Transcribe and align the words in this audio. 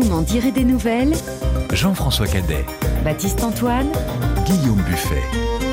Vous 0.00 0.08
m'en 0.08 0.22
direz 0.22 0.50
des 0.50 0.64
nouvelles. 0.64 1.14
Jean-François 1.74 2.26
Cadet, 2.26 2.64
Baptiste 3.04 3.44
Antoine. 3.44 3.92
Guillaume 4.46 4.80
Buffet. 4.88 5.69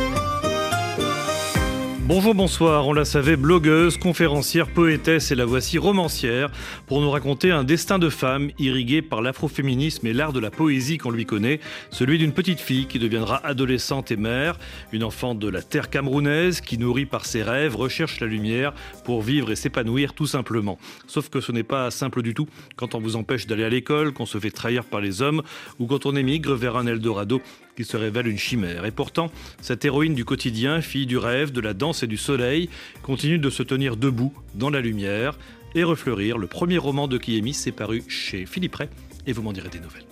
Bonjour, 2.08 2.34
bonsoir, 2.34 2.88
on 2.88 2.94
la 2.94 3.04
savait, 3.04 3.36
blogueuse, 3.36 3.98
conférencière, 3.98 4.68
poétesse 4.68 5.32
et 5.32 5.36
la 5.36 5.44
voici 5.44 5.78
romancière 5.78 6.50
pour 6.86 7.02
nous 7.02 7.10
raconter 7.12 7.52
un 7.52 7.66
destin 7.66 8.00
de 8.00 8.08
femme 8.08 8.50
irrigué 8.58 9.02
par 9.02 9.22
l'afroféminisme 9.22 10.08
et 10.08 10.14
l'art 10.14 10.32
de 10.32 10.40
la 10.40 10.50
poésie 10.50 10.98
qu'on 10.98 11.12
lui 11.12 11.26
connaît, 11.26 11.60
celui 11.92 12.18
d'une 12.18 12.32
petite 12.32 12.62
fille 12.62 12.86
qui 12.86 12.98
deviendra 12.98 13.46
adolescente 13.46 14.10
et 14.10 14.16
mère, 14.16 14.58
une 14.94 15.04
enfant 15.04 15.36
de 15.36 15.50
la 15.50 15.62
terre 15.62 15.90
camerounaise 15.90 16.62
qui, 16.62 16.78
nourrie 16.78 17.06
par 17.06 17.26
ses 17.26 17.44
rêves, 17.44 17.76
recherche 17.76 18.22
la 18.22 18.28
lumière 18.28 18.74
pour 19.04 19.22
vivre 19.22 19.52
et 19.52 19.58
s'épanouir 19.58 20.14
tout 20.14 20.28
simplement. 20.28 20.78
Sauf 21.08 21.28
que 21.28 21.42
ce 21.42 21.52
n'est 21.52 21.64
pas 21.64 21.92
simple 21.92 22.22
du 22.22 22.34
tout 22.34 22.48
quand 22.78 22.96
on 22.96 23.02
vous 23.02 23.18
empêche 23.18 23.48
d'aller 23.48 23.66
à 23.66 23.70
l'école, 23.70 24.14
qu'on 24.14 24.26
se 24.26 24.40
fait 24.40 24.52
trahir 24.52 24.86
par 24.86 25.02
les 25.02 25.22
hommes 25.22 25.42
ou 25.78 25.88
quand 25.88 26.06
on 26.06 26.16
émigre 26.16 26.56
vers 26.56 26.78
un 26.78 26.88
Eldorado 26.88 27.42
qui 27.78 27.86
se 27.86 27.96
révèle 27.96 28.28
une 28.28 28.40
chimère. 28.40 28.86
Et 28.86 28.92
pourtant, 28.92 29.32
cette 29.62 29.86
héroïne 29.86 30.16
du 30.16 30.26
quotidien, 30.26 30.82
fille 30.82 31.06
du 31.06 31.18
rêve, 31.18 31.52
de 31.52 31.62
la 31.62 31.74
danse 31.74 32.02
et 32.02 32.08
du 32.08 32.18
soleil, 32.18 32.70
continue 33.04 33.38
de 33.38 33.50
se 33.52 33.62
tenir 33.62 33.96
debout 33.96 34.34
dans 34.56 34.72
la 34.72 34.82
lumière 34.82 35.38
et 35.76 35.84
refleurir. 35.84 36.40
Le 36.40 36.48
premier 36.48 36.80
roman 36.80 37.08
de 37.08 37.20
Kiemis 37.20 37.58
est 37.68 37.72
paru 37.72 38.04
chez 38.08 38.48
Philippe 38.48 38.76
Ray 38.76 38.90
et 39.28 39.32
vous 39.32 39.44
m'en 39.44 39.54
direz 39.54 39.70
des 39.70 39.80
nouvelles. 39.80 40.06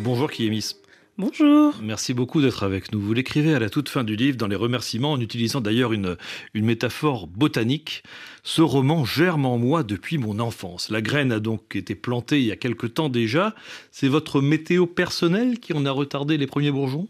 Bonjour 0.00 0.30
Kiemis. 0.30 0.74
Merci 1.82 2.14
beaucoup 2.14 2.40
d'être 2.40 2.62
avec 2.62 2.92
nous. 2.92 3.00
Vous 3.00 3.12
l'écrivez 3.12 3.54
à 3.54 3.58
la 3.58 3.70
toute 3.70 3.88
fin 3.88 4.04
du 4.04 4.16
livre, 4.16 4.36
dans 4.36 4.46
les 4.46 4.56
remerciements, 4.56 5.12
en 5.12 5.20
utilisant 5.20 5.60
d'ailleurs 5.60 5.92
une, 5.92 6.16
une 6.54 6.64
métaphore 6.64 7.26
botanique. 7.26 8.02
Ce 8.42 8.62
roman 8.62 9.04
germe 9.04 9.46
en 9.46 9.58
moi 9.58 9.82
depuis 9.82 10.18
mon 10.18 10.38
enfance. 10.38 10.90
La 10.90 11.02
graine 11.02 11.32
a 11.32 11.40
donc 11.40 11.76
été 11.76 11.94
plantée 11.94 12.40
il 12.40 12.46
y 12.46 12.52
a 12.52 12.56
quelque 12.56 12.86
temps 12.86 13.08
déjà. 13.08 13.54
C'est 13.90 14.08
votre 14.08 14.40
météo 14.40 14.86
personnelle 14.86 15.60
qui 15.60 15.72
en 15.72 15.84
a 15.84 15.90
retardé 15.90 16.38
les 16.38 16.46
premiers 16.46 16.70
bourgeons? 16.70 17.08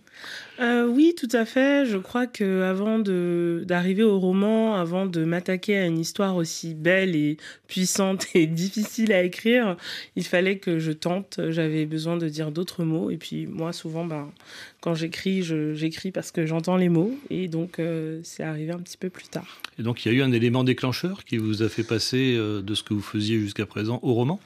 Euh, 0.61 0.87
Oui, 0.87 1.15
tout 1.17 1.29
à 1.33 1.45
fait. 1.45 1.87
Je 1.87 1.97
crois 1.97 2.27
que 2.27 2.63
avant 2.63 2.99
d'arriver 2.99 4.03
au 4.03 4.19
roman, 4.19 4.75
avant 4.75 5.07
de 5.07 5.25
m'attaquer 5.25 5.77
à 5.79 5.87
une 5.87 5.99
histoire 5.99 6.37
aussi 6.37 6.75
belle 6.75 7.17
et 7.17 7.37
puissante 7.67 8.27
et 8.35 8.47
difficile 8.47 9.13
à 9.13 9.23
écrire, 9.23 9.77
il 10.17 10.25
fallait 10.25 10.59
que 10.59 10.79
je 10.79 10.93
tente. 10.93 11.41
J'avais 11.49 11.87
besoin 11.87 12.17
de 12.17 12.29
dire 12.29 12.51
d'autres 12.51 12.85
mots. 12.85 13.11
Et 13.11 13.17
puis 13.17 13.47
moi, 13.47 13.73
souvent, 13.73 14.05
ben, 14.05 14.31
quand 14.81 14.95
j'écris, 14.95 15.43
j'écris 15.43 16.11
parce 16.11 16.31
que 16.31 16.47
j'entends 16.47 16.77
les 16.77 16.89
mots. 16.89 17.15
Et 17.31 17.49
donc, 17.49 17.79
euh, 17.79 18.21
c'est 18.23 18.43
arrivé 18.43 18.73
un 18.73 18.79
petit 18.79 18.97
peu 18.97 19.11
plus 19.11 19.29
tard. 19.29 19.61
Et 19.79 19.83
donc, 19.83 20.05
il 20.05 20.13
y 20.13 20.15
a 20.15 20.19
eu 20.19 20.23
un 20.23 20.33
élément 20.33 20.65
déclencheur 20.65 21.25
qui 21.25 21.37
vous 21.37 21.63
a 21.63 21.69
fait 21.69 21.85
passer 21.85 22.35
euh, 22.37 22.63
de 22.63 22.75
ce 22.75 22.83
que 22.83 22.95
vous 22.95 23.03
faisiez 23.03 23.39
jusqu'à 23.39 23.67
présent 23.67 23.99
au 24.03 24.15
roman? 24.15 24.41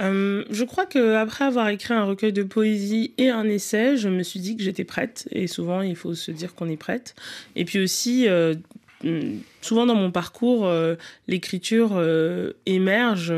Euh, 0.00 0.44
je 0.50 0.64
crois 0.64 0.86
qu'après 0.86 1.44
avoir 1.44 1.68
écrit 1.68 1.94
un 1.94 2.04
recueil 2.04 2.32
de 2.32 2.42
poésie 2.42 3.12
et 3.18 3.30
un 3.30 3.44
essai, 3.44 3.96
je 3.96 4.08
me 4.08 4.22
suis 4.22 4.40
dit 4.40 4.56
que 4.56 4.62
j'étais 4.62 4.84
prête. 4.84 5.28
Et 5.30 5.46
souvent, 5.46 5.82
il 5.82 5.96
faut 5.96 6.14
se 6.14 6.30
dire 6.30 6.54
qu'on 6.54 6.68
est 6.68 6.76
prête. 6.76 7.14
Et 7.56 7.64
puis 7.64 7.78
aussi, 7.78 8.28
euh, 8.28 8.54
souvent 9.60 9.86
dans 9.86 9.94
mon 9.94 10.10
parcours, 10.10 10.70
l'écriture 11.28 12.02
émerge 12.66 13.32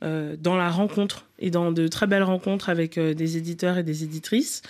dans 0.00 0.56
la 0.56 0.70
rencontre 0.70 1.26
et 1.38 1.50
dans 1.50 1.70
de 1.70 1.86
très 1.88 2.06
belles 2.06 2.22
rencontres 2.22 2.68
avec 2.68 2.98
des 2.98 3.36
éditeurs 3.36 3.78
et 3.78 3.82
des 3.82 4.04
éditrices. 4.04 4.62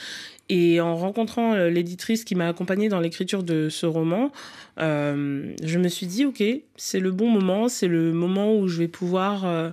Et 0.49 0.81
en 0.81 0.97
rencontrant 0.97 1.55
euh, 1.55 1.71
l'éditrice 1.71 2.25
qui 2.25 2.35
m'a 2.35 2.47
accompagnée 2.47 2.89
dans 2.89 3.01
l'écriture 3.01 3.43
de 3.43 3.69
ce 3.69 3.85
roman, 3.87 4.31
euh, 4.79 5.53
je 5.63 5.79
me 5.79 5.89
suis 5.89 6.07
dit, 6.07 6.25
OK, 6.25 6.43
c'est 6.77 7.01
le 7.01 7.11
bon 7.11 7.29
moment, 7.29 7.69
c'est 7.69 7.89
le 7.89 8.13
moment 8.13 8.57
où 8.57 8.69
je 8.69 8.79
vais 8.79 8.89
pouvoir 8.89 9.73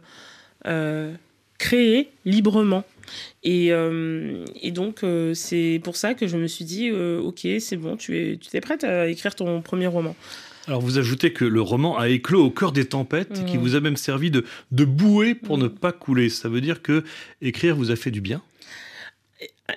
euh, 0.66 1.14
créer 1.64 2.10
librement. 2.26 2.84
Et, 3.44 3.72
et 4.62 4.72
donc, 4.72 5.06
c'est 5.34 5.80
pour 5.84 5.96
ça 5.96 6.14
que 6.14 6.28
je 6.28 6.38
me 6.38 6.48
suis 6.48 6.66
dit, 6.66 6.92
OK, 6.92 7.48
c'est 7.60 7.78
bon, 7.78 7.96
tu 7.98 8.18
es, 8.18 8.38
tu 8.38 8.56
es 8.56 8.62
prête 8.62 8.84
à 8.84 9.08
écrire 9.08 9.36
ton 9.36 9.62
premier 9.62 9.88
roman. 9.88 10.16
Alors 10.68 10.80
vous 10.80 10.98
ajoutez 10.98 11.34
que 11.34 11.44
le 11.44 11.62
roman 11.62 11.98
a 11.98 12.08
éclos 12.08 12.42
au 12.46 12.50
cœur 12.50 12.72
des 12.72 12.86
tempêtes, 12.86 13.46
qui 13.46 13.58
mmh. 13.58 13.62
vous 13.62 13.76
a 13.76 13.82
même 13.82 13.98
servi 13.98 14.32
de, 14.32 14.46
de 14.72 14.86
bouée 14.86 15.36
pour 15.36 15.58
ne 15.58 15.66
mmh. 15.68 15.76
pas 15.76 15.92
couler. 15.92 16.30
Ça 16.30 16.48
veut 16.48 16.62
dire 16.62 16.82
que 16.82 17.04
écrire 17.42 17.76
vous 17.76 17.92
a 17.92 17.98
fait 17.98 18.12
du 18.12 18.22
bien? 18.22 18.42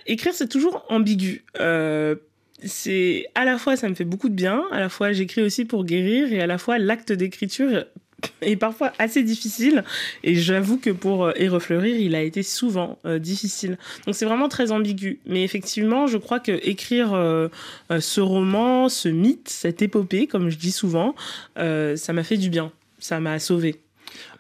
Écrire, 0.06 0.32
c'est 0.32 0.49
toujours 0.49 0.84
ambigu. 0.88 1.44
Euh, 1.59 2.15
c'est 2.65 3.27
à 3.34 3.44
la 3.44 3.59
fois 3.59 3.77
ça 3.77 3.88
me 3.88 3.94
fait 3.94 4.05
beaucoup 4.05 4.28
de 4.28 4.34
bien, 4.34 4.62
à 4.71 4.78
la 4.78 4.88
fois 4.88 5.12
j'écris 5.12 5.43
aussi 5.43 5.65
pour 5.65 5.84
guérir 5.84 6.32
et 6.32 6.41
à 6.41 6.47
la 6.47 6.56
fois 6.56 6.78
l'acte 6.78 7.12
d'écriture 7.12 7.84
est 8.41 8.56
parfois 8.56 8.93
assez 8.99 9.22
difficile 9.22 9.84
et 10.22 10.34
j'avoue 10.34 10.78
que 10.78 10.91
pour 10.91 11.31
Érefleurir, 11.37 11.97
il 11.97 12.15
a 12.15 12.22
été 12.22 12.43
souvent 12.43 12.99
euh, 13.04 13.19
difficile. 13.19 13.78
Donc 14.06 14.15
c'est 14.15 14.25
vraiment 14.25 14.49
très 14.49 14.72
ambigu. 14.72 15.21
Mais 15.27 15.44
effectivement, 15.44 16.06
je 16.06 16.19
crois 16.19 16.41
que 16.41 16.53
écrire 16.66 17.15
euh, 17.15 17.49
ce 18.00 18.21
roman, 18.21 18.88
ce 18.88 19.09
mythe, 19.09 19.49
cette 19.49 19.82
épopée, 19.82 20.26
comme 20.26 20.50
je 20.50 20.56
dis 20.56 20.72
souvent, 20.72 21.15
ça 21.56 22.12
m'a 22.12 22.22
fait 22.22 22.37
du 22.37 22.50
bien. 22.50 22.72
Ça 22.99 23.21
m'a 23.21 23.38
sauvé. 23.38 23.81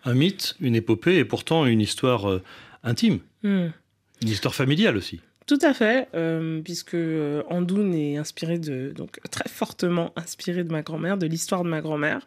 Un 0.04 0.14
mythe, 0.14 0.54
une 0.60 0.74
épopée 0.74 1.16
et 1.16 1.24
pourtant 1.24 1.66
une 1.66 1.80
histoire 1.80 2.40
intime. 2.82 3.18
Hmm. 3.42 3.68
Une 4.22 4.28
histoire 4.28 4.54
familiale 4.54 4.96
aussi. 4.96 5.20
Tout 5.46 5.60
à 5.62 5.72
fait, 5.72 6.08
euh, 6.14 6.60
puisque 6.60 6.94
euh, 6.94 7.44
Andoun 7.48 7.94
est 7.94 8.16
inspiré 8.16 8.58
de, 8.58 8.92
donc 8.96 9.20
très 9.30 9.48
fortement 9.48 10.12
inspiré 10.16 10.64
de 10.64 10.72
ma 10.72 10.82
grand-mère, 10.82 11.18
de 11.18 11.26
l'histoire 11.26 11.62
de 11.62 11.68
ma 11.68 11.80
grand-mère. 11.80 12.26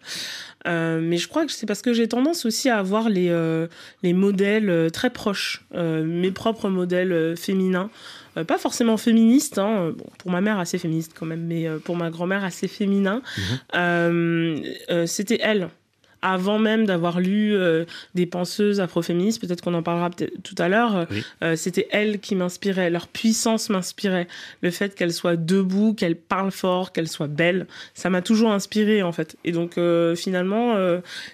Euh, 0.67 1.01
mais 1.01 1.17
je 1.17 1.27
crois 1.27 1.45
que 1.45 1.51
c'est 1.51 1.65
parce 1.65 1.81
que 1.81 1.91
j'ai 1.91 2.07
tendance 2.07 2.45
aussi 2.45 2.69
à 2.69 2.77
avoir 2.77 3.09
les, 3.09 3.29
les 4.03 4.13
modèles 4.13 4.89
très 4.91 5.09
proches, 5.09 5.65
mes 5.75 6.31
propres 6.31 6.69
modèles 6.69 7.35
féminins. 7.35 7.89
pas 8.47 8.57
forcément 8.57 8.95
féministes, 8.95 9.57
hein, 9.57 9.93
bon, 9.97 10.05
pour 10.17 10.31
ma 10.31 10.39
mère 10.39 10.57
assez 10.57 10.77
féministe 10.77 11.11
quand 11.13 11.25
même, 11.25 11.45
mais 11.45 11.67
pour 11.83 11.97
ma 11.97 12.09
grand-mère 12.09 12.45
assez 12.45 12.69
féminin. 12.69 13.21
Mhm. 13.73 15.05
C'était 15.05 15.39
elle 15.41 15.69
avant 16.21 16.59
même 16.59 16.85
d'avoir 16.85 17.19
lu 17.19 17.55
euh, 17.55 17.85
des 18.15 18.25
penseuses 18.25 18.79
afroféministes, 18.79 19.41
peut-être 19.41 19.61
qu'on 19.61 19.73
en 19.73 19.83
parlera 19.83 20.09
tout 20.09 20.55
à 20.57 20.67
l'heure, 20.67 21.07
euh, 21.43 21.55
c'était 21.55 21.87
elles 21.91 22.19
qui 22.19 22.35
m'inspiraient, 22.35 22.89
leur 22.89 23.07
puissance 23.07 23.69
m'inspirait. 23.69 24.27
Le 24.61 24.71
fait 24.71 24.95
qu'elles 24.95 25.13
soient 25.13 25.35
debout, 25.35 25.93
qu'elles 25.93 26.15
parlent 26.17 26.51
fort, 26.51 26.91
qu'elles 26.91 27.07
soient 27.07 27.27
belles, 27.27 27.67
ça 27.93 28.09
m'a 28.09 28.21
toujours 28.21 28.51
inspiré 28.51 29.03
en 29.03 29.11
fait. 29.11 29.37
Et 29.45 29.51
donc 29.51 29.77
euh, 29.77 30.15
finalement, 30.15 30.75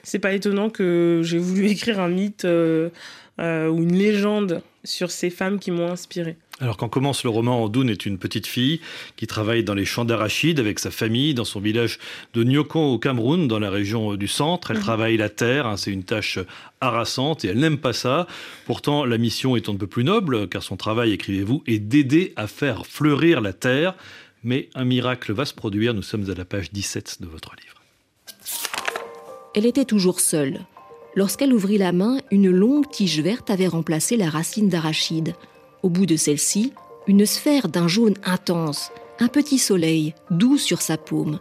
c'est 0.03 0.19
pas 0.19 0.33
étonnant 0.33 0.69
que 0.69 1.21
j'ai 1.23 1.37
voulu 1.37 1.67
écrire 1.69 1.99
un 1.99 2.09
mythe 2.09 2.45
ou 2.45 3.37
une 3.39 3.95
légende 3.95 4.61
sur 4.83 5.11
ces 5.11 5.29
femmes 5.29 5.59
qui 5.59 5.71
m'ont 5.71 5.91
inspirée. 5.91 6.37
Alors 6.61 6.77
quand 6.77 6.87
commence 6.87 7.25
le 7.25 7.29
roman, 7.29 7.63
Andoun 7.63 7.89
est 7.89 8.05
une 8.05 8.17
petite 8.17 8.47
fille 8.47 8.79
qui 9.17 9.27
travaille 9.27 9.65
dans 9.65 9.73
les 9.73 9.83
champs 9.83 10.05
d'arachides 10.05 10.59
avec 10.59 10.79
sa 10.79 10.89
famille 10.89 11.33
dans 11.33 11.43
son 11.43 11.59
village 11.59 11.99
de 12.33 12.45
Nyokon 12.45 12.93
au 12.93 12.97
Cameroun, 12.97 13.49
dans 13.49 13.59
la 13.59 13.69
région 13.69 14.15
du 14.15 14.29
centre. 14.29 14.71
Elle 14.71 14.77
mhm. 14.77 14.83
travaille 14.83 15.17
la 15.17 15.27
terre, 15.29 15.67
hein, 15.67 15.75
c'est 15.75 15.91
une 15.91 16.05
tâche 16.05 16.39
harassante 16.79 17.43
et 17.43 17.49
elle 17.49 17.59
n'aime 17.59 17.77
pas 17.77 17.91
ça. 17.91 18.25
Pourtant, 18.65 19.03
la 19.03 19.17
mission 19.17 19.57
est 19.57 19.67
un 19.67 19.75
peu 19.75 19.87
plus 19.87 20.05
noble 20.05 20.47
car 20.47 20.63
son 20.63 20.77
travail, 20.77 21.11
écrivez-vous, 21.11 21.61
est 21.67 21.79
d'aider 21.79 22.31
à 22.37 22.47
faire 22.47 22.85
fleurir 22.85 23.41
la 23.41 23.51
terre. 23.51 23.95
Mais 24.43 24.69
un 24.75 24.85
miracle 24.85 25.33
va 25.33 25.43
se 25.43 25.53
produire, 25.53 25.93
nous 25.93 26.03
sommes 26.03 26.29
à 26.29 26.35
la 26.35 26.45
page 26.45 26.71
17 26.71 27.17
de 27.19 27.27
votre 27.27 27.51
livre. 27.55 27.81
Elle 29.55 29.65
était 29.65 29.85
toujours 29.85 30.21
seule. 30.21 30.61
Lorsqu'elle 31.15 31.53
ouvrit 31.53 31.77
la 31.77 31.91
main, 31.91 32.19
une 32.31 32.49
longue 32.49 32.89
tige 32.91 33.19
verte 33.19 33.49
avait 33.49 33.67
remplacé 33.67 34.15
la 34.15 34.29
racine 34.29 34.69
d'arachide. 34.69 35.33
Au 35.85 35.89
bout 35.89 36.07
de 36.07 36.15
celle-ci, 36.15 36.73
une 37.05 37.27
sphère 37.27 37.69
d'un 37.69 37.87
jaune 37.87 38.15
intense, 38.23 38.89
un 39.19 39.27
petit 39.27 39.59
soleil, 39.59 40.15
doux 40.31 40.57
sur 40.57 40.81
sa 40.81 40.97
paume. 40.97 41.39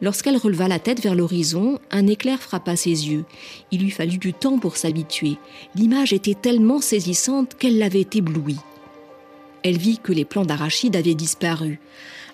Lorsqu'elle 0.00 0.36
releva 0.36 0.68
la 0.68 0.78
tête 0.78 1.02
vers 1.02 1.16
l'horizon, 1.16 1.80
un 1.90 2.06
éclair 2.06 2.40
frappa 2.40 2.76
ses 2.76 3.08
yeux. 3.08 3.24
Il 3.72 3.80
lui 3.80 3.90
fallut 3.90 4.18
du 4.18 4.32
temps 4.32 4.60
pour 4.60 4.76
s'habituer. 4.76 5.36
L'image 5.74 6.12
était 6.12 6.36
tellement 6.40 6.80
saisissante 6.80 7.56
qu'elle 7.58 7.78
l'avait 7.78 8.06
éblouie. 8.14 8.60
Elle 9.64 9.78
vit 9.78 9.98
que 9.98 10.12
les 10.12 10.24
plants 10.24 10.46
d'arachide 10.46 10.94
avaient 10.94 11.14
disparu. 11.14 11.80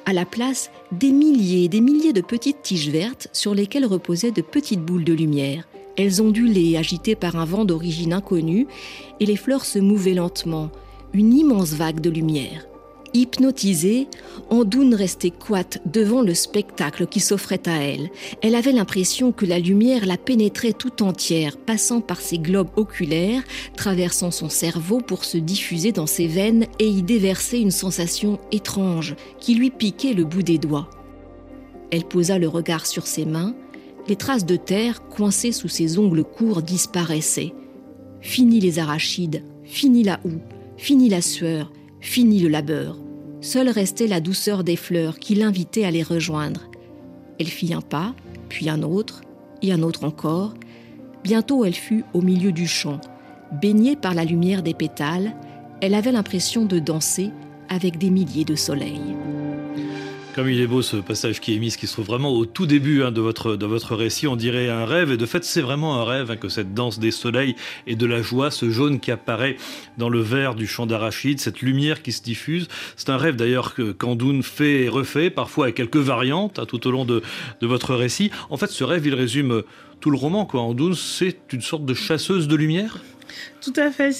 À 0.05 0.13
la 0.13 0.27
place, 0.27 0.71
des 0.91 1.13
milliers 1.13 1.65
et 1.65 1.69
des 1.71 1.81
milliers 1.81 2.13
de 2.13 2.21
petites 2.21 2.61
tiges 2.61 2.91
vertes 2.91 3.29
sur 3.33 3.55
lesquelles 3.55 3.87
reposaient 3.87 4.33
de 4.33 4.43
petites 4.43 4.85
boules 4.85 5.05
de 5.05 5.15
lumière. 5.15 5.67
Elles 5.97 6.21
ondulaient, 6.21 6.77
agitées 6.77 7.17
par 7.17 7.37
un 7.37 7.47
vent 7.47 7.65
d'origine 7.65 8.13
inconnue, 8.13 8.67
et 9.19 9.25
les 9.25 9.37
fleurs 9.37 9.65
se 9.65 9.79
mouvaient 9.79 10.13
lentement, 10.13 10.71
une 11.15 11.35
immense 11.35 11.73
vague 11.73 12.01
de 12.01 12.11
lumière. 12.11 12.67
Hypnotisée, 13.15 14.09
Andoun 14.49 14.95
restait 14.95 15.31
coite 15.31 15.83
devant 15.85 16.23
le 16.23 16.33
spectacle 16.33 17.07
qui 17.07 17.21
s'offrait 17.21 17.69
à 17.69 17.83
elle. 17.83 18.11
Elle 18.41 18.55
avait 18.55 18.73
l'impression 18.73 19.33
que 19.33 19.45
la 19.45 19.59
lumière 19.59 20.07
la 20.07 20.17
pénétrait 20.17 20.73
tout 20.73 21.03
entière, 21.03 21.59
passant 21.59 22.01
par 22.01 22.23
ses 22.23 22.39
globes 22.39 22.71
oculaires, 22.77 23.43
traversant 23.77 24.31
son 24.31 24.49
cerveau 24.49 25.01
pour 25.01 25.25
se 25.25 25.37
diffuser 25.37 25.93
dans 25.93 26.07
ses 26.07 26.27
veines 26.27 26.67
et 26.79 26.89
y 26.89 27.03
déverser 27.03 27.59
une 27.59 27.71
sensation 27.71 28.39
étrange 28.51 29.15
qui 29.39 29.55
lui 29.55 29.71
piquait 29.71 30.15
le 30.15 30.25
bout 30.25 30.43
des 30.43 30.59
doigts. 30.59 30.89
Elle 31.91 32.05
posa 32.05 32.39
le 32.39 32.49
regard 32.49 32.87
sur 32.87 33.07
ses 33.07 33.27
mains, 33.27 33.55
les 34.09 34.17
traces 34.17 34.47
de 34.47 34.57
terre 34.57 35.07
coincées 35.07 35.53
sous 35.53 35.69
ses 35.69 35.99
ongles 35.99 36.25
courts 36.25 36.63
disparaissaient. 36.63 37.53
Fini 38.23 38.59
les 38.59 38.79
arachides, 38.79 39.45
fini 39.65 40.03
la 40.03 40.19
houe, 40.25 40.41
fini 40.83 41.09
la 41.09 41.23
sueur, 41.23 41.71
fini 42.01 42.41
le 42.41 42.49
labeur. 42.49 42.99
Seule 43.41 43.69
restait 43.69 44.09
la 44.09 44.21
douceur 44.21 44.65
des 44.65 44.75
fleurs 44.75 45.21
qui 45.21 45.37
l'invitaient 45.37 45.85
à 45.85 45.93
les 45.93 46.03
rejoindre. 46.03 46.63
Elle 47.39 47.47
fit 47.47 47.73
un 47.73 47.81
pas, 47.81 48.17
puis 48.49 48.69
un 48.69 48.83
autre, 48.83 49.21
et 49.63 49.73
un 49.73 49.81
autre 49.83 50.03
encore. 50.03 50.55
Bientôt 51.23 51.65
elle 51.65 51.77
fut 51.77 52.05
au 52.15 52.21
milieu 52.21 52.51
du 52.51 52.67
champ. 52.67 53.01
Baignée 53.63 53.95
par 53.95 54.13
la 54.13 54.25
lumière 54.25 54.65
des 54.65 54.75
pétales, 54.75 55.37
elle 55.81 55.95
avait 55.95 56.11
l'impression 56.11 56.65
de 56.65 56.81
danser 56.81 57.31
avec 57.69 57.97
des 57.97 58.11
milliers 58.11 58.45
de 58.45 58.57
soleils. 58.57 59.15
Comme 60.35 60.49
il 60.49 60.63
est 60.63 60.67
beau 60.67 60.81
ce 60.81 60.97
passage 60.97 61.41
qui 61.43 61.55
est 61.55 61.59
mis, 61.59 61.77
qui 61.77 61.87
se 61.87 61.93
trouve 61.93 62.07
vraiment 62.07 62.31
au 62.31 62.47
tout 62.47 62.65
début 62.65 63.03
hein, 63.03 63.13
de, 63.13 63.21
votre, 63.21 63.55
de 63.55 63.67
votre 63.67 63.95
récit, 63.95 64.27
on 64.27 64.35
dirait 64.35 64.71
un 64.71 64.87
rêve, 64.87 65.13
et 65.13 65.19
de 65.19 65.27
fait 65.27 65.45
c'est 65.45 65.61
vraiment 65.61 66.01
un 66.01 66.05
rêve 66.05 66.31
hein, 66.31 66.37
que 66.37 66.49
cette 66.49 66.73
danse 66.73 66.99
des 66.99 67.11
soleils 67.11 67.55
et 67.87 67.97
de 67.97 68.07
la 68.07 68.23
joie, 68.23 68.51
ce 68.51 68.71
jaune 68.71 68.99
qui 68.99 69.11
apparaît 69.11 69.59
dans 69.99 70.09
le 70.09 70.21
vert 70.21 70.55
du 70.55 70.67
champ 70.67 70.87
d'arachide, 70.87 71.39
cette 71.39 71.61
lumière 71.61 72.01
qui 72.01 72.13
se 72.13 72.23
diffuse. 72.23 72.69
C'est 72.97 73.11
un 73.11 73.19
rêve 73.19 73.37
d'ailleurs 73.37 73.75
que 73.75 73.93
Kandoun 73.93 74.43
fait 74.43 74.85
et 74.85 74.89
refait, 74.89 75.29
parfois 75.29 75.67
avec 75.67 75.77
quelques 75.77 75.97
variantes 75.97 76.59
hein, 76.59 76.65
tout 76.67 76.87
au 76.87 76.91
long 76.91 77.05
de, 77.05 77.23
de 77.61 77.67
votre 77.67 77.95
récit. 77.95 78.31
En 78.49 78.57
fait 78.57 78.69
ce 78.69 78.85
rêve 78.85 79.07
il 79.07 79.15
résume 79.15 79.63
tout 80.01 80.11
le 80.11 80.19
roman. 80.19 80.47
Quoi. 80.47 80.61
Andoun, 80.63 80.95
c'est 80.95 81.53
une 81.53 81.61
sorte 81.61 81.85
de 81.85 81.95
chasseuse 81.95 82.49
de 82.49 82.57
lumière 82.57 82.99
tout 83.61 83.73
à 83.77 83.91
fait, 83.91 84.13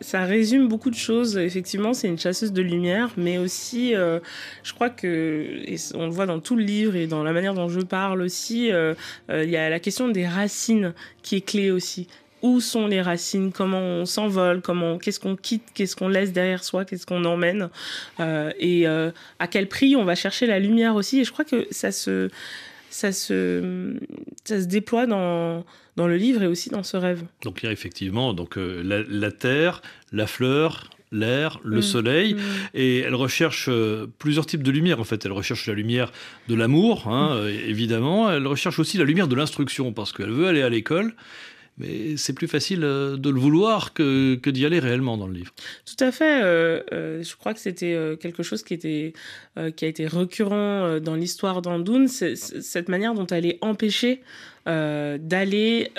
ça 0.00 0.24
résume 0.24 0.68
beaucoup 0.68 0.90
de 0.90 0.96
choses. 0.96 1.38
Effectivement, 1.38 1.94
c'est 1.94 2.08
une 2.08 2.18
chasseuse 2.18 2.52
de 2.52 2.62
lumière, 2.62 3.10
mais 3.16 3.38
aussi, 3.38 3.94
euh, 3.94 4.20
je 4.62 4.72
crois 4.74 4.90
que, 4.90 5.62
et 5.64 5.76
on 5.94 6.06
le 6.06 6.12
voit 6.12 6.26
dans 6.26 6.40
tout 6.40 6.56
le 6.56 6.62
livre 6.62 6.96
et 6.96 7.06
dans 7.06 7.22
la 7.22 7.32
manière 7.32 7.54
dont 7.54 7.68
je 7.68 7.80
parle 7.80 8.22
aussi, 8.22 8.70
euh, 8.70 8.94
euh, 9.30 9.44
il 9.44 9.50
y 9.50 9.56
a 9.56 9.70
la 9.70 9.80
question 9.80 10.08
des 10.08 10.26
racines 10.26 10.92
qui 11.22 11.36
est 11.36 11.40
clé 11.40 11.70
aussi. 11.70 12.08
Où 12.42 12.60
sont 12.60 12.86
les 12.86 13.02
racines? 13.02 13.52
Comment 13.52 13.80
on 13.80 14.06
s'envole? 14.06 14.62
Comment 14.62 14.98
Qu'est-ce 14.98 15.20
qu'on 15.20 15.36
quitte? 15.36 15.64
Qu'est-ce 15.74 15.94
qu'on 15.94 16.08
laisse 16.08 16.32
derrière 16.32 16.64
soi? 16.64 16.86
Qu'est-ce 16.86 17.04
qu'on 17.04 17.26
emmène? 17.26 17.68
Et 18.18 18.86
à 18.86 19.46
quel 19.50 19.68
prix 19.68 19.94
on 19.94 20.04
va 20.04 20.14
chercher 20.14 20.46
la 20.46 20.58
lumière 20.58 20.94
aussi? 20.94 21.20
Et 21.20 21.24
je 21.24 21.32
crois 21.32 21.44
que 21.44 21.66
ça 21.70 21.92
se 21.92 22.30
ça 22.90 23.12
se, 23.12 23.94
ça 24.44 24.60
se 24.60 24.66
déploie 24.66 25.06
dans, 25.06 25.64
dans 25.96 26.06
le 26.06 26.16
livre 26.16 26.42
et 26.42 26.46
aussi 26.46 26.68
dans 26.68 26.82
ce 26.82 26.96
rêve. 26.96 27.22
Donc 27.42 27.62
il 27.62 27.66
y 27.66 27.68
a 27.68 27.72
effectivement 27.72 28.34
donc, 28.34 28.58
euh, 28.58 28.82
la, 29.08 29.30
terre, 29.30 29.80
la 30.12 30.26
fleur, 30.26 30.90
l'air, 31.12 31.60
le 31.64 31.78
mm. 31.78 31.82
soleil, 31.82 32.34
mm. 32.34 32.38
et 32.74 32.98
elle 32.98 33.14
recherche 33.14 33.66
euh, 33.68 34.06
plusieurs 34.18 34.44
types 34.44 34.62
de 34.62 34.70
lumière 34.70 35.00
en 35.00 35.04
fait. 35.04 35.24
Elle 35.24 35.32
recherche 35.32 35.66
la 35.66 35.74
lumière 35.74 36.12
de 36.48 36.54
l'amour, 36.54 37.06
hein, 37.08 37.30
euh, 37.36 37.48
évidemment. 37.48 38.30
Elle 38.30 38.46
recherche 38.46 38.78
aussi 38.80 38.98
la 38.98 39.04
lumière 39.04 39.28
de 39.28 39.36
l'instruction 39.36 39.92
parce 39.92 40.12
qu'elle 40.12 40.30
veut 40.30 40.48
aller 40.48 40.62
à 40.62 40.68
l'école, 40.68 41.14
mais 41.80 42.16
c'est 42.16 42.34
plus 42.34 42.46
facile 42.46 42.84
euh, 42.84 43.16
de 43.16 43.30
le 43.30 43.40
vouloir 43.40 43.94
que, 43.94 44.38
d'y 44.50 44.66
aller 44.66 44.78
réellement 44.78 45.16
dans 45.16 45.26
le 45.26 45.32
livre. 45.32 45.52
Tout 45.86 46.04
à 46.04 46.12
fait. 46.12 46.42
Euh, 46.42 46.82
euh, 46.92 47.22
je 47.22 47.36
crois 47.36 47.54
que 47.54 47.60
c'était 47.60 47.96
quelque 48.20 48.42
chose 48.42 48.62
qui, 48.62 48.74
a 48.74 49.86
été 49.86 50.06
récurrent 50.06 51.00
dans 51.00 51.14
l'histoire 51.14 51.62
d'Andoun, 51.62 52.06
cette 52.08 52.88
manière 52.88 53.14
dont 53.14 53.26
elle 53.26 53.46
est 53.46 53.58
empêchée 53.62 54.20
d'aller 54.66 55.90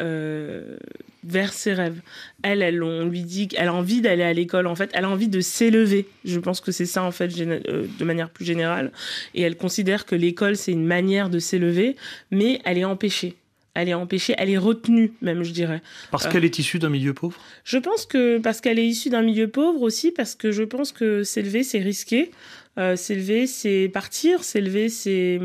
vers 1.23 1.53
ses 1.53 1.73
rêves. 1.73 2.01
Elle, 2.43 2.83
on 2.83 3.05
lui 3.05 3.23
dit 3.23 3.47
qu'elle 3.47 3.67
a 3.67 3.73
envie 3.73 4.01
d'aller 4.01 4.23
à 4.23 4.33
l'école, 4.33 4.67
en 4.67 4.75
fait, 4.75 4.89
elle 4.93 5.05
a 5.05 5.09
envie 5.09 5.27
de 5.27 5.41
s'élever. 5.41 6.07
Je 6.25 6.39
pense 6.39 6.61
que 6.61 6.71
c'est 6.71 6.85
ça, 6.85 7.03
en 7.03 7.11
fait, 7.11 7.27
de 7.27 8.03
manière 8.03 8.29
plus 8.29 8.45
générale. 8.45 8.91
Et 9.33 9.41
elle 9.41 9.57
considère 9.57 10.05
que 10.05 10.15
l'école, 10.15 10.55
c'est 10.55 10.71
une 10.71 10.85
manière 10.85 11.29
de 11.29 11.39
s'élever, 11.39 11.95
mais 12.31 12.61
elle 12.65 12.77
est 12.77 12.85
empêchée 12.85 13.35
elle 13.73 13.89
est 13.89 13.93
empêchée, 13.93 14.35
elle 14.37 14.49
est 14.49 14.57
retenue 14.57 15.13
même, 15.21 15.43
je 15.43 15.51
dirais. 15.51 15.81
Parce 16.11 16.27
qu'elle 16.27 16.45
est 16.45 16.59
issue 16.59 16.79
d'un 16.79 16.89
milieu 16.89 17.13
pauvre? 17.13 17.39
Je 17.63 17.77
pense 17.77 18.05
que 18.05 18.37
parce 18.37 18.61
qu'elle 18.61 18.79
est 18.79 18.87
issue 18.87 19.09
d'un 19.09 19.21
milieu 19.21 19.47
pauvre 19.47 19.81
aussi, 19.81 20.11
parce 20.11 20.35
que 20.35 20.51
je 20.51 20.63
pense 20.63 20.91
que 20.91 21.23
s'élever, 21.23 21.63
c'est 21.63 21.79
risqué. 21.79 22.31
Euh, 22.77 22.95
s'élever, 22.95 23.47
c'est 23.47 23.89
partir. 23.93 24.43
S'élever, 24.43 24.89
c'est 24.89 25.39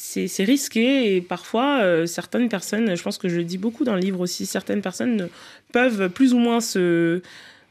c'est 0.00 0.44
risqué 0.44 1.16
et 1.16 1.20
parfois 1.20 1.80
euh, 1.82 2.06
certaines 2.06 2.48
personnes, 2.48 2.94
je 2.94 3.02
pense 3.02 3.18
que 3.18 3.28
je 3.28 3.36
le 3.36 3.44
dis 3.44 3.58
beaucoup 3.58 3.82
dans 3.82 3.94
le 3.94 4.00
livre 4.00 4.20
aussi, 4.20 4.46
certaines 4.46 4.80
personnes 4.80 5.28
peuvent 5.72 6.08
plus 6.08 6.34
ou 6.34 6.38
moins 6.38 6.60
se, 6.60 7.20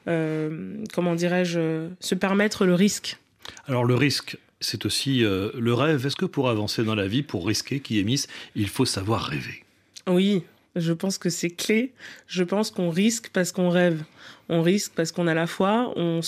euh, 0.09 0.73
comment 0.93 1.15
dirais-je, 1.15 1.87
se 2.01 2.15
permettre 2.15 2.65
le 2.65 2.73
risque. 2.73 3.17
Alors 3.65 3.85
le 3.85 3.95
risque, 3.95 4.37
c'est 4.59 4.85
aussi 4.85 5.23
euh, 5.23 5.51
le 5.57 5.73
rêve. 5.73 6.05
Est-ce 6.05 6.15
que 6.15 6.25
pour 6.25 6.49
avancer 6.49 6.83
dans 6.83 6.95
la 6.95 7.07
vie, 7.07 7.23
pour 7.23 7.45
risquer, 7.45 7.79
qui 7.79 7.99
émisse, 7.99 8.27
il 8.55 8.67
faut 8.67 8.85
savoir 8.85 9.23
rêver? 9.23 9.63
Oui, 10.07 10.43
je 10.75 10.93
pense 10.93 11.17
que 11.17 11.29
c'est 11.29 11.49
clé. 11.49 11.91
Je 12.27 12.43
pense 12.43 12.71
qu'on 12.71 12.89
risque 12.89 13.29
parce 13.33 13.51
qu'on 13.51 13.69
rêve 13.69 14.03
on 14.49 14.61
risque 14.61 14.93
parce 14.95 15.11
qu'on 15.11 15.27
a 15.27 15.33
la 15.33 15.47
foi. 15.47 15.93
On, 15.95 16.21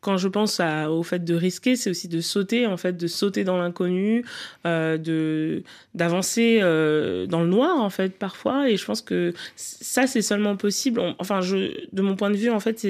quand 0.00 0.16
je 0.16 0.28
pense 0.28 0.60
au 0.88 1.02
fait 1.02 1.24
de 1.24 1.34
risquer, 1.34 1.74
c'est 1.74 1.90
aussi 1.90 2.06
de 2.08 2.20
sauter, 2.20 2.66
en 2.66 2.76
fait, 2.76 2.96
de 2.96 3.06
sauter 3.06 3.42
dans 3.42 3.58
l'inconnu, 3.58 4.24
euh, 4.66 4.98
de 4.98 5.64
d'avancer 5.94 6.60
euh, 6.62 7.26
dans 7.26 7.40
le 7.40 7.48
noir, 7.48 7.80
en 7.80 7.90
fait, 7.90 8.16
parfois. 8.16 8.70
Et 8.70 8.76
je 8.76 8.84
pense 8.84 9.02
que 9.02 9.34
ça, 9.56 10.06
c'est 10.06 10.22
seulement 10.22 10.56
possible. 10.56 11.00
enfin, 11.18 11.40
je, 11.40 11.72
de 11.92 12.02
mon 12.02 12.14
point 12.14 12.30
de 12.30 12.36
vue, 12.36 12.50
en 12.50 12.60
fait, 12.60 12.86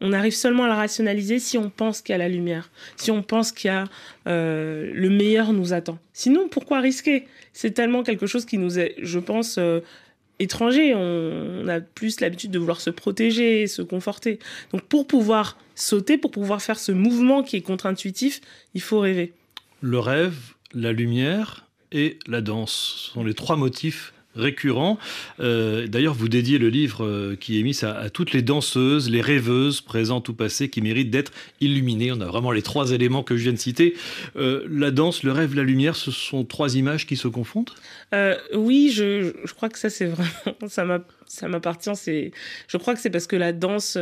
on 0.00 0.12
arrive 0.12 0.34
seulement 0.34 0.64
à 0.64 0.68
la 0.68 0.76
rationaliser 0.76 1.38
si 1.38 1.56
on 1.56 1.70
pense 1.70 2.02
qu'il 2.02 2.12
y 2.12 2.16
a 2.16 2.18
la 2.18 2.28
lumière, 2.28 2.70
si 2.96 3.10
on 3.10 3.22
pense 3.22 3.52
qu'il 3.52 3.68
y 3.68 3.70
a 3.70 3.84
euh, 4.26 4.90
le 4.92 5.08
meilleur 5.08 5.52
nous 5.52 5.72
attend. 5.72 5.98
Sinon, 6.12 6.48
pourquoi 6.48 6.80
risquer? 6.80 7.26
C'est 7.54 7.70
tellement 7.70 8.02
quelque 8.02 8.26
chose 8.26 8.44
qui 8.44 8.58
nous 8.58 8.78
est, 8.78 8.94
je 8.98 9.18
pense 9.18 9.58
étranger. 10.38 10.94
On, 10.94 11.66
a 11.68 11.80
plus 11.80 12.20
l'habitude 12.20 12.50
de 12.50 12.58
vouloir 12.58 12.80
se 12.80 12.90
protéger, 12.90 13.66
se 13.66 13.82
conforter. 13.82 14.38
Donc 14.72 14.82
pour 14.82 15.06
pouvoir 15.06 15.58
sauter, 15.74 16.18
pour 16.18 16.30
pouvoir 16.30 16.62
faire 16.62 16.78
ce 16.78 16.92
mouvement 16.92 17.42
qui 17.42 17.56
est 17.56 17.62
contre-intuitif, 17.62 18.40
il 18.74 18.80
faut 18.80 19.00
rêver. 19.00 19.32
Le 19.80 19.98
rêve, 19.98 20.36
la 20.74 20.92
lumière 20.92 21.66
et 21.92 22.18
la 22.26 22.40
danse 22.40 23.10
sont 23.12 23.24
les 23.24 23.34
trois 23.34 23.56
motifs 23.56 24.12
récurrent. 24.34 24.98
Euh, 25.40 25.86
d'ailleurs, 25.86 26.14
vous 26.14 26.28
dédiez 26.28 26.58
le 26.58 26.68
livre 26.68 27.04
euh, 27.04 27.36
qui 27.38 27.58
est 27.58 27.62
mis 27.62 27.78
à, 27.84 28.10
toutes 28.10 28.32
les 28.32 28.42
danseuses, 28.42 29.10
les 29.10 29.20
rêveuses, 29.20 29.80
présentes 29.80 30.28
ou 30.28 30.34
passées, 30.34 30.68
qui 30.68 30.80
méritent 30.80 31.10
d'être 31.10 31.32
illuminées. 31.60 32.12
On 32.12 32.20
a 32.20 32.26
vraiment 32.26 32.52
les 32.52 32.62
trois 32.62 32.92
éléments 32.92 33.22
que 33.22 33.36
je 33.36 33.44
viens 33.44 33.52
de 33.52 33.58
citer. 33.58 33.94
Euh, 34.36 34.66
la 34.70 34.90
danse, 34.90 35.22
le 35.22 35.32
rêve, 35.32 35.54
la 35.54 35.62
lumière, 35.62 35.96
ce 35.96 36.10
sont 36.10 36.44
trois 36.44 36.76
images 36.76 37.06
qui 37.06 37.16
se 37.16 37.28
confondent 37.28 37.70
Oui, 38.54 38.90
je, 38.94 39.32
je, 39.44 39.52
crois 39.54 39.68
que 39.68 39.78
ça, 39.78 39.90
c'est 39.90 40.06
vraiment... 40.06 40.98
Ça 41.26 41.46
m'appartient. 41.46 41.90
Je 42.68 42.76
crois 42.78 42.94
que 42.94 43.00
c'est 43.00 43.10
parce 43.10 43.26
que 43.26 43.36
la 43.36 43.52
danse 43.52 43.98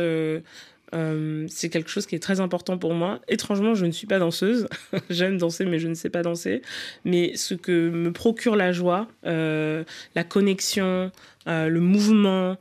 euh, 0.93 1.45
c'est 1.49 1.69
quelque 1.69 1.89
chose 1.89 2.05
qui 2.05 2.15
est 2.15 2.19
très 2.19 2.39
important 2.39 2.77
pour 2.77 2.93
moi. 2.93 3.19
Étrangement, 3.27 3.75
je 3.75 3.85
ne 3.85 3.91
suis 3.91 4.07
pas 4.07 4.19
danseuse. 4.19 4.67
J'aime 5.09 5.37
danser, 5.37 5.65
mais 5.65 5.79
je 5.79 5.87
ne 5.87 5.93
sais 5.93 6.09
pas 6.09 6.23
danser. 6.23 6.61
Mais 7.05 7.35
ce 7.35 7.53
que 7.53 7.89
me 7.89 8.11
procure 8.11 8.55
la 8.55 8.71
joie, 8.71 9.07
euh, 9.25 9.83
la 10.15 10.23
connexion, 10.23 11.11
euh, 11.47 11.67
le 11.67 11.79
mouvement, 11.79 12.57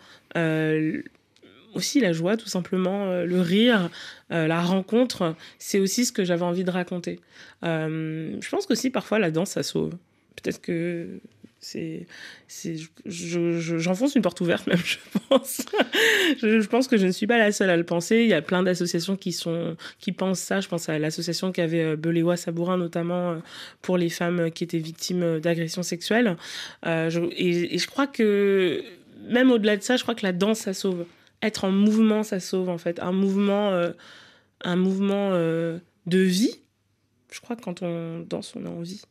aussi 1.75 2.00
la 2.00 2.12
joie, 2.12 2.37
tout 2.37 2.49
simplement, 2.49 3.23
le 3.23 3.40
rire, 3.40 3.90
la 4.30 4.61
rencontre, 4.61 5.35
c'est 5.59 5.78
aussi 5.78 6.04
ce 6.04 6.12
que 6.12 6.25
j'avais 6.25 6.42
envie 6.42 6.64
de 6.64 6.71
raconter. 6.71 7.21
je 7.62 8.49
pense 8.50 8.66
qu'aussi, 8.66 8.90
parfois, 8.90 9.18
la 9.18 9.30
danse, 9.30 9.50
ça 9.50 9.62
sauve. 9.62 9.95
Peut-être 10.37 10.61
que 10.61 11.21
c'est, 11.67 12.07
c'est, 12.47 12.77
j'enfonce 13.07 14.15
une 14.15 14.23
porte 14.23 14.41
ouverte 14.41 14.67
même, 14.69 14.79
je 14.79 14.99
pense. 15.29 15.63
je, 16.41 16.67
pense 16.67 16.87
que 16.87 16.97
je 16.97 17.07
ne 17.07 17.11
suis 17.11 17.27
pas 17.27 17.39
la 17.39 17.51
seule 17.51 17.71
à 17.71 17.77
le 17.77 17.83
penser. 17.83 18.19
Il 18.19 18.29
y 18.29 18.35
a 18.35 18.43
plein 18.43 18.63
d'associations 18.63 19.17
qui 19.17 19.33
sont, 19.33 19.77
qui 19.99 20.13
pensent 20.13 20.39
ça. 20.39 20.61
Je 20.61 20.69
pense 20.69 20.89
à 20.89 20.99
l'association 21.01 21.51
qui 21.51 21.61
avait 21.61 21.83
euh, 21.83 21.97
Belewa 21.97 22.37
Sabourin 22.37 22.77
notamment 22.77 23.33
euh, 23.33 23.37
pour 23.83 23.99
les 23.99 24.11
femmes 24.11 24.51
qui 24.53 24.63
étaient 24.63 24.79
victimes 24.79 25.41
d'agressions 25.41 25.83
sexuelles. 25.83 26.37
Euh, 26.87 27.11
et, 27.37 27.79
je 27.79 27.87
crois 27.89 28.07
que 28.07 28.85
même 29.29 29.51
au-delà 29.51 29.77
de 29.77 29.83
ça, 29.83 29.97
je 29.97 30.05
crois 30.05 30.15
que 30.15 30.25
la 30.25 30.33
danse 30.33 30.61
ça 30.61 30.75
sauve. 30.75 31.05
Être 31.43 31.65
en 31.65 31.73
mouvement, 31.73 32.23
ça 32.23 32.39
sauve 32.39 32.69
en 32.69 32.79
fait. 32.79 33.01
Un 33.01 33.13
mouvement, 33.13 33.73
un 34.63 34.77
mouvement 34.77 35.33
de 35.33 36.19
vie. 36.19 36.61
Je 37.33 37.41
crois 37.41 37.57
que 37.57 37.63
quand 37.63 37.83
on 37.83 38.21
danse, 38.21 38.55
on 38.57 38.65
a 38.65 38.71
envie. 38.71 39.03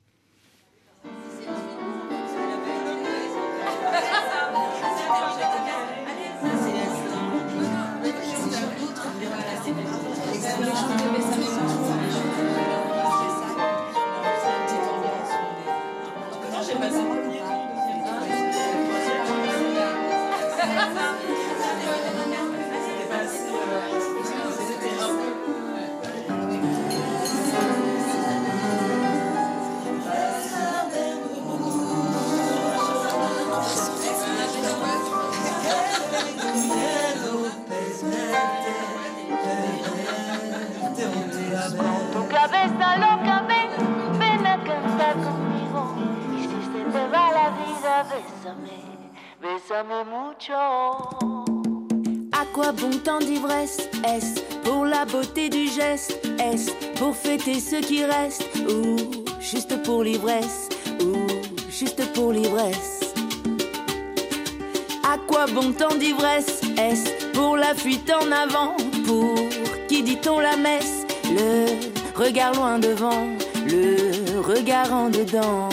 Bésame 49.42 50.06
mucho. 50.06 50.54
À 52.32 52.46
quoi 52.54 52.72
bon 52.74 52.92
tant 53.04 53.18
d'ivresse? 53.18 53.90
Est-ce 54.04 54.40
pour 54.64 54.86
la 54.86 55.06
beauté 55.06 55.50
du 55.50 55.68
geste? 55.68 56.20
Est-ce 56.40 56.70
pour 57.00 57.16
fêter 57.16 57.60
ce 57.60 57.78
qui 57.78 58.06
reste? 58.06 58.46
Ou 58.70 58.98
juste 59.40 59.82
pour 59.82 60.04
l'ivresse? 60.04 60.70
Ou 61.02 61.16
juste 61.72 62.14
pour 62.14 62.34
l'ivresse? 62.34 63.16
À 65.04 65.18
quoi 65.28 65.48
bon 65.48 65.74
tant 65.74 65.96
d'ivresse? 65.96 66.62
Est-ce 66.78 67.32
pour 67.34 67.58
la 67.58 67.74
fuite 67.74 68.12
en 68.12 68.32
avant? 68.32 68.76
Pour 69.08 69.34
qui 69.88 70.04
dit-on 70.04 70.40
la 70.40 70.56
messe? 70.56 71.08
Le 71.32 71.66
regard 72.16 72.54
loin 72.54 72.78
devant 72.78 73.28
Le 73.66 74.40
regard 74.40 74.94
en 74.94 75.10
dedans 75.10 75.70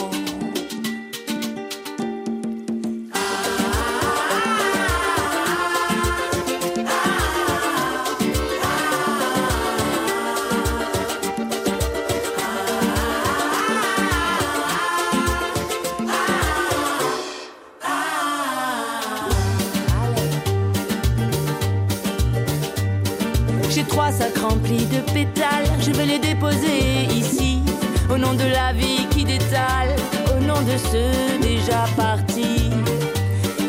déjà 30.93 31.85
partis. 31.97 32.71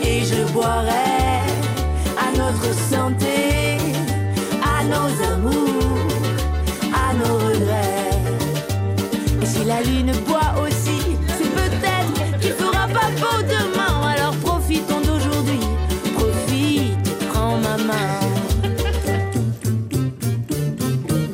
Et 0.05 0.23
je 0.25 0.43
boirai 0.51 1.41
à 2.17 2.37
notre 2.37 2.73
santé, 2.73 3.77
à 4.61 4.83
nos 4.83 5.11
amours, 5.33 6.07
à 6.93 7.13
nos 7.13 7.35
regrets. 7.35 8.09
Et 9.41 9.45
si 9.45 9.63
la 9.65 9.81
lune 9.81 10.11
boit 10.27 10.53
aussi, 10.63 11.01
c'est 11.37 11.53
peut-être 11.61 12.39
qu'il 12.39 12.53
fera 12.53 12.87
pas 12.87 13.09
beau 13.21 13.41
demain. 13.43 14.07
Alors 14.07 14.35
profitons 14.37 15.01
d'aujourd'hui, 15.01 15.59
profite, 16.15 17.27
prends 17.31 17.57
ma 17.57 17.77
main. 17.77 18.19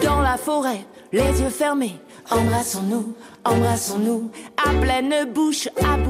dans 0.03 0.21
la 0.21 0.37
forêt, 0.37 0.85
les 1.11 1.41
yeux 1.41 1.49
fermés. 1.49 1.99
Embrassons-nous, 2.31 3.15
embrassons-nous, 3.43 4.29
à 4.57 4.69
pleine 4.81 5.25
bouche, 5.33 5.67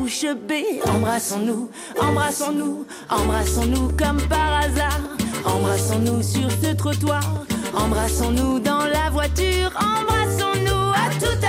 à 0.10 0.34
bée. 0.34 0.82
Embrassons-nous, 0.88 1.70
embrassons-nous, 2.02 2.86
embrassons-nous 3.10 3.90
comme 3.90 4.20
par 4.28 4.62
hasard. 4.62 5.00
Embrassons-nous 5.46 6.24
sur 6.24 6.50
ce 6.52 6.74
trottoir, 6.76 7.22
embrassons-nous 7.76 8.60
dans 8.60 8.86
la 8.86 9.12
voiture, 9.12 9.72
embrassons-nous 9.76 10.92
à 10.94 11.14
toute 11.14 11.44
allure, 11.44 11.49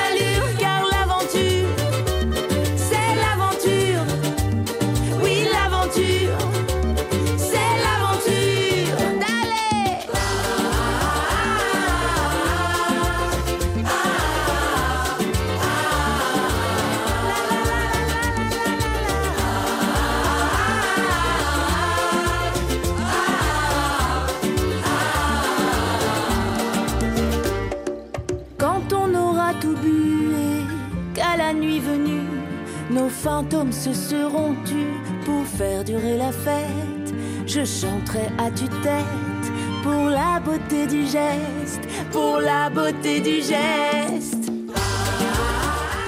se 33.73 33.93
seront 33.93 34.55
tus 34.65 34.97
pour 35.25 35.47
faire 35.47 35.85
durer 35.85 36.17
la 36.17 36.33
fête. 36.33 37.15
Je 37.47 37.65
chanterai 37.65 38.27
à 38.39 38.51
tue-tête 38.51 39.53
pour 39.83 40.11
la 40.11 40.41
beauté 40.41 40.87
du 40.87 41.03
geste, 41.03 41.83
pour 42.11 42.41
la 42.41 42.69
beauté 42.71 43.21
du 43.21 43.37
geste. 43.37 44.10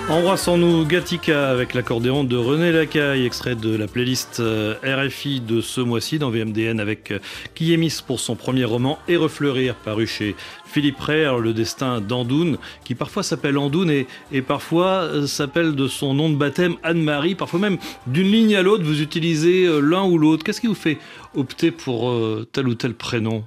Embrassons-nous 0.09 0.85
Gatika 0.85 1.49
avec 1.49 1.75
l'accordéon 1.75 2.25
de 2.25 2.37
René 2.37 2.73
Lacaille, 2.73 3.25
extrait 3.25 3.55
de 3.55 3.75
la 3.75 3.87
playlist 3.87 4.41
euh, 4.41 4.75
RFI 4.85 5.41
de 5.41 5.61
ce 5.61 5.81
mois-ci 5.81 6.19
dans 6.19 6.31
VMDN 6.31 6.81
avec 6.81 7.13
euh, 7.13 7.19
Kiemis 7.55 8.01
pour 8.05 8.19
son 8.19 8.35
premier 8.35 8.65
roman 8.65 8.99
Et 9.07 9.17
refleurir, 9.17 9.77
paru 9.77 10.07
chez 10.07 10.35
Philippe 10.67 10.99
Reyre, 11.01 11.39
le 11.39 11.55
destin 11.55 12.01
d'Andoun, 12.01 12.59
qui 12.85 12.95
parfois 12.95 13.23
s'appelle 13.23 13.57
Andoun 13.57 13.91
et, 13.91 14.43
parfois 14.43 15.03
euh, 15.03 15.27
s'appelle 15.27 15.77
de 15.77 15.87
son 15.87 16.15
nom 16.15 16.29
de 16.29 16.37
baptême 16.37 16.77
Anne-Marie, 16.83 17.37
parfois 17.37 17.61
même 17.61 17.79
d'une 18.09 18.31
ligne 18.31 18.57
à 18.57 18.63
l'autre, 18.63 18.85
vous 18.85 19.01
utilisez 19.01 19.67
l'un 19.81 20.05
ou 20.05 20.19
l'autre. 20.19 20.43
Qu'est-ce 20.45 20.61
qui 20.61 20.67
vous 20.67 20.75
fait 20.75 20.99
opter 21.35 21.71
pour 21.71 22.13
tel 22.53 22.69
ou 22.69 22.75
tel 22.75 22.95
prénom? 22.95 23.45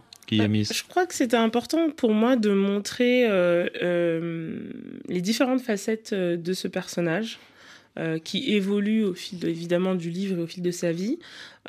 Je 0.73 0.83
crois 0.87 1.05
que 1.05 1.13
c'était 1.13 1.37
important 1.37 1.89
pour 1.89 2.13
moi 2.13 2.35
de 2.35 2.49
montrer 2.51 3.25
euh, 3.29 3.67
euh, 3.81 4.57
les 5.07 5.21
différentes 5.21 5.61
facettes 5.61 6.11
euh, 6.13 6.37
de 6.37 6.53
ce 6.53 6.67
personnage. 6.67 7.39
euh, 7.97 8.19
qui 8.19 8.53
évolue 8.53 9.05
au 9.05 9.13
fil 9.13 9.39
de- 9.39 9.47
évidemment 9.47 9.95
du 9.95 10.09
livre 10.09 10.37
et 10.39 10.41
au 10.41 10.47
fil 10.47 10.61
de 10.61 10.71
sa 10.71 10.91
vie. 10.91 11.17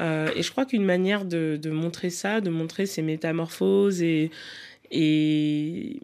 Et 0.01 0.43
je 0.43 0.51
crois 0.51 0.67
qu'une 0.67 0.85
manière 0.85 1.25
de, 1.25 1.57
de 1.63 1.71
montrer 1.71 2.11
ça, 2.11 2.41
de 2.41 2.51
montrer 2.51 2.85
ses 2.87 3.01
métamorphoses 3.03 4.03
et, 4.03 4.33
et 4.91 6.01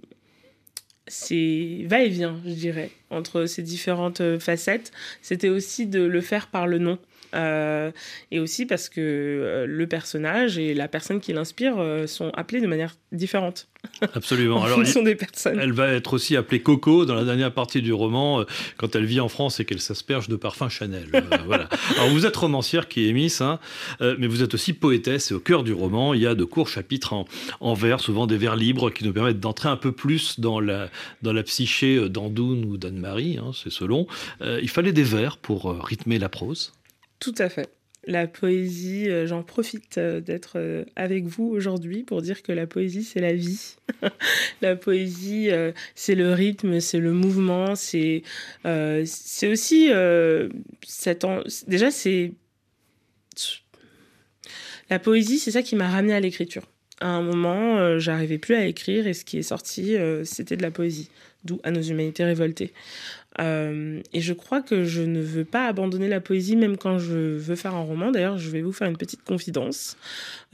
ses 1.08 1.84
va-et-vient, 1.88 2.40
je 2.46 2.52
dirais, 2.52 2.90
entre 3.10 3.46
ces 3.46 3.62
différentes 3.62 4.38
facettes, 4.38 4.92
c'était 5.20 5.48
aussi 5.48 5.86
de 5.86 6.00
le 6.02 6.20
faire 6.20 6.46
par 6.46 6.66
le 6.66 6.78
nom. 6.78 6.98
Euh, 7.34 7.90
et 8.30 8.38
aussi 8.38 8.66
parce 8.66 8.88
que 8.88 9.00
euh, 9.00 9.66
le 9.66 9.86
personnage 9.86 10.58
et 10.58 10.74
la 10.74 10.88
personne 10.88 11.20
qui 11.20 11.32
l'inspire 11.32 11.78
euh, 11.78 12.06
sont 12.06 12.30
appelés 12.34 12.60
de 12.60 12.66
manière 12.66 12.94
différente 13.10 13.68
Absolument. 14.14 14.56
en 14.56 14.64
Alors, 14.64 14.78
fonction 14.78 15.02
des 15.02 15.14
personnes. 15.14 15.58
Elle 15.60 15.72
va 15.72 15.88
être 15.88 16.14
aussi 16.14 16.36
appelée 16.36 16.60
Coco 16.60 17.04
dans 17.04 17.14
la 17.14 17.24
dernière 17.24 17.52
partie 17.52 17.82
du 17.82 17.92
roman 17.92 18.44
quand 18.76 18.94
elle 18.94 19.04
vit 19.04 19.20
en 19.20 19.28
France 19.28 19.60
et 19.60 19.64
qu'elle 19.64 19.80
s'asperge 19.80 20.28
de 20.28 20.36
parfum 20.36 20.68
Chanel. 20.68 21.08
Euh, 21.14 21.20
voilà. 21.46 21.68
Alors 21.96 22.08
vous 22.10 22.26
êtes 22.26 22.36
romancière 22.36 22.88
qui 22.88 23.12
Miss, 23.12 23.40
hein, 23.40 23.58
euh, 24.00 24.16
mais 24.18 24.26
vous 24.26 24.42
êtes 24.42 24.54
aussi 24.54 24.72
poétesse 24.72 25.30
et 25.30 25.34
au 25.34 25.40
cœur 25.40 25.64
du 25.64 25.72
roman 25.72 26.14
il 26.14 26.20
y 26.22 26.26
a 26.26 26.34
de 26.34 26.44
courts 26.44 26.68
chapitres 26.68 27.12
en, 27.12 27.26
en 27.60 27.74
vers, 27.74 28.00
souvent 28.00 28.26
des 28.26 28.38
vers 28.38 28.56
libres 28.56 28.90
qui 28.90 29.04
nous 29.04 29.12
permettent 29.12 29.40
d'entrer 29.40 29.68
un 29.68 29.76
peu 29.76 29.92
plus 29.92 30.40
dans 30.40 30.60
la 30.60 30.88
dans 31.22 31.32
la 31.32 31.42
psyché 31.42 31.96
euh, 31.96 32.08
d'Andoun 32.08 32.64
ou 32.64 32.76
d'Anne-Marie, 32.76 33.38
hein, 33.38 33.50
c'est 33.54 33.72
selon. 33.72 34.06
Euh, 34.40 34.60
il 34.62 34.70
fallait 34.70 34.92
des 34.92 35.02
vers 35.02 35.36
pour 35.36 35.84
rythmer 35.84 36.18
la 36.18 36.28
prose. 36.28 36.72
Tout 37.22 37.34
à 37.38 37.48
fait. 37.48 37.68
La 38.04 38.26
poésie, 38.26 39.08
euh, 39.08 39.28
j'en 39.28 39.44
profite 39.44 39.96
euh, 39.96 40.20
d'être 40.20 40.54
euh, 40.56 40.84
avec 40.96 41.26
vous 41.26 41.44
aujourd'hui 41.44 42.02
pour 42.02 42.20
dire 42.20 42.42
que 42.42 42.50
la 42.50 42.66
poésie, 42.66 43.04
c'est 43.04 43.20
la 43.20 43.32
vie. 43.32 43.76
la 44.60 44.74
poésie, 44.74 45.50
c'est 45.94 46.16
le 46.16 46.32
rythme, 46.32 46.80
c'est 46.80 46.98
le 46.98 47.12
mouvement, 47.12 47.76
c'est 47.76 48.24
aussi 49.44 49.88
cet 50.84 51.24
en- 51.24 51.44
déjà 51.68 51.92
c'est 51.92 52.32
la 54.90 54.98
poésie, 54.98 55.38
c'est 55.38 55.52
ça 55.52 55.62
qui 55.62 55.76
m'a 55.76 55.88
ramené 55.88 56.12
à 56.14 56.20
l'écriture. 56.20 56.64
À 57.00 57.06
un 57.06 57.22
moment, 57.22 58.00
j'arrivais 58.00 58.38
plus 58.38 58.56
à 58.56 58.66
écrire 58.66 59.06
et 59.06 59.14
ce 59.14 59.24
qui 59.24 59.38
est 59.38 59.42
sorti, 59.42 59.96
c'était 60.24 60.56
de 60.56 60.62
la 60.62 60.72
poésie, 60.72 61.08
d'où 61.44 61.60
à 61.62 61.70
nos 61.70 61.82
humanités 61.82 62.24
révoltées. 62.24 62.72
Euh, 63.40 64.00
et 64.12 64.20
je 64.20 64.32
crois 64.32 64.60
que 64.60 64.84
je 64.84 65.02
ne 65.02 65.20
veux 65.20 65.44
pas 65.44 65.66
abandonner 65.66 66.08
la 66.08 66.20
poésie 66.20 66.56
même 66.56 66.76
quand 66.76 66.98
je 66.98 67.36
veux 67.36 67.56
faire 67.56 67.74
un 67.74 67.82
roman. 67.82 68.10
D'ailleurs, 68.10 68.38
je 68.38 68.50
vais 68.50 68.62
vous 68.62 68.72
faire 68.72 68.88
une 68.88 68.98
petite 68.98 69.24
confidence. 69.24 69.96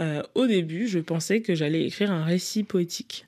Euh, 0.01 0.23
au 0.35 0.47
début, 0.47 0.87
je 0.87 0.99
pensais 1.01 1.41
que 1.41 1.55
j'allais 1.55 1.85
écrire 1.85 2.13
un 2.13 2.25
récit 2.25 2.63
poétique. 2.63 3.27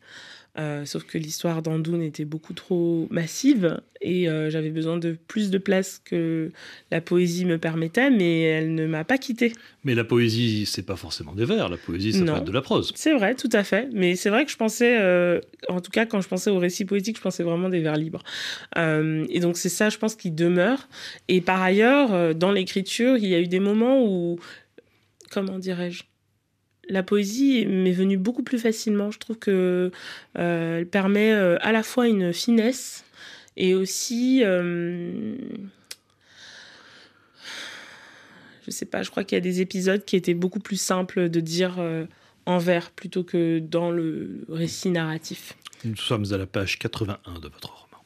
Euh, 0.61 0.85
sauf 0.85 1.05
que 1.05 1.17
l'histoire 1.17 1.62
d'Andoun 1.62 2.02
était 2.02 2.26
beaucoup 2.26 2.52
trop 2.52 3.07
massive 3.11 3.81
et 4.02 4.29
euh, 4.29 4.50
j'avais 4.50 4.69
besoin 4.69 4.99
de 4.99 5.17
plus 5.26 5.49
de 5.50 5.57
place 5.57 6.00
que 6.05 6.50
la 6.90 7.00
poésie 7.00 7.47
me 7.47 7.57
permettait, 7.57 8.11
mais 8.11 8.43
elle 8.43 8.75
ne 8.75 8.87
m'a 8.87 9.05
pas 9.05 9.17
quittée. 9.17 9.55
Mais 9.85 9.95
la 9.95 10.05
poésie, 10.05 10.67
c'est 10.67 10.85
pas 10.85 10.97
forcément 10.97 11.33
des 11.35 11.47
vers. 11.47 11.71
La 11.71 11.79
poésie, 11.79 12.12
ça 12.12 12.21
Non. 12.21 12.35
peut 12.35 12.38
être 12.40 12.45
de 12.45 12.52
la 12.52 12.61
prose. 12.61 12.93
C'est 12.95 13.14
vrai, 13.14 13.35
tout 13.35 13.49
à 13.52 13.64
fait. 13.64 13.88
Mais 13.95 14.17
c'est 14.17 14.29
vrai 14.29 14.45
que 14.45 14.50
je 14.50 14.57
pensais, 14.59 14.99
euh, 15.00 15.40
en 15.69 15.81
tout 15.81 15.90
cas, 15.90 16.05
quand 16.05 16.21
je 16.21 16.29
pensais 16.29 16.50
au 16.50 16.59
récit 16.59 16.85
poétique, 16.85 17.17
je 17.17 17.23
pensais 17.23 17.43
vraiment 17.43 17.71
des 17.71 17.81
vers 17.81 17.97
libres. 17.97 18.23
Et 18.76 19.40
donc, 19.40 19.57
c'est 19.57 19.69
ça, 19.71 19.88
je 19.88 19.97
pense, 19.97 20.14
qui 20.14 20.31
demeure. 20.31 20.88
Et 21.29 21.40
par 21.40 21.62
ailleurs, 21.62 22.35
dans 22.35 22.52
l'écriture, 22.52 23.17
il 23.17 23.26
y 23.29 23.35
a 23.35 23.40
eu 23.40 23.47
des 23.49 23.61
moments 23.61 24.05
où, 24.05 24.38
comment 25.31 25.59
dirais-je, 25.59 26.02
la 26.90 27.02
poésie 27.02 27.64
m'est 27.66 27.92
venue 27.92 28.18
beaucoup 28.18 28.42
plus 28.42 28.59
facilement. 28.59 29.11
Je 29.11 29.18
trouve 29.18 29.38
que 29.38 29.90
euh, 30.38 30.78
elle 30.78 30.87
permet 30.87 31.32
euh, 31.32 31.56
à 31.61 31.73
la 31.73 31.82
fois 31.82 32.09
une 32.09 32.32
finesse 32.32 33.04
et 33.56 33.75
aussi. 33.75 34.42
euh, 34.44 35.35
je 38.66 38.70
sais 38.70 38.87
pas, 38.87 39.02
je 39.02 39.11
crois 39.11 39.25
qu'il 39.25 39.37
y 39.37 39.40
a 39.40 39.42
des 39.42 39.61
épisodes 39.61 40.04
qui 40.04 40.16
étaient 40.16 40.35
beaucoup 40.35 40.61
plus 40.61 40.80
simples 40.80 41.28
de 41.28 41.40
dire 41.40 41.78
en 42.47 42.59
vers 42.59 42.90
plutôt 42.90 43.25
que 43.25 43.59
dans 43.59 43.90
le 43.90 44.44
récit 44.49 44.90
narratif. 44.90 45.56
Nous 45.85 45.97
sommes 45.97 46.26
à 46.32 46.37
la 46.37 46.47
page 46.47 46.78
81 46.78 47.40
de 47.40 47.49
votre 47.49 47.68
roman. 47.68 48.04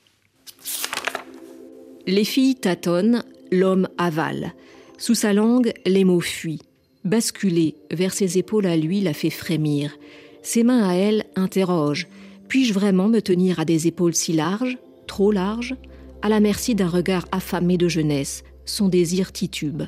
Les 2.07 2.25
filles 2.25 2.55
tâtonnent, 2.55 3.25
l'homme 3.51 3.89
avale. 3.99 4.53
Sous 4.97 5.15
sa 5.15 5.33
langue, 5.33 5.73
les 5.85 6.05
mots 6.05 6.21
fuient. 6.21 6.63
Basculer 7.05 7.75
vers 7.91 8.15
ses 8.15 8.39
épaules 8.39 8.65
à 8.65 8.79
lui 8.79 9.03
la 9.03 9.13
fait 9.13 9.29
frémir. 9.29 9.99
Ses 10.43 10.65
mains 10.65 10.89
à 10.89 10.95
elle 10.95 11.25
interrogent. 11.37 12.09
Puis-je 12.49 12.73
vraiment 12.73 13.09
me 13.09 13.21
tenir 13.21 13.61
à 13.61 13.67
des 13.67 13.87
épaules 13.87 14.15
si 14.15 14.33
larges, 14.33 14.79
trop 15.07 15.31
larges, 15.31 15.75
à 16.23 16.31
la 16.31 16.41
merci 16.41 16.75
d'un 16.75 16.89
regard 16.89 17.27
affamé 17.31 17.77
de 17.77 17.89
jeunesse, 17.89 18.43
son 18.65 18.89
désir 18.89 19.33
titube 19.33 19.83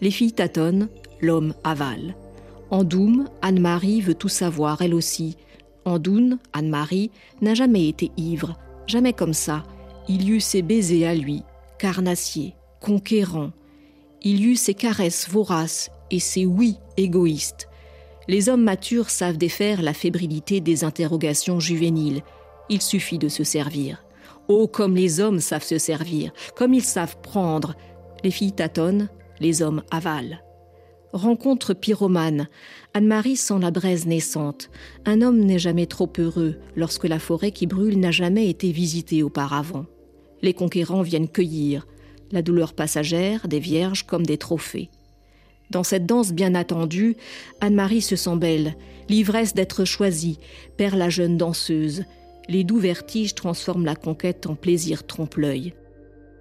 Les 0.00 0.10
filles 0.10 0.32
tâtonnent, 0.32 0.88
l'homme 1.20 1.52
avale. 1.62 2.16
En 2.70 2.84
Doum, 2.84 3.28
Anne-Marie 3.42 4.00
veut 4.00 4.14
tout 4.14 4.30
savoir, 4.30 4.80
elle 4.80 4.94
aussi. 4.94 5.36
En 5.84 5.98
Doun, 5.98 6.38
Anne-Marie 6.54 7.10
n'a 7.42 7.52
jamais 7.52 7.86
été 7.86 8.10
ivre, 8.16 8.58
jamais 8.86 9.12
comme 9.12 9.34
ça. 9.34 9.64
Il 10.08 10.24
y 10.24 10.30
eut 10.30 10.40
ses 10.40 10.62
baisers 10.62 11.06
à 11.06 11.14
lui, 11.14 11.42
carnassiers, 11.78 12.54
conquérants. 12.80 13.52
Il 14.22 14.40
y 14.40 14.46
eut 14.46 14.56
ses 14.56 14.74
caresses 14.74 15.28
voraces 15.28 15.90
et 16.10 16.20
ses 16.20 16.46
oui 16.46 16.76
égoïstes. 16.96 17.68
Les 18.28 18.48
hommes 18.48 18.64
matures 18.64 19.10
savent 19.10 19.36
défaire 19.36 19.82
la 19.82 19.94
fébrilité 19.94 20.60
des 20.60 20.84
interrogations 20.84 21.60
juvéniles. 21.60 22.22
Il 22.68 22.82
suffit 22.82 23.18
de 23.18 23.28
se 23.28 23.44
servir. 23.44 24.04
Oh, 24.48 24.66
comme 24.66 24.96
les 24.96 25.20
hommes 25.20 25.40
savent 25.40 25.64
se 25.64 25.78
servir, 25.78 26.32
comme 26.56 26.74
ils 26.74 26.82
savent 26.82 27.18
prendre. 27.20 27.74
Les 28.24 28.30
filles 28.30 28.52
tâtonnent, 28.52 29.08
les 29.40 29.62
hommes 29.62 29.82
avalent. 29.90 30.38
Rencontre 31.12 31.72
pyromane. 31.72 32.48
Anne-Marie 32.94 33.36
sent 33.36 33.58
la 33.60 33.70
braise 33.70 34.06
naissante. 34.06 34.70
Un 35.04 35.22
homme 35.22 35.40
n'est 35.40 35.58
jamais 35.58 35.86
trop 35.86 36.12
heureux 36.18 36.56
lorsque 36.74 37.06
la 37.06 37.18
forêt 37.18 37.52
qui 37.52 37.66
brûle 37.66 37.98
n'a 37.98 38.10
jamais 38.10 38.48
été 38.48 38.72
visitée 38.72 39.22
auparavant. 39.22 39.86
Les 40.42 40.52
conquérants 40.52 41.02
viennent 41.02 41.28
cueillir, 41.28 41.86
la 42.32 42.42
douleur 42.42 42.74
passagère 42.74 43.48
des 43.48 43.60
vierges 43.60 44.04
comme 44.04 44.26
des 44.26 44.36
trophées. 44.36 44.90
Dans 45.70 45.82
cette 45.82 46.06
danse 46.06 46.32
bien 46.32 46.54
attendue, 46.54 47.16
Anne-Marie 47.60 48.02
se 48.02 48.16
sent 48.16 48.36
belle, 48.36 48.76
l'ivresse 49.08 49.54
d'être 49.54 49.84
choisie, 49.84 50.38
perd 50.76 50.96
la 50.96 51.08
jeune 51.08 51.36
danseuse. 51.36 52.04
Les 52.48 52.64
doux 52.64 52.78
vertiges 52.78 53.34
transforment 53.34 53.84
la 53.84 53.96
conquête 53.96 54.46
en 54.46 54.54
plaisir 54.54 55.06
trompe-l'œil. 55.06 55.74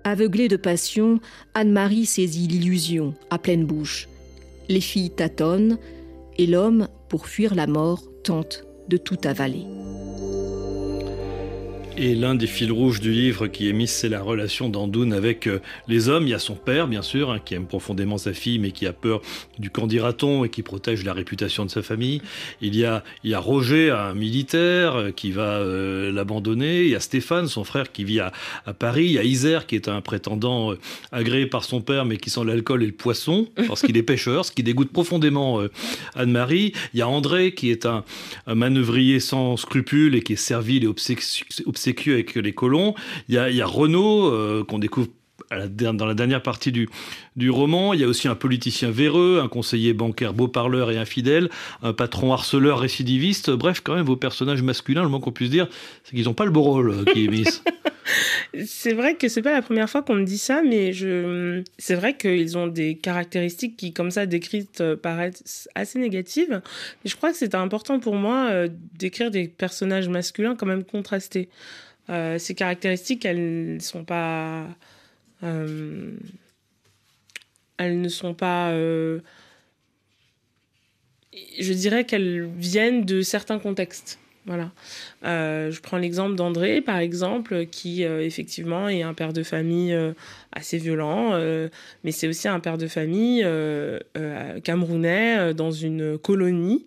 Aveuglée 0.03 0.47
de 0.47 0.57
passion, 0.57 1.19
Anne-Marie 1.55 2.05
saisit 2.05 2.47
l'illusion 2.47 3.15
à 3.31 3.39
pleine 3.39 3.65
bouche. 3.65 4.07
Les 4.69 4.81
filles 4.81 5.09
tâtonnent 5.09 5.79
et 6.37 6.45
l'homme, 6.45 6.87
pour 7.09 7.27
fuir 7.27 7.55
la 7.55 7.65
mort, 7.65 8.03
tente 8.23 8.65
de 8.87 8.97
tout 8.97 9.17
avaler. 9.23 9.65
Et 11.97 12.13
l'un 12.13 12.35
des 12.35 12.47
fils 12.47 12.69
rouges 12.71 12.99
du 12.99 13.13
livre 13.13 13.47
qui 13.47 13.69
est 13.69 13.73
mis, 13.73 13.87
c'est 13.87 14.09
la 14.09 14.21
relation 14.21 14.67
d'Andoun 14.67 15.13
avec 15.13 15.47
euh, 15.47 15.61
les 15.87 16.09
hommes. 16.09 16.23
Il 16.23 16.31
y 16.31 16.33
a 16.33 16.39
son 16.39 16.55
père, 16.55 16.89
bien 16.89 17.01
sûr, 17.01 17.31
hein, 17.31 17.39
qui 17.43 17.53
aime 17.53 17.67
profondément 17.67 18.17
sa 18.17 18.33
fille, 18.33 18.59
mais 18.59 18.71
qui 18.71 18.85
a 18.85 18.91
peur 18.91 19.21
du 19.59 19.69
candidaton 19.69 20.43
et 20.43 20.49
qui 20.49 20.61
protège 20.61 21.05
la 21.05 21.13
réputation 21.13 21.63
de 21.63 21.71
sa 21.71 21.81
famille. 21.81 22.21
Il 22.59 22.75
y 22.75 22.83
a, 22.83 23.01
il 23.23 23.31
y 23.31 23.33
a 23.33 23.39
Roger, 23.39 23.91
un 23.91 24.13
militaire, 24.13 24.95
euh, 24.95 25.11
qui 25.11 25.31
va 25.31 25.59
euh, 25.59 26.11
l'abandonner. 26.11 26.83
Il 26.83 26.89
y 26.89 26.95
a 26.95 26.99
Stéphane, 26.99 27.47
son 27.47 27.63
frère, 27.63 27.93
qui 27.93 28.03
vit 28.03 28.19
à, 28.19 28.33
à, 28.65 28.73
Paris. 28.73 29.05
Il 29.05 29.11
y 29.13 29.17
a 29.17 29.23
Isère, 29.23 29.65
qui 29.65 29.75
est 29.75 29.87
un 29.87 30.01
prétendant 30.01 30.73
agréé 31.13 31.45
par 31.45 31.63
son 31.63 31.79
père, 31.79 32.03
mais 32.03 32.17
qui 32.17 32.29
sent 32.29 32.43
l'alcool 32.45 32.83
et 32.83 32.87
le 32.87 32.91
poisson, 32.91 33.47
parce 33.67 33.81
qu'il 33.81 33.95
est 33.95 34.03
pêcheur, 34.03 34.43
ce 34.43 34.51
qui 34.51 34.63
dégoûte 34.63 34.91
profondément 34.91 35.61
Anne-Marie. 36.15 36.73
Il 36.93 36.99
y 36.99 37.01
a 37.01 37.07
André, 37.07 37.53
qui 37.53 37.71
est 37.71 37.85
un, 37.85 38.03
un 38.47 38.55
manœuvrier 38.55 39.21
sans 39.21 39.55
scrupules 39.55 40.15
et 40.15 40.21
qui 40.21 40.33
est 40.33 40.35
servile 40.35 40.83
et 40.83 40.87
obséquieux 41.85 42.13
avec 42.13 42.35
les 42.35 42.53
colons. 42.53 42.95
Il 43.29 43.35
y 43.35 43.37
a, 43.37 43.49
il 43.49 43.63
Renaud, 43.63 44.25
euh, 44.27 44.63
qu'on 44.63 44.79
découvre 44.79 45.07
dans 45.51 46.05
la 46.05 46.13
dernière 46.13 46.41
partie 46.41 46.71
du, 46.71 46.89
du 47.35 47.49
roman. 47.49 47.93
Il 47.93 47.99
y 47.99 48.03
a 48.03 48.07
aussi 48.07 48.27
un 48.27 48.35
politicien 48.35 48.91
véreux, 48.91 49.39
un 49.43 49.47
conseiller 49.47 49.93
bancaire 49.93 50.33
beau 50.33 50.47
parleur 50.47 50.91
et 50.91 50.97
infidèle, 50.97 51.49
un 51.83 51.93
patron 51.93 52.33
harceleur 52.33 52.79
récidiviste. 52.79 53.51
Bref, 53.51 53.81
quand 53.83 53.95
même, 53.95 54.05
vos 54.05 54.15
personnages 54.15 54.61
masculins, 54.61 55.03
le 55.03 55.09
moins 55.09 55.19
qu'on 55.19 55.31
puisse 55.31 55.49
dire, 55.49 55.67
c'est 56.03 56.15
qu'ils 56.15 56.25
n'ont 56.25 56.33
pas 56.33 56.45
le 56.45 56.51
beau 56.51 56.61
rôle 56.61 56.91
euh, 56.91 57.05
qui 57.05 57.25
est 57.25 57.61
c'est 58.65 58.93
vrai 58.93 59.15
que 59.15 59.27
c'est 59.27 59.41
pas 59.41 59.51
la 59.51 59.61
première 59.61 59.89
fois 59.89 60.03
qu'on 60.03 60.15
me 60.15 60.25
dit 60.25 60.37
ça, 60.37 60.61
mais 60.61 60.93
je... 60.93 61.63
c'est 61.77 61.95
vrai 61.95 62.15
qu'ils 62.15 62.57
ont 62.57 62.67
des 62.67 62.95
caractéristiques 62.95 63.77
qui, 63.77 63.93
comme 63.93 64.11
ça, 64.11 64.25
décrites, 64.25 64.81
euh, 64.81 64.95
paraissent 64.95 65.67
assez 65.75 65.99
négatives. 65.99 66.61
Mais 67.03 67.09
je 67.09 67.15
crois 67.15 67.31
que 67.31 67.37
c'est 67.37 67.55
important 67.55 67.99
pour 67.99 68.15
moi 68.15 68.67
d'écrire 68.93 69.31
des 69.31 69.47
personnages 69.47 70.07
masculins 70.07 70.55
quand 70.55 70.65
même 70.65 70.83
contrastés. 70.83 71.49
Euh, 72.09 72.37
ces 72.37 72.53
caractéristiques, 72.53 73.25
elles 73.25 73.75
ne 73.75 73.79
sont 73.79 74.03
pas. 74.03 74.67
Euh, 75.43 76.11
elles 77.77 77.99
ne 78.01 78.09
sont 78.09 78.33
pas. 78.33 78.71
Euh, 78.71 79.19
je 81.59 81.73
dirais 81.73 82.05
qu'elles 82.05 82.45
viennent 82.57 83.05
de 83.05 83.21
certains 83.21 83.59
contextes. 83.59 84.19
Voilà. 84.45 84.71
Euh, 85.25 85.71
je 85.71 85.81
prends 85.81 85.97
l'exemple 85.97 86.35
d'André, 86.35 86.79
par 86.79 86.99
exemple, 86.99 87.65
qui 87.65 88.03
effectivement 88.03 88.87
est 88.87 89.01
un 89.01 89.15
père 89.15 89.33
de 89.33 89.41
famille 89.41 89.97
assez 90.51 90.77
violent, 90.77 91.31
mais 92.03 92.11
c'est 92.11 92.27
aussi 92.27 92.47
un 92.47 92.59
père 92.59 92.77
de 92.77 92.85
famille 92.85 93.43
camerounais 94.63 95.55
dans 95.55 95.71
une 95.71 96.19
colonie 96.19 96.85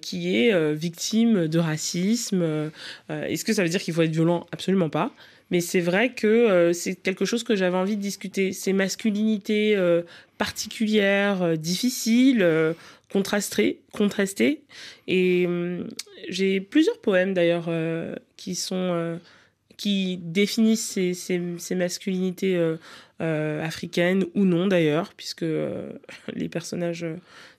qui 0.00 0.36
est 0.36 0.74
victime 0.74 1.46
de 1.46 1.58
racisme. 1.60 2.72
Est-ce 3.08 3.44
que 3.44 3.52
ça 3.52 3.62
veut 3.62 3.68
dire 3.68 3.80
qu'il 3.80 3.94
faut 3.94 4.02
être 4.02 4.10
violent? 4.10 4.48
Absolument 4.50 4.90
pas. 4.90 5.12
Mais 5.52 5.60
c'est 5.60 5.80
vrai 5.80 6.12
que 6.12 6.72
c'est 6.72 6.96
quelque 6.96 7.24
chose 7.24 7.44
que 7.44 7.54
j'avais 7.54 7.76
envie 7.76 7.96
de 7.96 8.02
discuter. 8.02 8.52
Ces 8.52 8.72
masculinités 8.72 9.78
particulières, 10.38 11.56
difficiles, 11.56 12.74
contrasté, 13.12 13.80
contrasté. 13.92 14.62
Et 15.06 15.46
hum, 15.46 15.88
j'ai 16.28 16.60
plusieurs 16.60 16.98
poèmes 16.98 17.34
d'ailleurs 17.34 17.66
euh, 17.68 18.16
qui 18.36 18.54
sont 18.54 18.74
euh, 18.76 19.16
qui 19.76 20.16
définissent 20.18 20.90
ces, 20.90 21.14
ces, 21.14 21.74
masculinités 21.74 22.56
euh, 23.20 23.64
africaines 23.64 24.24
ou 24.34 24.44
non 24.44 24.66
d'ailleurs, 24.66 25.12
puisque 25.16 25.44
les 26.32 26.48
personnages 26.48 27.06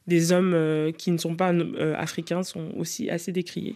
des 0.07 0.31
hommes 0.31 0.91
qui 0.97 1.11
ne 1.11 1.17
sont 1.17 1.35
pas 1.35 1.53
africains 1.97 2.43
sont 2.43 2.71
aussi 2.77 3.09
assez 3.09 3.31
décriés. 3.31 3.75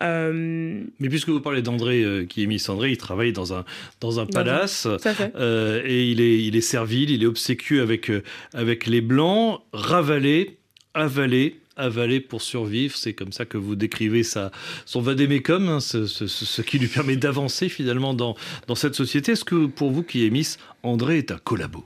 Mais 0.00 1.08
puisque 1.08 1.28
vous 1.28 1.40
parlez 1.40 1.62
d'André, 1.62 2.26
qui 2.28 2.42
est 2.42 2.46
Miss 2.46 2.68
André, 2.68 2.90
il 2.90 2.98
travaille 2.98 3.32
dans 3.32 3.54
un, 3.54 3.64
dans 4.00 4.20
un 4.20 4.26
palace 4.26 4.86
et 4.86 6.10
il 6.10 6.20
est, 6.20 6.42
il 6.44 6.56
est 6.56 6.60
servile, 6.60 7.10
il 7.10 7.22
est 7.22 7.26
obséquieux 7.26 7.82
avec, 7.82 8.10
avec 8.54 8.86
les 8.86 9.00
Blancs, 9.00 9.60
ravalé 9.72 10.58
avaler 10.94 11.58
avaler 11.76 12.20
pour 12.20 12.42
survivre. 12.42 12.96
C'est 12.96 13.14
comme 13.14 13.32
ça 13.32 13.44
que 13.44 13.56
vous 13.56 13.76
décrivez 13.76 14.22
sa, 14.22 14.50
son 14.84 15.00
vadémécum, 15.00 15.68
hein, 15.68 15.80
ce, 15.80 16.06
ce, 16.06 16.62
qui 16.62 16.78
lui 16.78 16.88
permet 16.88 17.16
d'avancer 17.16 17.68
finalement 17.68 18.14
dans, 18.14 18.36
dans 18.66 18.74
cette 18.74 18.94
société. 18.94 19.32
Est-ce 19.32 19.44
que 19.44 19.66
pour 19.66 19.90
vous 19.90 20.02
qui 20.02 20.26
est 20.26 20.30
Miss, 20.30 20.58
André 20.82 21.18
est 21.18 21.30
un 21.30 21.38
collabo? 21.38 21.84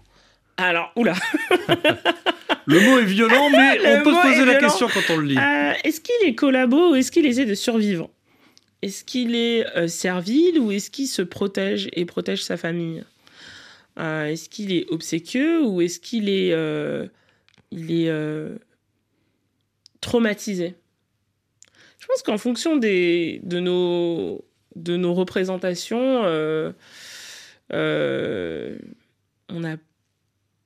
Alors, 0.57 0.93
oula 0.97 1.15
Le 2.67 2.81
mot 2.81 2.99
est 2.99 3.05
violent, 3.05 3.49
mais 3.51 3.79
on 3.99 4.03
peut 4.03 4.13
se 4.13 4.23
poser 4.23 4.45
la 4.45 4.57
question 4.57 4.89
quand 4.89 5.11
on 5.11 5.17
le 5.19 5.27
lit. 5.27 5.39
Euh, 5.39 5.73
est-ce 5.85 6.01
qu'il 6.01 6.29
est 6.29 6.35
collabo 6.35 6.93
ou 6.93 6.95
est-ce 6.97 7.13
qu'il 7.13 7.25
essaie 7.27 7.45
de 7.45 7.55
survivre? 7.55 8.11
Est-ce 8.83 9.05
qu'il 9.05 9.35
est, 9.35 9.67
euh, 9.77 9.89
servile 9.89 10.59
ou 10.59 10.73
est-ce 10.73 10.91
qu'il 10.91 11.07
se 11.07 11.23
protège 11.23 11.89
et 11.93 12.05
protège 12.05 12.43
sa 12.43 12.57
famille? 12.57 13.05
Euh, 13.99 14.27
Est-ce 14.27 14.49
qu'il 14.51 14.73
est 14.73 14.85
obséquieux 14.91 15.63
ou 15.63 15.81
est-ce 15.81 16.01
qu'il 16.01 16.29
est... 16.29 16.53
il 17.71 17.93
est 17.93 18.13
traumatisé? 20.01 20.75
Je 21.99 22.07
pense 22.07 22.23
qu'en 22.23 22.39
fonction 22.39 22.77
des, 22.77 23.41
de, 23.43 23.59
nos, 23.59 24.45
de 24.75 24.97
nos 24.97 25.15
représentations, 25.15 26.23
on 27.71 29.65
a 29.65 29.77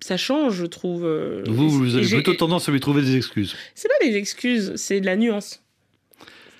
ça 0.00 0.16
change, 0.16 0.54
je 0.54 0.66
trouve. 0.66 1.04
Euh, 1.04 1.44
vous, 1.46 1.70
vous 1.70 1.96
avez 1.96 2.06
plutôt 2.06 2.34
tendance 2.34 2.68
à 2.68 2.72
lui 2.72 2.80
trouver 2.80 3.02
des 3.02 3.16
excuses. 3.16 3.54
C'est 3.74 3.88
pas 3.88 4.06
des 4.06 4.16
excuses, 4.16 4.72
c'est 4.76 5.00
de 5.00 5.06
la 5.06 5.16
nuance. 5.16 5.62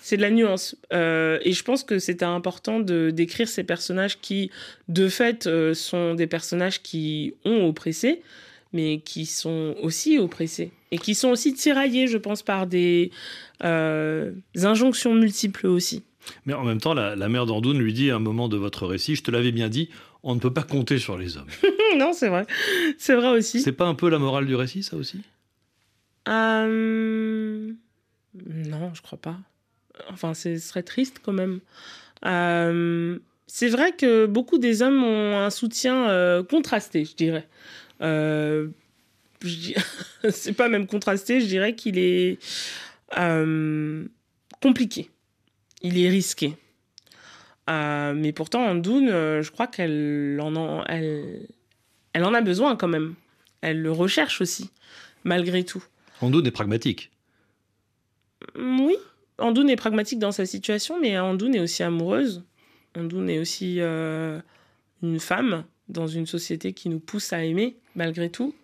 C'est 0.02 0.16
de 0.16 0.22
la 0.22 0.30
nuance. 0.30 0.76
et 0.92 1.52
je 1.52 1.62
pense 1.62 1.84
que 1.84 1.98
c'était 1.98 2.24
important 2.24 2.80
de 2.80 3.10
d'écrire 3.10 3.48
ces 3.48 3.64
personnages 3.64 4.18
qui, 4.20 4.50
de 4.88 5.08
fait, 5.08 5.48
sont 5.74 6.14
des 6.14 6.26
personnages 6.26 6.82
qui 6.82 7.34
ont 7.44 7.68
oppressé, 7.68 8.22
mais 8.72 9.00
qui 9.00 9.26
sont 9.26 9.76
aussi 9.82 10.18
oppressés 10.18 10.72
et 10.90 10.98
qui 10.98 11.14
sont 11.14 11.28
aussi 11.28 11.54
tiraillés, 11.54 12.06
je 12.06 12.18
pense, 12.18 12.42
par 12.42 12.66
des 12.66 13.10
euh, 13.64 14.32
injonctions 14.62 15.14
multiples 15.14 15.66
aussi. 15.66 16.02
Mais 16.46 16.52
en 16.52 16.64
même 16.64 16.80
temps, 16.80 16.94
la, 16.94 17.28
mère 17.28 17.46
d'Andoun 17.46 17.78
lui 17.78 17.92
dit 17.92 18.10
à 18.10 18.16
un 18.16 18.20
moment 18.20 18.48
de 18.48 18.56
votre 18.56 18.86
récit, 18.86 19.16
je 19.16 19.22
te 19.22 19.30
l'avais 19.30 19.52
bien 19.52 19.68
dit, 19.68 19.88
on 20.22 20.34
ne 20.34 20.40
peut 20.40 20.52
pas 20.52 20.62
compter 20.62 20.98
sur 20.98 21.16
les 21.16 21.36
hommes. 21.36 21.48
non, 21.96 22.12
c'est 22.12 22.28
vrai. 22.28 22.46
C'est 22.98 23.14
vrai 23.14 23.28
aussi. 23.28 23.60
C'est 23.60 23.72
pas 23.72 23.86
un 23.86 23.94
peu 23.94 24.08
la 24.08 24.18
morale 24.18 24.46
du 24.46 24.54
récit, 24.54 24.82
ça 24.82 24.96
aussi? 24.96 25.22
Euh, 26.28 27.72
Non, 28.46 28.92
je 28.94 29.02
crois 29.02 29.18
pas. 29.18 29.36
Enfin, 30.10 30.34
ce 30.34 30.56
serait 30.58 30.82
triste 30.82 31.20
quand 31.22 31.32
même. 31.32 31.60
Euh, 32.24 33.18
C'est 33.46 33.68
vrai 33.68 33.92
que 33.92 34.26
beaucoup 34.26 34.58
des 34.58 34.82
hommes 34.82 35.02
ont 35.02 35.38
un 35.38 35.50
soutien 35.50 36.08
euh, 36.10 36.42
contrasté, 36.42 37.04
je 37.04 37.14
dirais. 37.14 37.48
Je 38.00 38.68
C'est 40.30 40.52
pas 40.52 40.68
même 40.68 40.86
contrasté, 40.86 41.40
je 41.40 41.46
dirais 41.46 41.74
qu'il 41.74 41.98
est 41.98 42.38
compliqué. 44.60 45.10
Il 45.82 45.98
est 45.98 46.08
risqué. 46.10 46.54
Euh, 47.70 48.14
mais 48.14 48.32
pourtant, 48.32 48.64
Andoun, 48.66 49.08
euh, 49.08 49.42
je 49.42 49.50
crois 49.52 49.66
qu'elle 49.68 50.38
en, 50.42 50.54
en- 50.56 50.84
elle, 50.84 51.46
elle 52.12 52.24
en 52.24 52.34
a 52.34 52.40
besoin 52.40 52.74
quand 52.76 52.88
même. 52.88 53.14
Elle 53.60 53.80
le 53.80 53.92
recherche 53.92 54.40
aussi, 54.40 54.70
malgré 55.24 55.64
tout. 55.64 55.84
Andoun 56.20 56.46
est 56.46 56.50
pragmatique. 56.50 57.10
Mm, 58.56 58.80
Oui, 58.80 58.96
Andoun 59.38 59.70
est 59.70 59.76
pragmatique 59.76 60.18
dans 60.18 60.32
sa 60.32 60.46
situation, 60.46 60.98
mais 61.00 61.18
Andoun 61.18 61.54
est 61.54 61.60
aussi 61.60 61.82
amoureuse. 61.82 62.42
Andoun 62.98 63.28
est 63.30 63.38
aussi 63.38 63.76
euh, 63.78 64.40
une 65.02 65.20
femme 65.20 65.64
dans 65.88 66.06
une 66.08 66.26
société 66.26 66.72
qui 66.72 66.88
nous 66.88 66.98
pousse 67.00 67.32
à 67.32 67.44
aimer, 67.44 67.76
malgré 67.94 68.30
tout. 68.30 68.54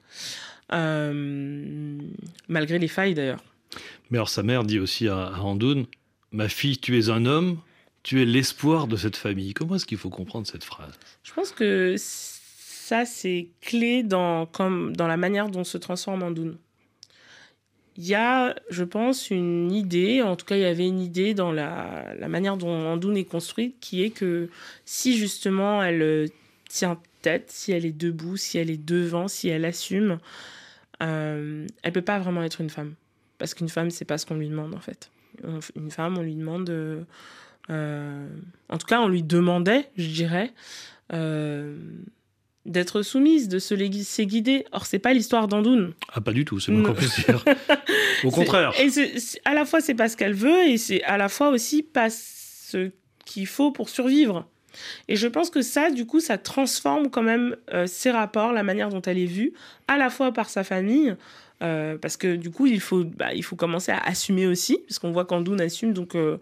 Euh, 0.72 1.98
malgré 2.48 2.78
les 2.78 2.88
failles, 2.88 3.14
d'ailleurs. 3.14 3.44
Mais 4.10 4.18
alors 4.18 4.28
sa 4.28 4.42
mère 4.42 4.64
dit 4.64 4.78
aussi 4.78 5.06
à, 5.08 5.26
à 5.28 5.40
Andoun, 5.40 5.86
ma 6.32 6.48
fille, 6.48 6.78
tu 6.78 6.98
es 6.98 7.08
un 7.08 7.24
homme, 7.26 7.58
tu 8.06 8.22
es 8.22 8.24
l'espoir 8.24 8.86
de 8.86 8.96
cette 8.96 9.16
famille. 9.16 9.52
Comment 9.52 9.74
est-ce 9.74 9.84
qu'il 9.84 9.98
faut 9.98 10.10
comprendre 10.10 10.46
cette 10.46 10.62
phrase? 10.62 10.96
Je 11.24 11.32
pense 11.32 11.50
que 11.50 11.96
ça, 11.98 13.04
c'est 13.04 13.48
clé 13.60 14.04
dans, 14.04 14.46
comme, 14.46 14.94
dans 14.94 15.08
la 15.08 15.16
manière 15.16 15.48
dont 15.48 15.64
se 15.64 15.76
transforme 15.76 16.22
Andoun. 16.22 16.56
Il 17.96 18.06
y 18.06 18.14
a, 18.14 18.54
je 18.70 18.84
pense, 18.84 19.30
une 19.30 19.72
idée, 19.72 20.22
en 20.22 20.36
tout 20.36 20.46
cas, 20.46 20.54
il 20.54 20.62
y 20.62 20.66
avait 20.66 20.86
une 20.86 21.00
idée 21.00 21.34
dans 21.34 21.50
la, 21.50 22.14
la 22.16 22.28
manière 22.28 22.56
dont 22.56 22.70
Andoun 22.70 23.16
est 23.16 23.24
construite, 23.24 23.74
qui 23.80 24.04
est 24.04 24.10
que 24.10 24.50
si 24.84 25.16
justement 25.16 25.82
elle 25.82 26.02
euh, 26.02 26.26
tient 26.68 27.00
tête, 27.22 27.50
si 27.50 27.72
elle 27.72 27.84
est 27.84 27.90
debout, 27.90 28.36
si 28.36 28.56
elle 28.56 28.70
est 28.70 28.76
devant, 28.76 29.26
si 29.26 29.48
elle 29.48 29.64
assume, 29.64 30.20
euh, 31.02 31.66
elle 31.82 31.92
peut 31.92 32.02
pas 32.02 32.20
vraiment 32.20 32.44
être 32.44 32.60
une 32.60 32.70
femme. 32.70 32.94
Parce 33.38 33.52
qu'une 33.52 33.68
femme, 33.68 33.90
c'est 33.90 34.04
pas 34.04 34.16
ce 34.16 34.26
qu'on 34.26 34.36
lui 34.36 34.48
demande, 34.48 34.76
en 34.76 34.80
fait. 34.80 35.10
Une 35.74 35.90
femme, 35.90 36.16
on 36.18 36.22
lui 36.22 36.36
demande. 36.36 36.70
euh, 36.70 37.02
en 37.68 38.78
tout 38.78 38.86
cas, 38.86 39.00
on 39.00 39.08
lui 39.08 39.22
demandait, 39.22 39.90
je 39.96 40.08
dirais, 40.08 40.52
euh, 41.12 41.76
d'être 42.64 43.02
soumise, 43.02 43.48
de 43.48 43.58
se 43.58 43.74
laisser 43.74 44.26
guider. 44.26 44.64
Or, 44.72 44.86
c'est 44.86 44.98
pas 44.98 45.12
l'histoire 45.12 45.46
d'Andoun. 45.46 45.92
Ah, 46.12 46.20
pas 46.20 46.32
du 46.32 46.44
tout, 46.44 46.58
c'est 46.58 46.72
plus 46.72 47.24
dire. 47.24 47.44
Au 48.24 48.30
contraire. 48.30 48.72
Et 48.80 48.88
à 49.44 49.54
la 49.54 49.64
fois, 49.64 49.80
c'est 49.80 49.94
pas 49.94 50.08
ce 50.08 50.16
qu'elle 50.16 50.34
veut, 50.34 50.68
et 50.68 50.76
c'est 50.76 51.02
à 51.04 51.16
la 51.16 51.28
fois 51.28 51.50
aussi 51.50 51.82
pas 51.82 52.10
ce 52.10 52.90
qu'il 53.24 53.46
faut 53.46 53.70
pour 53.70 53.88
survivre. 53.88 54.48
Et 55.08 55.16
je 55.16 55.28
pense 55.28 55.48
que 55.48 55.62
ça, 55.62 55.90
du 55.90 56.06
coup, 56.06 56.20
ça 56.20 56.38
transforme 56.38 57.08
quand 57.08 57.22
même 57.22 57.56
euh, 57.72 57.86
ses 57.86 58.10
rapports, 58.10 58.52
la 58.52 58.62
manière 58.62 58.88
dont 58.88 59.02
elle 59.02 59.18
est 59.18 59.26
vue, 59.26 59.52
à 59.88 59.96
la 59.96 60.10
fois 60.10 60.32
par 60.32 60.50
sa 60.50 60.64
famille, 60.64 61.16
euh, 61.62 61.96
parce 61.96 62.16
que 62.16 62.36
du 62.36 62.50
coup, 62.50 62.66
il 62.66 62.80
faut, 62.80 63.04
bah, 63.04 63.32
il 63.34 63.42
faut 63.42 63.56
commencer 63.56 63.90
à 63.92 63.98
assumer 63.98 64.46
aussi, 64.46 64.78
parce 64.86 64.98
qu'on 64.98 65.10
voit 65.10 65.24
qu'Andoun 65.24 65.60
assume. 65.60 65.92
Donc, 65.94 66.14
euh, 66.14 66.38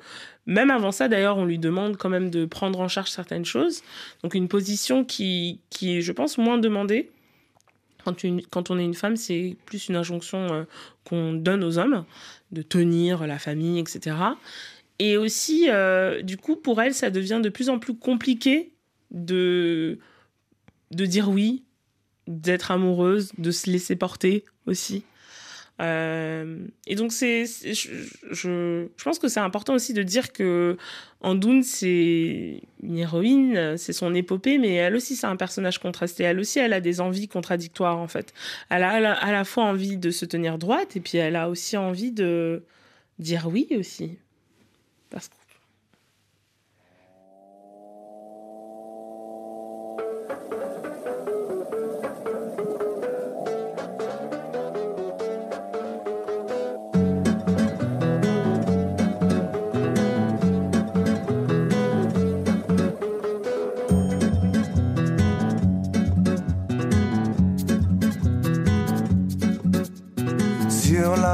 même 0.47 0.71
avant 0.71 0.91
ça, 0.93 1.09
d'ailleurs, 1.09 1.37
on 1.37 1.45
lui 1.45 1.59
demande 1.59 1.97
quand 1.97 2.09
même 2.09 2.31
de 2.31 2.45
prendre 2.47 2.81
en 2.81 2.89
charge 2.89 3.11
certaines 3.11 3.45
choses. 3.45 3.83
Donc, 4.23 4.35
une 4.35 4.49
position 4.49 5.05
qui, 5.05 5.61
qui 5.71 5.97
est, 5.97 6.01
je 6.01 6.13
pense, 6.13 6.37
moins 6.39 6.59
demandée. 6.59 7.11
Quand, 8.05 8.23
une- 8.25 8.43
quand 8.47 8.71
on 8.71 8.79
est 8.79 8.85
une 8.85 8.95
femme, 8.95 9.17
c'est 9.17 9.57
plus 9.67 9.89
une 9.89 9.97
injonction 9.97 10.53
euh, 10.53 10.65
qu'on 11.05 11.33
donne 11.33 11.65
aux 11.65 11.79
hommes, 11.79 12.05
de 12.53 12.63
tenir 12.63 13.27
la 13.27 13.39
famille, 13.39 13.79
etc. 13.79 14.17
Et 14.99 15.17
aussi, 15.17 15.69
du 16.23 16.37
coup, 16.37 16.55
pour 16.55 16.81
elle, 16.81 16.95
ça 16.95 17.11
devient 17.11 17.41
de 17.43 17.49
plus 17.49 17.69
en 17.69 17.81
plus 17.81 17.97
compliqué 17.97 18.73
de, 19.11 19.99
de 20.93 21.05
dire 21.07 21.29
oui, 21.29 21.64
d'être 22.27 22.71
amoureuse, 22.71 23.33
de 23.39 23.51
se 23.51 23.71
laisser 23.71 23.97
porter 23.97 24.45
aussi. 24.67 25.05
Euh, 25.81 26.67
et 26.87 26.95
donc, 26.95 27.13
c'est, 27.13 27.47
je, 27.47 27.89
je 28.31 29.03
pense 29.03 29.19
que 29.19 29.29
c'est 29.29 29.41
important 29.41 29.75
aussi 29.75 29.93
de 29.93 30.03
dire 30.03 30.33
que 30.33 30.77
Andoun, 31.21 31.63
c'est 31.63 32.63
une 32.83 32.99
héroïne, 32.99 33.77
c'est 33.77 33.93
son 33.93 34.15
épopée, 34.15 34.59
mais 34.59 34.75
elle 34.75 34.95
aussi, 34.95 35.17
c'est 35.17 35.27
un 35.27 35.37
personnage 35.37 35.79
contrasté. 35.79 36.23
Elle 36.23 36.39
aussi, 36.39 36.61
elle 36.61 36.73
a 36.73 36.81
des 36.81 37.01
envies 37.01 37.29
contradictoires, 37.29 37.99
en 37.99 38.09
fait. 38.09 38.33
Elle 38.71 38.85
a, 38.85 38.99
elle 38.99 39.07
a 39.07 39.15
à 39.15 39.33
la 39.33 39.45
fois 39.45 39.65
envie 39.65 39.97
de 39.97 40.11
se 40.11 40.25
tenir 40.25 40.59
droite, 40.59 40.97
et 40.97 41.01
puis 41.01 41.19
elle 41.19 41.37
a 41.37 41.49
aussi 41.49 41.77
envie 41.77 42.13
de 42.13 42.63
dire 43.19 43.49
oui 43.49 43.69
aussi. 43.77 44.19
Parce 45.11 45.29
que 45.29 45.35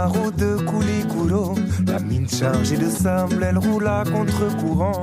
Route 0.07 0.37
de 0.37 0.57
Koulikoulo, 0.65 1.55
la 1.87 1.99
mine 1.99 2.29
chargée 2.29 2.77
de 2.77 2.89
sable, 2.89 3.45
elle 3.49 3.59
roule 3.59 3.87
à 3.87 4.05
contre-courant. 4.05 5.03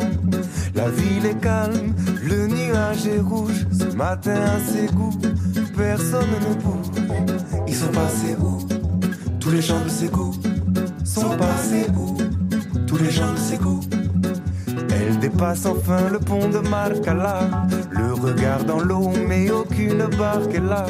La 0.76 0.90
ville 0.90 1.26
est 1.26 1.40
calme, 1.40 1.94
le 2.24 2.48
nuage 2.48 3.08
est 3.08 3.20
rouge. 3.20 3.66
Ce 3.72 3.96
matin 3.96 4.36
à 4.36 4.60
ses 4.60 4.88
goûts, 4.94 5.18
personne 5.76 6.28
ne 6.40 6.62
bouge. 6.62 6.88
Ils 7.68 7.76
sont 7.76 7.92
passés 7.92 8.36
où? 8.40 8.60
Tous 9.40 9.52
les 9.52 9.62
gens 9.62 9.84
de 9.84 9.90
ses 9.90 10.08
goûts 10.08 10.36
sont 11.04 11.38
passés 11.38 11.88
où? 11.98 12.18
Tous 12.86 12.98
les 12.98 13.12
gens 13.12 13.34
de 13.34 13.38
ses 13.38 13.58
goûts. 13.58 13.82
Elle 14.90 15.20
dépasse 15.20 15.66
enfin 15.66 16.10
le 16.12 16.20
pont 16.20 16.48
de 16.50 16.60
Marcala. 16.70 17.40
Le 17.92 18.14
regard 18.14 18.64
dans 18.66 18.80
l'eau, 18.80 19.12
mais 19.28 19.50
aucune 19.52 20.06
barque 20.18 20.54
est 20.54 20.60
là. 20.60 20.86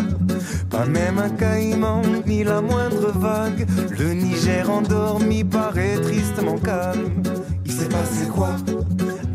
Pas 0.77 0.85
même 0.85 1.17
un 1.17 1.29
caïman, 1.31 2.03
ni 2.27 2.43
la 2.43 2.61
moindre 2.61 3.11
vague. 3.11 3.65
Le 3.97 4.13
Niger 4.13 4.69
endormi 4.69 5.43
paraît 5.43 5.99
tristement 6.01 6.59
calme. 6.59 7.23
Il 7.65 7.71
s'est 7.71 7.89
passé 7.89 8.27
quoi? 8.27 8.55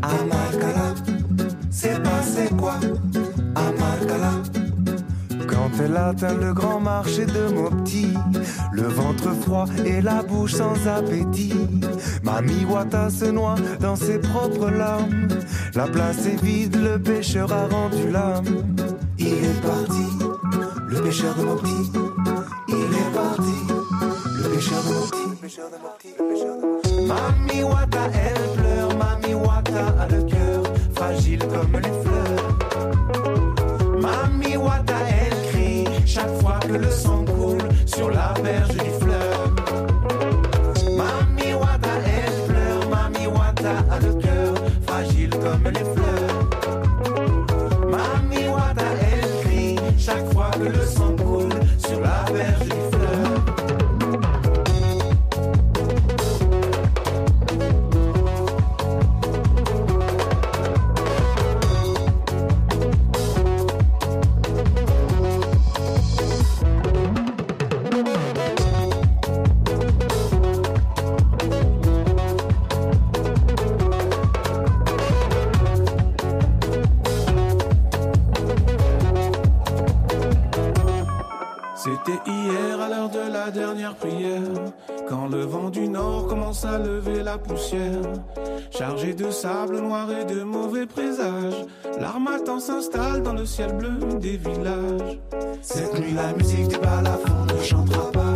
À 0.01 0.23
Marcala 0.23 0.93
C'est 1.69 2.01
passé 2.01 2.47
quoi? 2.57 2.75
À 3.55 3.73
quand 5.47 5.83
elle 5.83 5.97
atteint 5.97 6.35
le 6.35 6.53
grand 6.53 6.79
marché 6.79 7.25
de 7.25 7.53
Mopti, 7.53 8.07
le 8.71 8.83
ventre 8.83 9.33
froid 9.41 9.65
et 9.85 10.01
la 10.01 10.21
bouche 10.21 10.53
sans 10.53 10.75
appétit, 10.87 11.53
Mami 12.23 12.65
Wata 12.65 13.09
se 13.09 13.25
noie 13.25 13.55
dans 13.79 13.95
ses 13.95 14.19
propres 14.19 14.69
larmes. 14.69 15.27
La 15.75 15.87
place 15.87 16.25
est 16.25 16.41
vide, 16.43 16.75
le 16.75 16.99
pêcheur 16.99 17.51
a 17.51 17.67
rendu 17.67 18.09
l'âme. 18.11 18.45
Il 19.17 19.27
est 19.27 19.61
parti, 19.61 20.02
le 21.13 21.19
pêcheur 21.19 21.35
de 21.35 21.43
Mopti. 21.43 21.91
Il 22.67 22.75
est 22.75 23.11
parti, 23.13 23.59
le 24.41 24.49
pêcheur 24.49 24.81
de 24.81 24.89
le 25.29 25.35
pêcheur 25.35 25.69
de 25.69 25.75
le 25.75 25.77
de 25.77 25.83
Mopti. 25.83 27.05
Mami 27.07 27.63
Wata, 27.63 28.09
elle 28.13 28.45
pleure, 28.57 28.97
Mami 28.97 29.33
Wata 29.35 29.85
a 29.99 30.07
le 30.07 30.23
cœur 30.23 30.63
fragile 30.95 31.39
comme 31.39 31.73
les 31.73 31.93
fleurs. 32.03 32.57
Mami 34.01 34.57
Wata, 34.57 34.95
elle 35.21 35.51
crie 35.51 35.85
chaque 36.07 36.35
fois 36.41 36.59
que 36.61 36.73
le 36.73 36.89
sang 36.89 37.23
coule 37.25 37.61
sur 37.85 38.09
la 38.09 38.33
berge 38.41 38.69
du 38.69 38.92
s'installe 92.65 93.21
dans 93.23 93.33
le 93.33 93.45
ciel 93.45 93.73
bleu 93.73 93.91
des 94.21 94.37
villages. 94.37 95.19
Cette 95.61 95.99
nuit, 95.99 96.15
musique 96.37 96.69
des 96.69 96.77
balafons 96.77 97.45
ne 97.45 97.61
chantera 97.61 98.11
pas. 98.11 98.35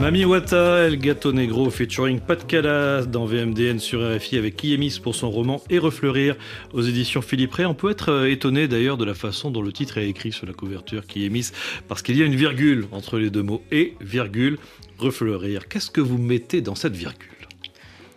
Mami 0.00 0.24
Wata, 0.24 0.86
El 0.86 0.96
Gato 0.96 1.32
Negro 1.32 1.70
featuring 1.70 2.20
Pat 2.20 2.44
Callas 2.46 3.04
dans 3.04 3.26
VMDN 3.26 3.78
sur 3.78 4.00
RFI 4.00 4.38
avec 4.38 4.56
Kiemis 4.56 4.98
pour 5.00 5.14
son 5.14 5.30
roman 5.30 5.62
Et 5.70 5.78
refleurir 5.78 6.36
aux 6.72 6.82
éditions 6.82 7.22
Philippe 7.22 7.52
Ray. 7.52 7.66
On 7.66 7.74
peut 7.74 7.90
être 7.90 8.10
euh, 8.10 8.30
étonné 8.30 8.66
d'ailleurs 8.66 8.96
de 8.96 9.04
la 9.04 9.14
façon 9.14 9.50
dont 9.50 9.62
le 9.62 9.72
titre 9.72 9.98
est 9.98 10.08
écrit 10.08 10.32
sur 10.32 10.46
la 10.46 10.54
couverture 10.54 11.06
Kiemis 11.06 11.50
parce 11.86 12.02
qu'il 12.02 12.16
y 12.16 12.22
a 12.22 12.26
une 12.26 12.34
virgule 12.34 12.86
entre 12.92 13.18
les 13.18 13.30
deux 13.30 13.42
mots 13.42 13.62
et 13.70 13.94
virgule 14.00 14.58
refleurir. 14.98 15.68
Qu'est-ce 15.68 15.90
que 15.90 16.00
vous 16.00 16.18
mettez 16.18 16.62
dans 16.62 16.74
cette 16.74 16.96
virgule? 16.96 17.41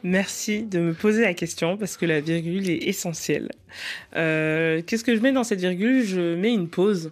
Merci 0.08 0.62
de 0.62 0.78
me 0.80 0.94
poser 0.94 1.24
la 1.24 1.34
question 1.34 1.78
parce 1.78 1.98
que 1.98 2.06
la 2.06 2.20
virgule 2.22 2.70
est 2.70 2.84
essentielle. 2.88 3.50
Euh, 4.16 4.84
Qu'est-ce 4.86 5.04
que 5.04 5.16
je 5.16 5.20
mets 5.22 5.32
dans 5.32 5.44
cette 5.44 5.60
virgule? 5.62 6.04
Je 6.06 6.36
mets 6.36 6.54
une 6.54 6.70
pause. 6.70 7.12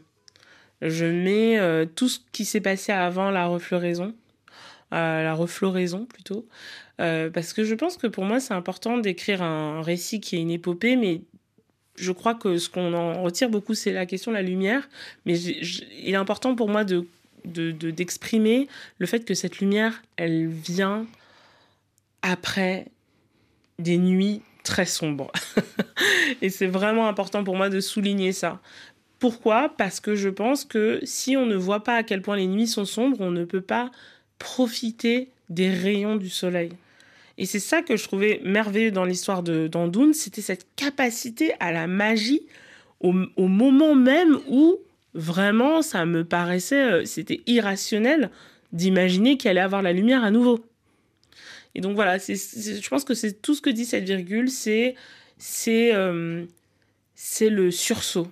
Je 0.84 1.06
mets 1.06 1.58
euh, 1.60 1.86
tout 1.86 2.08
ce 2.08 2.20
qui 2.32 2.46
s'est 2.46 2.62
passé 2.62 2.92
avant 2.92 3.32
la 3.32 3.48
refloraison, 3.48 4.14
euh, 4.94 5.24
la 5.24 5.34
refloraison 5.34 6.06
plutôt, 6.06 6.46
parce 6.98 7.54
que 7.54 7.64
je 7.64 7.74
pense 7.74 7.98
que 7.98 8.06
pour 8.06 8.26
moi 8.26 8.40
c'est 8.40 8.54
important 8.54 9.00
d'écrire 9.00 9.42
un 9.42 9.82
récit 9.82 10.20
qui 10.22 10.36
est 10.36 10.42
une 10.42 10.52
épopée, 10.52 10.96
mais 10.96 11.22
je 11.96 12.12
crois 12.12 12.36
que 12.36 12.58
ce 12.60 12.70
qu'on 12.70 12.94
en 12.94 13.24
retire 13.24 13.50
beaucoup 13.50 13.74
c'est 13.74 13.92
la 13.92 14.06
question 14.06 14.32
de 14.32 14.36
la 14.38 14.44
lumière, 14.44 14.88
mais 15.26 15.40
il 15.40 16.10
est 16.14 16.16
important 16.16 16.54
pour 16.56 16.70
moi 16.70 16.84
de 16.84 17.08
de- 17.46 17.72
de- 17.72 17.92
d'exprimer 17.92 18.68
le 19.00 19.06
fait 19.08 19.26
que 19.26 19.34
cette 19.34 19.60
lumière, 19.60 20.02
elle 20.16 20.48
vient 20.48 21.06
après 22.24 22.88
des 23.78 24.00
nuits 24.00 24.42
très 24.64 24.88
sombres. 24.88 25.32
Et 26.42 26.50
c'est 26.50 26.68
vraiment 26.68 27.08
important 27.08 27.44
pour 27.44 27.56
moi 27.56 27.70
de 27.70 27.80
souligner 27.80 28.32
ça. 28.32 28.60
Pourquoi? 29.20 29.70
Parce 29.78 30.00
que 30.00 30.16
je 30.16 30.30
pense 30.30 30.66
que 30.66 31.00
si 31.04 31.38
on 31.38 31.46
ne 31.46 31.56
voit 31.56 31.84
pas 31.84 31.96
à 31.96 32.04
quel 32.04 32.22
point 32.22 32.36
les 32.36 32.48
nuits 32.48 32.68
sont 32.68 32.86
sombres, 32.86 33.18
on 33.20 33.32
ne 33.32 33.46
peut 33.46 33.62
pas 33.62 33.92
profiter 34.40 35.30
des 35.50 35.70
rayons 35.70 36.16
du 36.16 36.30
soleil. 36.30 36.72
Et 37.38 37.46
c'est 37.46 37.60
ça 37.60 37.82
que 37.82 37.98
je 37.98 38.04
trouvais 38.04 38.42
merveilleux 38.44 38.92
dans 38.92 39.06
l'histoire 39.06 39.44
de 39.44 39.68
d'Andoun, 39.68 40.14
c'était 40.14 40.42
cette 40.42 40.68
capacité 40.76 41.54
à 41.60 41.72
la 41.72 41.88
magie 41.88 42.42
au, 43.00 43.14
au 43.38 43.48
moment 43.48 43.96
même 43.96 44.40
où 44.50 44.78
vraiment 45.14 45.82
ça 45.82 46.06
me 46.06 46.24
paraissait, 46.24 46.84
euh, 46.84 47.06
c'était 47.06 47.42
irrationnel 47.48 48.30
d'imaginer 48.72 49.38
qu'il 49.38 49.52
allait 49.52 49.62
avoir 49.62 49.82
la 49.82 49.94
lumière 49.94 50.24
à 50.24 50.32
nouveau. 50.32 50.66
Et 51.76 51.82
donc 51.82 51.96
voilà, 51.96 52.18
je 52.18 52.90
pense 52.90 53.04
que 53.04 53.14
c'est 53.14 53.42
tout 53.42 53.56
ce 53.56 53.62
que 53.62 53.70
dit 53.70 53.86
cette 53.86 54.04
virgule, 54.04 54.50
c'est, 54.50 54.96
c'est, 55.38 55.94
euh, 55.94 56.46
le 57.42 57.72
sursaut. 57.72 58.28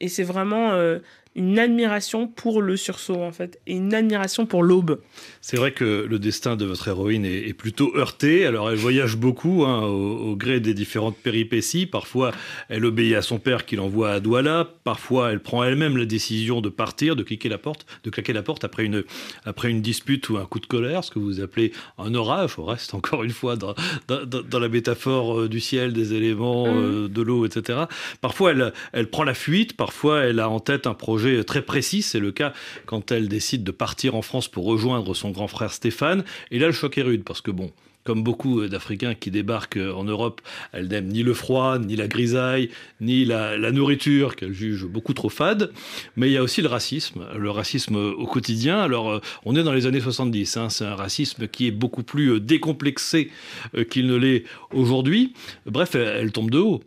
Et 0.00 0.08
c'est 0.08 0.22
vraiment 0.22 0.72
euh, 0.72 0.98
une 1.36 1.58
admiration 1.60 2.26
pour 2.26 2.60
le 2.60 2.76
sursaut, 2.76 3.22
en 3.22 3.30
fait, 3.30 3.60
et 3.66 3.74
une 3.76 3.94
admiration 3.94 4.46
pour 4.46 4.62
l'aube. 4.64 5.00
C'est 5.40 5.56
vrai 5.56 5.72
que 5.72 6.06
le 6.08 6.18
destin 6.18 6.56
de 6.56 6.64
votre 6.64 6.88
héroïne 6.88 7.24
est, 7.24 7.48
est 7.48 7.52
plutôt 7.54 7.92
heurté. 7.96 8.44
Alors, 8.46 8.68
elle 8.70 8.76
voyage 8.76 9.16
beaucoup 9.16 9.64
hein, 9.64 9.82
au, 9.86 10.30
au 10.32 10.36
gré 10.36 10.58
des 10.58 10.74
différentes 10.74 11.16
péripéties. 11.16 11.86
Parfois, 11.86 12.32
elle 12.68 12.84
obéit 12.84 13.14
à 13.14 13.22
son 13.22 13.38
père 13.38 13.64
qui 13.64 13.76
l'envoie 13.76 14.10
à 14.10 14.20
Douala. 14.20 14.68
Parfois, 14.84 15.30
elle 15.30 15.40
prend 15.40 15.62
elle-même 15.62 15.96
la 15.96 16.04
décision 16.04 16.60
de 16.60 16.68
partir, 16.68 17.14
de 17.14 17.22
cliquer 17.22 17.48
la 17.48 17.58
porte, 17.58 17.86
de 18.02 18.10
claquer 18.10 18.32
la 18.32 18.42
porte 18.42 18.64
après 18.64 18.84
une, 18.84 19.04
après 19.44 19.70
une 19.70 19.82
dispute 19.82 20.28
ou 20.30 20.36
un 20.36 20.46
coup 20.46 20.58
de 20.58 20.66
colère, 20.66 21.04
ce 21.04 21.12
que 21.12 21.20
vous 21.20 21.40
appelez 21.40 21.72
un 21.98 22.14
orage. 22.14 22.58
On 22.58 22.64
reste 22.64 22.92
encore 22.92 23.22
une 23.22 23.30
fois 23.30 23.54
dans, 23.56 23.74
dans, 24.08 24.24
dans- 24.26 24.42
dans 24.42 24.58
la 24.58 24.68
métaphore 24.68 25.40
euh, 25.42 25.48
du 25.48 25.60
ciel, 25.60 25.92
des 25.92 26.12
éléments, 26.14 26.66
euh, 26.66 27.08
de 27.08 27.22
l'eau, 27.22 27.46
etc. 27.46 27.78
Parfois, 28.20 28.50
elle, 28.50 28.72
elle 28.92 29.08
prend 29.08 29.22
la 29.22 29.34
fuite. 29.34 29.76
Parfois, 29.76 30.22
elle 30.24 30.40
a 30.40 30.48
en 30.50 30.58
tête 30.58 30.86
un 30.88 30.94
projet 30.94 31.19
très 31.44 31.62
précis. 31.62 32.02
C'est 32.02 32.20
le 32.20 32.32
cas 32.32 32.52
quand 32.86 33.12
elle 33.12 33.28
décide 33.28 33.64
de 33.64 33.72
partir 33.72 34.14
en 34.14 34.22
France 34.22 34.48
pour 34.48 34.64
rejoindre 34.64 35.14
son 35.14 35.30
grand 35.30 35.48
frère 35.48 35.72
Stéphane. 35.72 36.24
Et 36.50 36.58
là, 36.58 36.66
le 36.66 36.72
choc 36.72 36.98
est 36.98 37.02
rude 37.02 37.24
parce 37.24 37.40
que 37.40 37.50
bon. 37.50 37.70
Comme 38.02 38.22
beaucoup 38.22 38.66
d'Africains 38.66 39.14
qui 39.14 39.30
débarquent 39.30 39.76
en 39.76 40.04
Europe, 40.04 40.40
elle 40.72 40.88
n'aime 40.88 41.08
ni 41.08 41.22
le 41.22 41.34
froid, 41.34 41.78
ni 41.78 41.96
la 41.96 42.08
grisaille, 42.08 42.70
ni 43.02 43.26
la, 43.26 43.58
nourriture 43.72 44.36
qu'elle 44.36 44.54
juge 44.54 44.86
beaucoup 44.86 45.12
trop 45.12 45.28
fade. 45.28 45.70
Mais 46.16 46.30
il 46.30 46.32
y 46.32 46.38
a 46.38 46.42
aussi 46.42 46.62
le 46.62 46.68
racisme, 46.68 47.26
le 47.36 47.50
racisme 47.50 47.96
au 47.96 48.26
quotidien. 48.26 48.80
Alors, 48.80 49.10
euh, 49.10 49.20
on 49.44 49.54
est 49.54 49.62
dans 49.62 49.74
les 49.74 49.84
années 49.84 50.00
70. 50.00 50.56
hein, 50.56 50.70
c'est 50.70 50.86
un 50.86 50.94
racisme 50.94 51.46
qui 51.46 51.66
est 51.66 51.72
beaucoup 51.72 52.02
plus 52.02 52.32
euh, 52.32 52.40
décomplexé 52.40 53.30
euh, 53.76 53.84
qu'il 53.84 54.06
ne 54.06 54.16
l'est 54.16 54.44
aujourd'hui. 54.72 55.34
Bref, 55.66 55.94
elle 55.94 56.32
tombe 56.32 56.50
de 56.50 56.58
haut. 56.58 56.82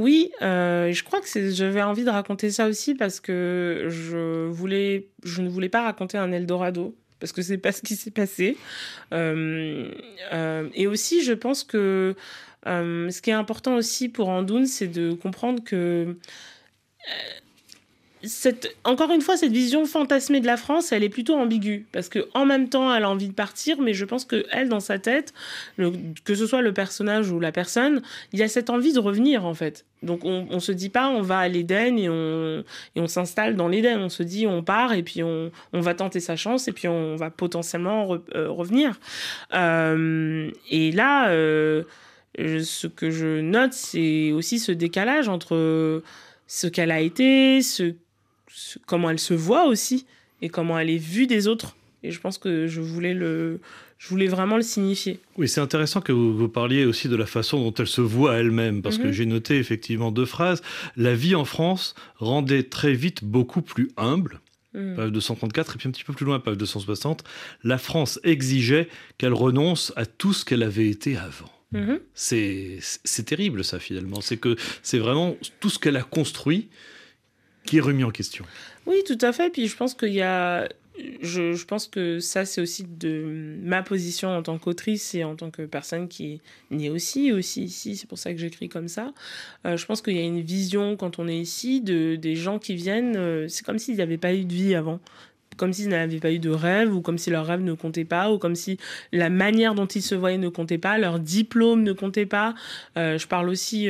Oui, 0.00 0.32
euh, 0.40 0.90
je 0.92 1.04
crois 1.04 1.20
que 1.20 1.26
j'avais 1.50 1.82
envie 1.82 2.04
de 2.04 2.10
raconter 2.10 2.50
ça 2.50 2.68
aussi 2.68 2.94
parce 2.94 3.20
que 3.20 3.88
je 3.90 4.46
voulais, 4.46 5.08
je 5.24 5.42
ne 5.42 5.48
voulais 5.50 5.68
pas 5.68 5.82
raconter 5.82 6.16
un 6.16 6.32
Eldorado 6.32 6.96
parce 7.18 7.32
que 7.32 7.42
c'est 7.42 7.58
pas 7.58 7.70
ce 7.70 7.82
qui 7.82 7.96
s'est 7.96 8.10
passé. 8.10 8.56
Euh, 9.12 9.92
euh, 10.32 10.70
et 10.72 10.86
aussi, 10.86 11.22
je 11.22 11.34
pense 11.34 11.64
que 11.64 12.16
ce 12.64 13.20
qui 13.20 13.28
est 13.28 13.34
important 13.34 13.74
aussi 13.74 14.08
pour 14.08 14.30
Andoun, 14.30 14.64
c'est 14.64 14.88
de 14.88 15.12
comprendre 15.12 15.62
que 15.62 16.16
cette, 18.22 18.76
encore 18.84 19.10
une 19.12 19.22
fois, 19.22 19.36
cette 19.36 19.52
vision 19.52 19.86
fantasmée 19.86 20.40
de 20.40 20.46
la 20.46 20.56
France, 20.56 20.92
elle 20.92 21.02
est 21.02 21.08
plutôt 21.08 21.34
ambiguë 21.34 21.86
parce 21.92 22.08
que 22.08 22.28
en 22.34 22.44
même 22.44 22.68
temps, 22.68 22.94
elle 22.94 23.04
a 23.04 23.10
envie 23.10 23.28
de 23.28 23.32
partir, 23.34 23.80
mais 23.80 23.94
je 23.94 24.04
pense 24.04 24.24
que 24.24 24.44
elle, 24.50 24.68
dans 24.68 24.80
sa 24.80 24.98
tête, 24.98 25.32
que 25.78 26.34
ce 26.34 26.46
soit 26.46 26.60
le 26.62 26.72
personnage 26.74 27.30
ou 27.30 27.40
la 27.40 27.50
personne, 27.52 28.02
il 28.32 28.38
y 28.38 28.42
a 28.42 28.48
cette 28.48 28.68
envie 28.70 28.92
de 28.92 28.98
revenir 28.98 29.46
en 29.46 29.54
fait. 29.54 29.86
Donc 30.02 30.24
on, 30.24 30.46
on 30.50 30.60
se 30.60 30.72
dit 30.72 30.88
pas 30.88 31.08
on 31.08 31.22
va 31.22 31.38
à 31.38 31.48
l'Éden 31.48 31.98
et 31.98 32.08
on, 32.08 32.64
et 32.96 33.00
on 33.00 33.06
s'installe 33.06 33.56
dans 33.56 33.68
l'Éden. 33.68 33.98
On 34.00 34.08
se 34.08 34.22
dit 34.22 34.46
on 34.46 34.62
part 34.62 34.92
et 34.92 35.02
puis 35.02 35.22
on, 35.22 35.50
on 35.72 35.80
va 35.80 35.94
tenter 35.94 36.20
sa 36.20 36.36
chance 36.36 36.68
et 36.68 36.72
puis 36.72 36.88
on 36.88 37.16
va 37.16 37.30
potentiellement 37.30 38.18
euh, 38.34 38.50
revenir. 38.50 38.98
Euh, 39.54 40.50
et 40.70 40.92
là, 40.92 41.30
euh, 41.30 41.84
ce 42.38 42.86
que 42.86 43.10
je 43.10 43.40
note, 43.40 43.72
c'est 43.72 44.32
aussi 44.32 44.58
ce 44.58 44.72
décalage 44.72 45.28
entre 45.28 46.02
ce 46.46 46.66
qu'elle 46.66 46.90
a 46.90 47.00
été, 47.00 47.62
ce- 47.62 47.94
comment 48.86 49.10
elle 49.10 49.18
se 49.18 49.34
voit 49.34 49.66
aussi 49.66 50.06
et 50.42 50.48
comment 50.48 50.78
elle 50.78 50.90
est 50.90 50.98
vue 50.98 51.26
des 51.26 51.46
autres. 51.48 51.76
Et 52.02 52.10
je 52.10 52.20
pense 52.20 52.38
que 52.38 52.66
je 52.66 52.80
voulais 52.80 53.12
le, 53.12 53.60
je 53.98 54.08
voulais 54.08 54.26
vraiment 54.26 54.56
le 54.56 54.62
signifier. 54.62 55.20
Oui, 55.36 55.48
c'est 55.48 55.60
intéressant 55.60 56.00
que 56.00 56.12
vous, 56.12 56.34
vous 56.36 56.48
parliez 56.48 56.86
aussi 56.86 57.08
de 57.08 57.16
la 57.16 57.26
façon 57.26 57.58
dont 57.62 57.74
elle 57.74 57.86
se 57.86 58.00
voit 58.00 58.36
elle-même, 58.38 58.80
parce 58.80 58.96
que 58.96 59.08
Mhm. 59.08 59.12
j'ai 59.12 59.26
noté 59.26 59.58
effectivement 59.58 60.10
deux 60.10 60.24
phrases. 60.24 60.62
La 60.96 61.14
vie 61.14 61.34
en 61.34 61.44
France 61.44 61.94
rendait 62.16 62.62
très 62.62 62.94
vite 62.94 63.22
beaucoup 63.24 63.60
plus 63.60 63.90
humble. 63.98 64.40
Mm. 64.72 64.94
Page 64.94 65.10
234, 65.12 65.74
et 65.74 65.78
puis 65.78 65.88
un 65.88 65.90
petit 65.92 66.04
peu 66.04 66.12
plus 66.14 66.24
loin, 66.24 66.38
page 66.40 66.56
260. 66.56 67.24
La 67.64 67.76
France 67.76 68.20
exigeait 68.22 68.88
qu'elle 69.18 69.34
renonce 69.34 69.92
à 69.96 70.06
tout 70.06 70.32
ce 70.32 70.44
qu'elle 70.44 70.62
avait 70.62 70.88
été 70.88 71.16
avant. 71.16 71.50
Mhm. 71.72 71.98
C'est 72.14 72.78
c'est 72.80 73.24
terrible, 73.24 73.62
ça, 73.64 73.78
finalement. 73.78 74.20
C'est 74.20 74.36
que 74.38 74.56
c'est 74.82 74.98
vraiment 74.98 75.36
tout 75.60 75.68
ce 75.70 75.78
qu'elle 75.78 75.96
a 75.96 76.02
construit 76.02 76.68
qui 77.64 77.78
est 77.78 77.80
remis 77.80 78.04
en 78.04 78.10
question. 78.10 78.44
Oui, 78.86 79.02
tout 79.06 79.18
à 79.20 79.32
fait. 79.32 79.50
Puis 79.50 79.66
je 79.66 79.76
pense 79.76 79.94
qu'il 79.94 80.12
y 80.12 80.22
a. 80.22 80.68
Je, 81.22 81.64
pense 81.64 81.86
que 81.86 82.18
ça, 82.18 82.44
c'est 82.44 82.60
aussi 82.60 82.84
de 82.84 83.56
ma 83.62 83.82
position 83.82 84.28
en 84.28 84.42
tant 84.42 84.58
qu'autrice 84.58 85.14
et 85.14 85.24
en 85.24 85.34
tant 85.34 85.50
que 85.50 85.62
personne 85.62 86.08
qui 86.08 86.34
est 86.34 86.40
née 86.70 86.90
aussi, 86.90 87.32
aussi 87.32 87.62
ici. 87.64 87.96
C'est 87.96 88.06
pour 88.06 88.18
ça 88.18 88.32
que 88.32 88.38
j'écris 88.38 88.68
comme 88.68 88.88
ça. 88.88 89.12
Euh, 89.64 89.78
je 89.78 89.86
pense 89.86 90.02
qu'il 90.02 90.16
y 90.16 90.18
a 90.18 90.24
une 90.24 90.42
vision, 90.42 90.96
quand 90.96 91.18
on 91.18 91.26
est 91.26 91.38
ici, 91.38 91.80
de, 91.80 92.16
des 92.16 92.36
gens 92.36 92.58
qui 92.58 92.74
viennent. 92.74 93.16
euh, 93.16 93.48
c'est 93.48 93.64
comme 93.64 93.78
s'ils 93.78 93.96
n'avaient 93.96 94.18
pas 94.18 94.34
eu 94.34 94.44
de 94.44 94.52
vie 94.52 94.74
avant. 94.74 95.00
Comme 95.56 95.72
s'ils 95.72 95.88
n'avaient 95.88 96.18
pas 96.18 96.32
eu 96.32 96.38
de 96.38 96.50
rêve, 96.50 96.94
ou 96.94 97.00
comme 97.00 97.18
si 97.18 97.30
leur 97.30 97.46
rêve 97.46 97.62
ne 97.62 97.72
comptait 97.72 98.04
pas, 98.04 98.30
ou 98.30 98.38
comme 98.38 98.54
si 98.54 98.76
la 99.12 99.30
manière 99.30 99.74
dont 99.74 99.86
ils 99.86 100.02
se 100.02 100.14
voyaient 100.14 100.38
ne 100.38 100.48
comptait 100.48 100.78
pas, 100.78 100.98
leur 100.98 101.18
diplôme 101.18 101.82
ne 101.82 101.92
comptait 101.92 102.26
pas. 102.26 102.54
Euh, 102.98 103.16
je 103.16 103.26
parle 103.26 103.48
aussi, 103.48 103.88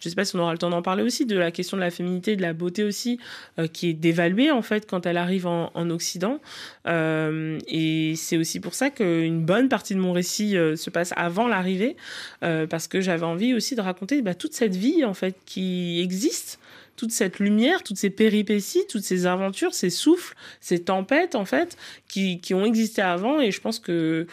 je 0.00 0.08
sais 0.08 0.14
pas 0.14 0.24
si 0.24 0.34
on 0.36 0.40
aura 0.40 0.52
le 0.52 0.58
temps 0.58 0.70
d'en 0.70 0.82
parler 0.82 1.02
aussi, 1.02 1.26
de 1.26 1.36
la 1.36 1.50
question 1.50 1.76
de 1.76 1.82
la 1.82 1.90
féminité, 1.90 2.36
de 2.36 2.42
la 2.42 2.52
beauté 2.52 2.84
aussi, 2.84 3.18
euh, 3.58 3.66
qui 3.66 3.88
est 3.88 3.94
dévaluée 3.94 4.50
en 4.50 4.62
fait 4.62 4.86
quand 4.86 5.06
elle 5.06 5.16
arrive 5.16 5.46
en, 5.46 5.70
en 5.74 5.90
Occident. 5.90 6.40
Euh, 6.86 7.58
et 7.68 8.14
c'est 8.16 8.36
aussi 8.36 8.60
pour 8.60 8.74
ça 8.74 8.90
qu'une 8.90 9.44
bonne 9.44 9.68
partie 9.68 9.94
de 9.94 10.00
mon 10.00 10.12
récit 10.12 10.56
euh, 10.56 10.76
se 10.76 10.90
passe 10.90 11.12
avant 11.16 11.48
l'arrivée, 11.48 11.96
parce 12.40 12.88
que 12.88 13.00
j'avais 13.00 13.26
envie 13.26 13.54
aussi 13.54 13.74
de 13.74 13.80
raconter 13.80 14.22
bah, 14.22 14.34
toute 14.34 14.54
cette 14.54 14.74
vie 14.74 15.04
en 15.04 15.14
fait 15.14 15.36
qui 15.44 16.00
existe 16.00 16.58
toute 16.96 17.12
cette 17.12 17.38
lumière, 17.38 17.82
toutes 17.82 17.96
ces 17.96 18.10
péripéties, 18.10 18.86
toutes 18.88 19.02
ces 19.02 19.26
aventures, 19.26 19.74
ces 19.74 19.90
souffles, 19.90 20.36
ces 20.60 20.80
tempêtes, 20.80 21.34
en 21.34 21.44
fait, 21.44 21.76
qui, 22.08 22.40
qui 22.40 22.54
ont 22.54 22.64
existé 22.64 23.02
avant. 23.02 23.40
Et 23.40 23.50
je 23.50 23.60
pense 23.60 23.78
que, 23.78 24.26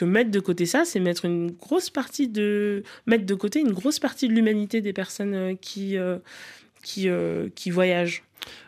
mettre 0.00 0.30
de 0.30 0.40
côté 0.40 0.66
ça, 0.66 0.84
c'est 0.84 1.00
mettre 1.00 1.24
une 1.24 1.50
grosse 1.50 1.90
partie 1.90 2.28
de, 2.28 2.82
mettre 3.06 3.26
de 3.26 3.34
côté 3.34 3.60
une 3.60 3.72
grosse 3.72 3.98
partie 3.98 4.28
de 4.28 4.32
l'humanité 4.32 4.80
des 4.80 4.92
personnes 4.92 5.34
euh, 5.34 6.18
qui, 6.82 7.08
euh, 7.08 7.48
qui, 7.54 7.68
qui 7.68 7.70
voyage. 7.70 8.22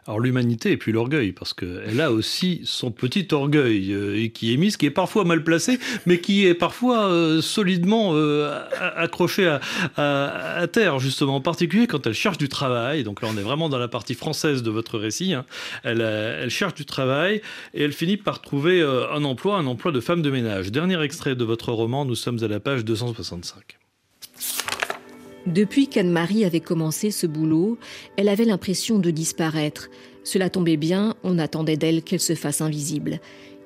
Alors 0.06 0.18
l'humanité 0.18 0.72
et 0.72 0.76
puis 0.76 0.92
l'orgueil, 0.92 1.32
parce 1.32 1.54
qu'elle 1.54 2.00
a 2.00 2.10
aussi 2.10 2.62
son 2.64 2.90
petit 2.90 3.28
orgueil 3.32 3.92
euh, 3.92 4.28
qui 4.28 4.52
est 4.52 4.56
mis, 4.56 4.72
qui 4.72 4.86
est 4.86 4.90
parfois 4.90 5.24
mal 5.24 5.44
placé, 5.44 5.78
mais 6.06 6.20
qui 6.20 6.46
est 6.46 6.54
parfois 6.54 7.06
euh, 7.06 7.40
solidement 7.40 8.12
euh, 8.14 8.60
accroché 8.96 9.58
à, 9.96 10.66
terre, 10.72 10.98
justement, 10.98 11.36
en 11.36 11.40
particulier 11.40 11.86
quand 11.86 12.06
elle 12.06 12.14
cherche 12.14 12.38
du 12.38 12.48
travail. 12.48 13.04
Donc 13.04 13.22
là, 13.22 13.28
on 13.30 13.36
est 13.36 13.42
vraiment 13.42 13.68
dans 13.68 13.78
la 13.78 13.88
partie 13.88 14.14
française 14.14 14.62
de 14.62 14.70
votre 14.70 14.98
récit. 14.98 15.34
Hein. 15.34 15.44
Elle, 15.84 16.50
cherche 16.50 16.74
du 16.74 16.84
travail 16.84 17.42
et 17.74 17.84
elle 17.84 17.92
finit 17.92 18.16
par 18.16 18.40
trouver 18.40 18.82
un 18.82 19.24
emploi, 19.24 19.58
un 19.58 19.66
emploi 19.66 19.92
de 19.92 20.00
femme 20.00 20.22
de 20.22 20.30
ménage. 20.30 20.72
Dernier 20.72 21.00
extrait 21.02 21.34
de 21.34 21.44
votre 21.44 21.72
roman, 21.72 22.04
nous 22.04 22.14
sommes 22.14 22.42
à 22.42 22.48
la 22.48 22.60
page 22.60 22.84
265. 22.84 23.78
Depuis 25.46 25.88
qu'Anne-Marie 25.88 26.44
avait 26.44 26.60
commencé 26.60 27.10
ce 27.10 27.26
boulot, 27.26 27.78
elle 28.16 28.28
avait 28.28 28.44
l'impression 28.44 28.98
de 28.98 29.10
disparaître. 29.10 29.88
Cela 30.22 30.50
tombait 30.50 30.76
bien, 30.76 31.14
on 31.22 31.38
attendait 31.38 31.78
d'elle 31.78 32.02
qu'elle 32.02 32.20
se 32.20 32.34
fasse 32.34 32.60
invisible. 32.60 33.20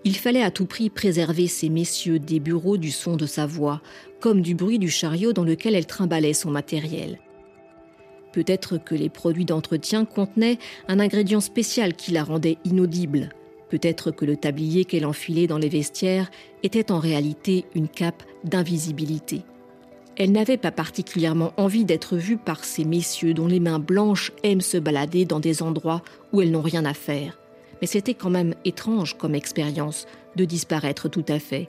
Il 0.04 0.16
fallait 0.16 0.42
à 0.42 0.50
tout 0.50 0.66
prix 0.66 0.88
préserver 0.88 1.48
ces 1.48 1.68
messieurs 1.68 2.18
des 2.18 2.38
bureaux 2.38 2.76
du 2.76 2.90
son 2.90 3.16
de 3.16 3.26
sa 3.26 3.46
voix, 3.46 3.80
comme 4.20 4.40
du 4.40 4.54
bruit 4.54 4.78
du 4.78 4.90
chariot 4.90 5.32
dans 5.32 5.44
lequel 5.44 5.74
elle 5.74 5.87
trimballait 5.87 6.34
son 6.34 6.50
matériel. 6.50 7.18
Peut-être 8.32 8.78
que 8.78 8.94
les 8.94 9.08
produits 9.08 9.44
d'entretien 9.44 10.04
contenaient 10.04 10.58
un 10.88 11.00
ingrédient 11.00 11.40
spécial 11.40 11.94
qui 11.94 12.12
la 12.12 12.22
rendait 12.22 12.58
inaudible. 12.64 13.30
Peut-être 13.68 14.10
que 14.10 14.24
le 14.24 14.37
tablier 14.37 14.84
qu'elle 14.84 15.06
enfilait 15.06 15.46
dans 15.46 15.58
les 15.58 15.68
vestiaires 15.68 16.30
était 16.62 16.92
en 16.92 16.98
réalité 16.98 17.64
une 17.74 17.88
cape 17.88 18.22
d'invisibilité. 18.44 19.42
Elle 20.16 20.31
n'avait 20.31 20.57
pas 20.57 20.70
particulièrement 20.70 21.53
envie 21.57 21.85
d'être 21.85 22.16
vue 22.16 22.37
par 22.37 22.64
ces 22.64 22.85
messieurs 22.85 23.35
dont 23.35 23.48
les 23.48 23.59
mains 23.59 23.81
blanches 23.81 24.33
aiment 24.44 24.61
se 24.61 24.77
balader 24.77 25.24
dans 25.24 25.40
des 25.40 25.62
endroits 25.62 26.03
où 26.33 26.40
elles 26.40 26.53
n'ont 26.53 26.62
rien 26.62 26.85
à 26.85 26.94
faire. 26.94 27.38
Mais 27.81 27.88
c'était 27.88 28.14
quand 28.14 28.31
même 28.31 28.55
étrange 28.64 29.18
comme 29.18 29.35
expérience 29.35 30.07
de 30.37 30.44
disparaître 30.44 31.09
tout 31.09 31.24
à 31.29 31.40
fait. 31.40 31.68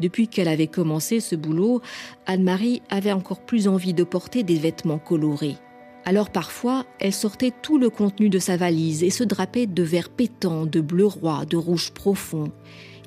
Depuis 0.00 0.26
qu'elle 0.26 0.48
avait 0.48 0.66
commencé 0.66 1.20
ce 1.20 1.36
boulot, 1.36 1.80
Anne-Marie 2.26 2.82
avait 2.90 3.12
encore 3.12 3.40
plus 3.40 3.68
envie 3.68 3.94
de 3.94 4.04
porter 4.04 4.42
des 4.42 4.58
vêtements 4.58 4.98
colorés. 4.98 5.56
Alors 6.04 6.30
parfois, 6.30 6.86
elle 6.98 7.12
sortait 7.12 7.52
tout 7.62 7.78
le 7.78 7.88
contenu 7.88 8.30
de 8.30 8.38
sa 8.38 8.56
valise 8.56 9.04
et 9.04 9.10
se 9.10 9.22
drapait 9.22 9.66
de 9.66 9.82
vert 9.82 10.08
pétant, 10.08 10.66
de 10.66 10.80
bleu 10.80 11.06
roi, 11.06 11.44
de 11.44 11.56
rouge 11.56 11.92
profond. 11.92 12.50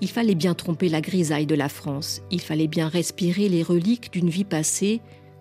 Il 0.04 0.10
fallait 0.10 0.36
bien 0.36 0.54
tromper 0.54 0.90
la 0.90 1.00
grisaille 1.00 1.46
de 1.46 1.56
la 1.56 1.70
France, 1.70 2.24
il 2.30 2.42
fallait 2.42 2.68
bien 2.68 2.90
respirer 2.90 3.48
les 3.48 3.64
reliques 3.64 4.12
d'une 4.12 4.30
vie 4.30 4.44
passée, 4.44 5.00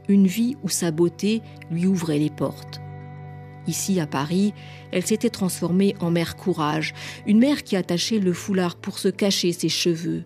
une 0.08 0.28
vie 0.28 0.54
où 0.62 0.68
sa 0.68 0.92
beauté 0.92 1.42
lui 1.72 1.88
ouvrait 1.88 2.20
les 2.20 2.30
portes. 2.30 2.80
Ici, 3.66 3.98
à 3.98 4.06
Paris, 4.06 4.54
elle 4.92 5.04
s'était 5.04 5.30
transformée 5.30 5.96
en 5.98 6.12
mère 6.12 6.36
courage, 6.36 6.94
une 7.26 7.40
mère 7.40 7.64
qui 7.64 7.74
attachait 7.74 8.20
le 8.20 8.32
foulard 8.32 8.76
pour 8.76 9.00
se 9.00 9.08
cacher 9.08 9.50
ses 9.50 9.68
cheveux, 9.68 10.22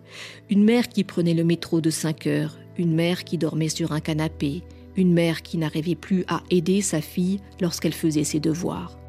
une 0.51 0.63
mère 0.63 0.87
qui 0.87 1.03
prenait 1.03 1.33
le 1.33 1.43
métro 1.43 1.81
de 1.81 1.89
5 1.89 2.27
heures, 2.27 2.59
une 2.77 2.93
mère 2.93 3.23
qui 3.23 3.39
dormait 3.39 3.69
sur 3.69 3.91
un 3.91 4.01
canapé, 4.01 4.61
une 4.97 5.13
mère 5.13 5.41
qui 5.41 5.57
n'arrivait 5.57 5.95
plus 5.95 6.25
à 6.27 6.43
aider 6.51 6.81
sa 6.81 7.01
fille 7.01 7.39
lorsqu'elle 7.59 7.91
faisait 7.91 8.23
ses 8.23 8.39
devoirs. 8.39 8.99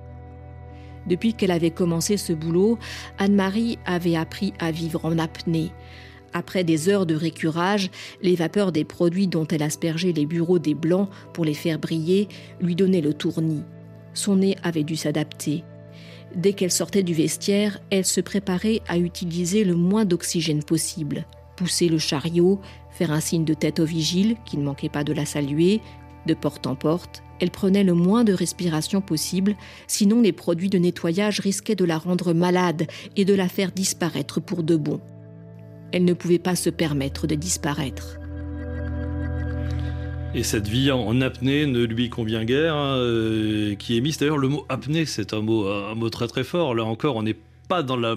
Depuis 1.09 1.35
qu'elle 1.35 1.51
avait 1.51 1.71
commencé 1.71 2.17
ce 2.17 2.33
boulot, 2.33 2.79
Anne-Marie 3.19 3.79
avait 3.87 4.17
appris 4.17 4.53
à 4.59 4.71
vivre 4.71 5.05
en 5.05 5.19
apnée. 5.19 5.73
Après 6.35 6.65
des 6.65 6.89
heures 6.89 7.07
de 7.07 7.15
récurage, 7.15 7.91
les 8.23 8.35
vapeurs 8.35 8.73
des 8.73 8.85
produits 8.85 9.27
dont 9.27 9.47
elle 9.47 9.63
aspergeait 9.63 10.13
les 10.13 10.27
bureaux 10.27 10.59
des 10.59 10.75
blancs 10.75 11.09
pour 11.33 11.45
les 11.45 11.55
faire 11.55 11.79
briller 11.79 12.29
lui 12.61 12.75
donnaient 12.75 13.01
le 13.01 13.15
tournis. 13.15 13.63
Son 14.13 14.37
nez 14.37 14.57
avait 14.63 14.85
dû 14.85 14.97
s'adapter. 14.97 15.65
Dès 16.35 16.53
qu'elle 16.53 16.71
sortait 16.71 17.03
du 17.03 17.15
vestiaire, 17.15 17.81
elle 17.91 18.05
se 18.05 18.21
préparait 18.21 18.83
à 18.87 18.99
utiliser 18.99 19.65
le 19.65 19.75
moins 19.75 20.05
d'oxygène 20.05 20.63
possible, 20.63 21.25
pousser 21.57 21.89
le 21.89 21.99
chariot, 21.99 22.61
faire 22.91 23.13
un 23.13 23.21
signe 23.21 23.45
de 23.45 23.55
tête 23.55 23.81
au 23.81 23.85
vigile 23.87 24.37
qui 24.45 24.59
ne 24.59 24.65
manquait 24.65 24.91
pas 24.91 25.05
de 25.05 25.15
la 25.15 25.25
saluer, 25.25 25.81
de 26.29 26.35
porte 26.35 26.69
en 26.69 26.77
porte, 26.77 27.25
elle 27.41 27.51
prenait 27.51 27.85
le 27.85 27.95
moins 27.95 28.23
de 28.23 28.33
respiration 28.33 29.01
possible, 29.01 29.57
sinon 29.89 30.21
les 30.23 30.33
produits 30.33 30.71
de 30.71 30.79
nettoyage 30.79 31.41
risquaient 31.41 31.75
de 31.75 31.85
la 31.85 31.99
rendre 31.99 32.33
malade 32.33 32.87
et 33.17 33.25
de 33.25 33.35
la 33.35 33.49
faire 33.49 33.73
disparaître 33.73 34.41
pour 34.41 34.63
de 34.63 34.77
bon. 34.77 35.01
Elle 35.93 36.05
ne 36.05 36.15
pouvait 36.15 36.39
pas 36.39 36.55
se 36.55 36.71
permettre 36.71 37.27
de 37.27 37.35
disparaître. 37.35 38.19
Et 40.35 40.43
cette 40.43 40.69
vie 40.69 40.91
en 40.91 41.21
apnée 41.23 41.67
ne 41.67 41.85
lui 41.85 42.11
convient 42.11 42.45
guère, 42.45 42.75
hein, 42.75 42.97
euh, 42.99 43.75
qui 43.77 43.97
est 43.97 44.01
mise. 44.01 44.19
D'ailleurs, 44.19 44.37
le 44.37 44.49
mot 44.49 44.67
apnée, 44.69 45.07
c'est 45.07 45.33
un 45.33 45.41
mot, 45.41 45.67
un 45.67 45.95
mot 45.95 46.11
très 46.11 46.29
très 46.29 46.45
fort. 46.45 46.75
Là 46.75 46.85
encore, 46.85 47.17
on 47.17 47.23
n'est 47.23 47.37
pas 47.69 47.83
dans 47.83 47.97
la, 47.97 48.15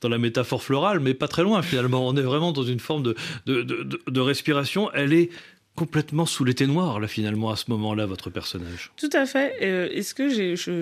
dans 0.00 0.08
la 0.08 0.18
métaphore 0.18 0.62
florale, 0.62 1.00
mais 1.00 1.12
pas 1.12 1.28
très 1.28 1.42
loin 1.42 1.60
finalement. 1.60 2.06
On 2.06 2.16
est 2.16 2.22
vraiment 2.22 2.52
dans 2.52 2.62
une 2.62 2.80
forme 2.80 3.02
de, 3.02 3.14
de, 3.46 3.62
de 4.06 4.20
respiration. 4.20 4.90
Elle 4.94 5.12
est 5.12 5.30
complètement 5.80 6.26
sous 6.26 6.44
l'été 6.44 6.66
noir, 6.66 7.00
là, 7.00 7.08
finalement, 7.08 7.50
à 7.50 7.56
ce 7.56 7.64
moment-là, 7.68 8.04
votre 8.04 8.28
personnage. 8.28 8.92
Tout 8.98 9.08
à 9.14 9.24
fait. 9.24 9.54
Euh, 9.62 9.88
est-ce 9.90 10.12
que 10.12 10.28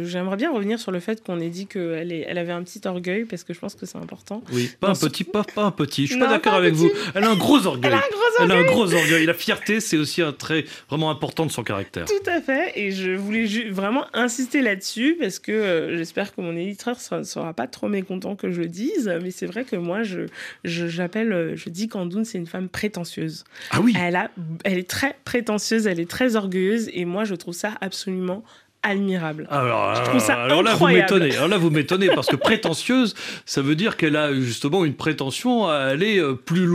j'aimerais 0.05 0.37
bien 0.37 0.53
revenir 0.53 0.81
sur 0.81 0.91
le 0.91 0.99
fait 0.99 1.23
qu'on 1.23 1.39
ait 1.39 1.51
dit 1.51 1.69
qu'elle 1.69 2.11
elle 2.11 2.37
avait 2.37 2.51
un 2.51 2.65
petit 2.65 2.81
orgueil, 2.85 3.25
parce 3.25 3.45
que 3.45 3.55
je 3.55 3.61
pense 3.61 3.77
que 3.77 3.87
c'est 3.87 3.99
important. 3.99 4.43
Oui, 4.51 4.73
pas 4.81 4.89
un 4.89 4.95
petit, 4.95 5.23
pas, 5.23 5.45
pas 5.45 5.63
un 5.63 5.71
petit. 5.71 6.09
Je 6.09 6.15
suis 6.15 6.21
pas 6.21 6.27
d'accord 6.27 6.55
avec 6.55 6.75
vous. 6.75 6.91
Elle 7.15 7.23
a 7.23 7.31
un 7.31 7.37
gros 7.37 7.65
orgueil. 7.65 7.93
Elle 8.41 8.51
a 8.51 8.57
un 8.57 8.65
gros 8.65 8.93
orgueil. 8.93 9.25
La 9.25 9.35
fierté, 9.35 9.79
c'est 9.79 9.99
aussi 9.99 10.21
un 10.21 10.33
trait 10.33 10.65
vraiment 10.89 11.11
important 11.11 11.47
de 11.47 11.53
son 11.53 11.63
caractère. 11.63 12.07
Tout 12.07 12.29
à 12.29 12.41
fait. 12.41 12.73
Et 12.75 12.91
je 12.91 13.13
voulais 13.13 13.47
vraiment 13.71 14.05
insister 14.15 14.63
là-dessus, 14.63 15.17
parce 15.21 15.39
que 15.39 15.53
euh, 15.53 15.97
j'espère 15.97 16.35
que 16.35 16.41
mon 16.41 16.57
éditeur 16.57 16.97
ne 17.13 17.23
sera, 17.23 17.53
pas 17.53 17.69
trop 17.69 17.87
mécontent 17.87 18.35
que 18.35 18.51
je 18.51 18.63
le 18.63 18.67
dise, 18.67 19.17
mais 19.23 19.31
c'est 19.31 19.47
vrai 19.47 19.63
que 19.63 19.77
moi, 19.77 20.03
je 20.03 20.23
j'appelle, 20.65 21.53
je, 21.55 21.63
je 21.63 21.71
dis 21.71 21.87
qu'Andoun, 21.87 22.25
c'est 22.25 22.39
une 22.39 22.49
femme 22.49 22.69
prétentieuse. 22.69 23.45
Ah 23.71 23.81
oui. 23.81 23.95
Elle 23.97 24.17
a, 24.17 24.33
elle 24.65 24.79
est 24.79 24.88
très 24.89 25.17
prétentieuse, 25.25 25.87
elle 25.87 26.01
est 26.01 26.11
très 26.11 26.37
orgueilleuse 26.37 26.91
et 26.93 27.05
moi 27.05 27.25
je 27.25 27.35
trouve 27.35 27.55
ça 27.55 27.73
absolument 27.81 28.43
admirable. 28.83 29.47
Alors, 29.51 29.95
je 29.97 30.03
trouve 30.03 30.21
ça 30.21 30.35
alors 30.43 30.63
là 30.63 30.75
vous 30.75 30.87
m'étonnez. 30.87 31.37
Alors 31.37 31.49
là 31.49 31.59
vous 31.59 31.71
m'étonnez 31.71 32.09
parce 32.15 32.29
que 32.29 32.37
prétentieuse, 32.37 33.15
ça 33.45 33.61
veut 33.63 33.75
dire 33.75 33.97
qu'elle 33.97 34.17
a 34.17 34.33
justement 34.35 34.85
une 34.85 34.95
prétention 34.95 35.67
à 35.67 35.77
aller 35.77 36.19
euh, 36.19 36.35
plus 36.35 36.67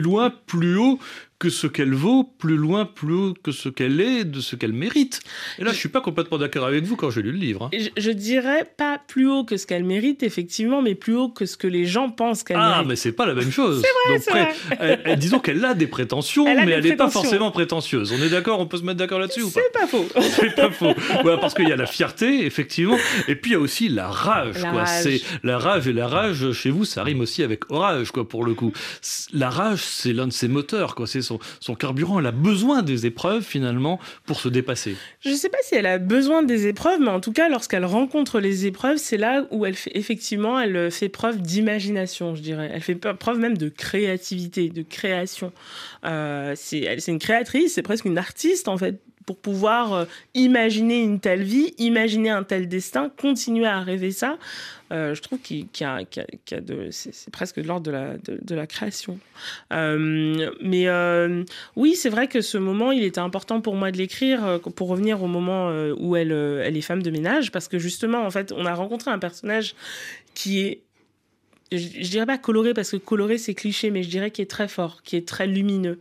loin, 0.00 0.32
plus 0.46 0.76
haut 0.76 0.98
que 1.38 1.50
ce 1.50 1.68
qu'elle 1.68 1.94
vaut, 1.94 2.24
plus 2.24 2.56
loin, 2.56 2.84
plus 2.84 3.14
haut 3.14 3.34
que 3.40 3.52
ce 3.52 3.68
qu'elle 3.68 4.00
est, 4.00 4.24
de 4.24 4.40
ce 4.40 4.56
qu'elle 4.56 4.72
mérite. 4.72 5.20
Et 5.58 5.64
là, 5.64 5.72
je, 5.72 5.76
suis 5.76 5.88
pas 5.88 6.00
complètement 6.00 6.36
d'accord 6.36 6.66
avec 6.66 6.84
vous 6.84 6.96
quand 6.96 7.10
j'ai 7.10 7.22
lu 7.22 7.30
le 7.30 7.38
livre. 7.38 7.70
Hein. 7.72 7.78
Je, 7.96 8.10
dirais 8.10 8.64
pas 8.76 9.00
plus 9.06 9.28
haut 9.28 9.44
que 9.44 9.56
ce 9.56 9.66
qu'elle 9.66 9.84
mérite, 9.84 10.24
effectivement, 10.24 10.82
mais 10.82 10.96
plus 10.96 11.14
haut 11.14 11.28
que 11.28 11.46
ce 11.46 11.56
que 11.56 11.68
les 11.68 11.86
gens 11.86 12.10
pensent 12.10 12.42
qu'elle 12.42 12.56
ah, 12.56 12.68
mérite. 12.68 12.76
Ah, 12.80 12.84
mais 12.88 12.96
c'est 12.96 13.12
pas 13.12 13.26
la 13.26 13.34
même 13.34 13.52
chose. 13.52 13.84
c'est 14.18 14.30
vrai, 14.30 14.54
vrai. 14.76 15.16
disons 15.16 15.38
qu'elle 15.38 15.64
a 15.64 15.74
des 15.74 15.86
prétentions, 15.86 16.44
mais 16.44 16.72
elle 16.72 16.82
n'est 16.82 16.96
pas 16.96 17.10
forcément 17.10 17.52
prétentieuse. 17.52 18.12
On 18.12 18.22
est 18.22 18.30
d'accord 18.30 18.58
On 18.58 18.66
peut 18.66 18.78
se 18.78 18.82
mettre 18.82 18.98
d'accord 18.98 19.20
là-dessus 19.20 19.42
ou 19.42 19.50
pas? 19.50 19.60
C'est 19.62 19.80
pas 19.80 19.86
faux. 19.86 20.06
c'est 20.20 20.54
pas 20.56 20.70
faux. 20.70 20.94
parce 21.40 21.54
qu'il 21.54 21.68
y 21.68 21.72
a 21.72 21.76
la 21.76 21.86
fierté, 21.86 22.46
effectivement, 22.46 22.98
et 23.28 23.36
puis 23.36 23.52
il 23.52 23.54
y 23.54 23.56
a 23.56 23.60
aussi 23.60 23.88
la 23.88 24.08
rage. 24.08 24.60
La 24.60 24.70
quoi. 24.70 24.84
rage. 24.84 25.02
C'est 25.04 25.20
la 25.44 25.58
rage 25.58 25.86
et 25.86 25.92
la 25.92 26.08
rage 26.08 26.50
chez 26.50 26.70
vous, 26.70 26.84
ça 26.84 27.04
rime 27.04 27.20
aussi 27.20 27.44
avec 27.44 27.70
orage, 27.70 28.10
quoi, 28.10 28.28
pour 28.28 28.44
le 28.44 28.54
coup. 28.54 28.72
La 29.32 29.50
rage, 29.50 29.84
c'est 29.84 30.12
l'un 30.12 30.26
de 30.26 30.32
ses 30.32 30.48
moteurs, 30.48 30.96
quoi. 30.96 31.06
C'est 31.06 31.27
son, 31.60 31.74
carburant. 31.74 32.18
Elle 32.18 32.26
a 32.26 32.32
besoin 32.32 32.82
des 32.82 33.06
épreuves 33.06 33.42
finalement 33.42 33.98
pour 34.24 34.40
se 34.40 34.48
dépasser. 34.48 34.96
Je 35.20 35.30
ne 35.30 35.34
sais 35.34 35.48
pas 35.48 35.58
si 35.62 35.74
elle 35.74 35.86
a 35.86 35.98
besoin 35.98 36.42
des 36.42 36.66
épreuves, 36.66 37.00
mais 37.00 37.10
en 37.10 37.20
tout 37.20 37.32
cas, 37.32 37.48
lorsqu'elle 37.48 37.84
rencontre 37.84 38.40
les 38.40 38.66
épreuves, 38.66 38.96
c'est 38.96 39.16
là 39.16 39.46
où 39.50 39.66
elle 39.66 39.74
fait 39.74 39.92
effectivement, 39.94 40.58
elle 40.60 40.90
fait 40.90 41.08
preuve 41.08 41.40
d'imagination, 41.40 42.34
je 42.34 42.42
dirais. 42.42 42.70
Elle 42.72 42.82
fait 42.82 42.94
preuve 42.94 43.38
même 43.38 43.56
de 43.56 43.68
créativité, 43.68 44.68
de 44.68 44.82
création. 44.82 45.52
Euh, 46.04 46.54
c'est 46.56 47.08
une 47.08 47.18
créatrice, 47.18 47.74
c'est 47.74 47.82
presque 47.82 48.04
une 48.04 48.18
artiste 48.18 48.68
en 48.68 48.78
fait 48.78 49.00
pour 49.28 49.36
pouvoir 49.36 49.92
euh, 49.92 50.04
imaginer 50.32 51.02
une 51.02 51.20
telle 51.20 51.42
vie, 51.42 51.74
imaginer 51.76 52.30
un 52.30 52.44
tel 52.44 52.66
destin, 52.66 53.12
continuer 53.20 53.66
à 53.66 53.80
rêver 53.80 54.10
ça. 54.10 54.38
Euh, 54.90 55.14
je 55.14 55.20
trouve 55.20 55.38
qu'il 55.38 55.66
y, 55.78 55.84
a, 55.84 56.00
de, 56.62 56.88
c'est 56.90 57.30
presque 57.30 57.60
de 57.60 57.68
l'ordre 57.68 57.84
de 57.84 57.90
la, 57.90 58.14
de, 58.16 58.54
la 58.54 58.66
création. 58.66 59.18
Euh, 59.70 60.50
mais 60.62 60.86
oui, 61.76 61.94
c'est 61.94 62.08
vrai 62.08 62.26
que 62.26 62.40
ce 62.40 62.56
moment, 62.56 62.90
il 62.90 63.04
était 63.04 63.20
important 63.20 63.60
pour 63.60 63.74
moi 63.74 63.90
de 63.90 63.98
l'écrire, 63.98 64.60
pour 64.74 64.88
revenir 64.88 65.22
au 65.22 65.26
moment 65.26 65.68
où 65.98 66.16
elle, 66.16 66.32
elle 66.32 66.78
est 66.78 66.80
femme 66.80 67.02
de 67.02 67.10
ménage, 67.10 67.52
parce 67.52 67.68
que 67.68 67.78
justement, 67.78 68.24
en 68.24 68.30
fait, 68.30 68.50
on 68.56 68.64
a 68.64 68.72
rencontré 68.72 69.10
un 69.10 69.18
personnage 69.18 69.74
qui 70.32 70.60
est 70.60 70.80
je, 71.70 71.76
je 71.76 72.10
dirais 72.10 72.24
pas 72.24 72.38
coloré 72.38 72.72
parce 72.72 72.92
que 72.92 72.96
coloré 72.96 73.36
c'est 73.36 73.52
cliché, 73.52 73.90
mais 73.90 74.02
je 74.02 74.08
dirais 74.08 74.30
qu'il 74.30 74.42
est 74.42 74.46
très 74.46 74.68
fort, 74.68 75.02
qui 75.02 75.16
est 75.16 75.28
très 75.28 75.46
lumineux, 75.46 75.98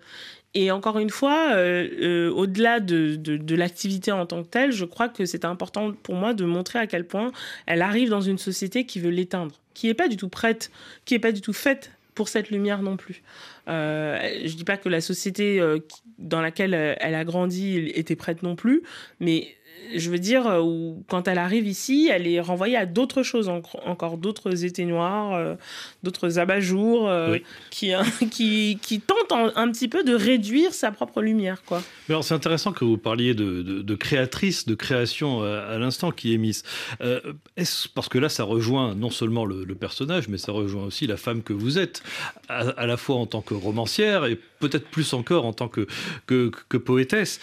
et 0.54 0.72
encore 0.72 0.98
une 0.98 1.10
fois, 1.10 1.52
euh, 1.52 1.88
euh, 2.02 2.32
au-delà 2.32 2.80
de, 2.80 3.56
l'activité 3.56 4.12
en 4.12 4.26
tant 4.26 4.43
que 4.43 4.48
telle, 4.48 4.72
je 4.72 4.86
crois 4.86 5.10
que 5.10 5.26
c'est 5.26 5.45
important 5.45 5.93
pour 5.93 6.16
moi 6.16 6.34
de 6.34 6.45
montrer 6.45 6.80
à 6.80 6.88
quel 6.88 7.06
point 7.06 7.32
elle 7.66 7.82
arrive 7.82 8.10
dans 8.10 8.22
une 8.22 8.38
société 8.38 8.86
qui 8.86 9.00
veut 9.00 9.10
l'éteindre, 9.10 9.54
qui 9.74 9.88
n'est 9.88 9.93
pas 9.93 10.08
du 10.08 10.18
tout 10.18 10.30
prête, 10.30 10.72
qui 11.06 11.14
n'est 11.14 11.20
pas 11.20 11.32
du 11.32 11.41
tout 11.41 11.54
faite 11.54 11.91
pour 12.16 12.30
cette 12.30 12.50
lumière 12.50 12.82
non 12.82 12.98
plus. 12.98 13.22
Euh, 13.68 14.18
je 14.45 14.56
dis 14.56 14.64
pas 14.64 14.78
que 14.78 14.89
la 14.89 15.02
société 15.02 15.60
euh, 15.60 15.80
dans 16.18 16.41
laquelle 16.41 16.74
elle 16.74 17.14
a 17.14 17.24
grandi 17.24 17.78
était 17.93 18.16
prête 18.16 18.41
non 18.41 18.56
plus, 18.56 18.82
mais 19.20 19.57
je 19.95 20.09
veux 20.09 20.19
dire, 20.19 20.47
euh, 20.47 20.61
où, 20.61 21.03
quand 21.07 21.28
elle 21.28 21.38
arrive 21.38 21.67
ici, 21.67 22.09
elle 22.11 22.28
est 22.28 22.39
renvoyée 22.39 22.75
à 22.75 22.86
d'autres 22.86 23.23
choses, 23.23 23.49
encore 23.49 24.17
d'autres 24.17 24.65
étés 24.65 24.86
noirs, 24.86 25.34
euh, 25.34 25.55
d'autres 26.03 26.39
abat-jours, 26.39 27.09
euh, 27.09 27.38
qui, 27.69 27.91
qui, 28.32 28.80
qui, 28.82 28.99
tentent 28.99 29.34
un, 29.55 29.71
petit 29.71 29.88
peu 29.88 30.03
de 30.03 30.13
réduire 30.13 30.73
sa 30.73 30.91
propre 30.91 31.21
lumière. 31.21 31.63
Quoi. 31.65 31.82
Mais 32.07 32.13
alors 32.13 32.23
c'est 32.23 32.34
intéressant 32.34 32.71
que 32.71 32.86
vous 32.86 32.97
parliez 32.97 33.34
de, 33.34 33.61
de, 33.61 33.95
créatrice, 33.95 34.65
de 34.65 34.75
création 34.75 35.41
à, 35.43 35.78
l'instant 35.78 36.11
qui 36.11 36.34
est 36.34 36.38
mise. 36.38 36.63
est 36.99 37.88
parce 37.93 38.09
que 38.09 38.17
là, 38.17 38.30
ça 38.30 38.43
rejoint 38.43 38.95
non 38.95 39.09
seulement 39.09 39.45
le, 39.45 39.65
personnage, 39.78 40.28
mais 40.28 40.39
ça 40.39 40.51
rejoint 40.51 40.86
aussi 40.86 41.05
la 41.05 41.17
femme 41.17 41.43
que 41.43 41.53
vous 41.53 41.78
êtes, 41.78 42.01
à, 42.49 42.88
la 42.88 42.97
fois 42.97 43.17
en 43.17 43.28
tant 43.28 43.41
que 43.41 43.53
romancière 43.53 44.25
et 44.25 44.39
peut-être 44.60 44.88
plus 44.88 45.14
encore 45.14 45.45
en 45.45 45.53
tant 45.53 45.68
que, 45.68 45.88
que, 46.26 46.51
que 46.70 46.78
poétesse. 46.78 47.39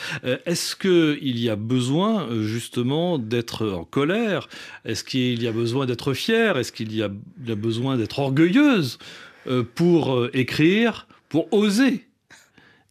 est-ce 0.47 0.77
qu'il 0.77 1.39
y 1.39 1.49
a 1.49 1.57
besoin 1.57 2.29
justement 2.43 3.19
d'être 3.19 3.69
en 3.69 3.85
colère? 3.85 4.49
Est-ce 4.85 5.05
qu'il 5.05 5.43
y 5.43 5.49
a 5.49 5.53
besoin 5.53 5.87
d'être 5.87 6.13
fier 6.15 6.59
Est-ce 6.59 6.73
qu'il 6.73 6.95
y 6.95 7.03
a 7.03 7.11
besoin 7.55 7.97
d'être 7.97 8.19
orgueilleuse 8.19 8.99
euh, 9.47 9.63
pour 9.63 10.15
euh, 10.15 10.31
écrire, 10.33 11.07
pour 11.29 11.53
oser 11.53 12.07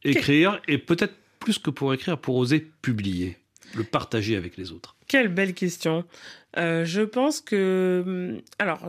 écrire 0.03 0.61
et 0.67 0.77
peut-être 0.77 1.15
plus 1.39 1.57
que 1.57 1.69
pour 1.69 1.93
écrire, 1.93 2.17
pour 2.17 2.35
oser 2.35 2.59
publier, 2.81 3.37
le 3.75 3.83
partager 3.83 4.35
avec 4.35 4.57
les 4.57 4.71
autres? 4.71 4.95
Quelle 5.07 5.29
belle 5.29 5.53
question. 5.53 6.05
Euh, 6.57 6.85
je 6.85 7.01
pense 7.01 7.41
que... 7.41 8.03
Hum, 8.05 8.41
alors, 8.59 8.85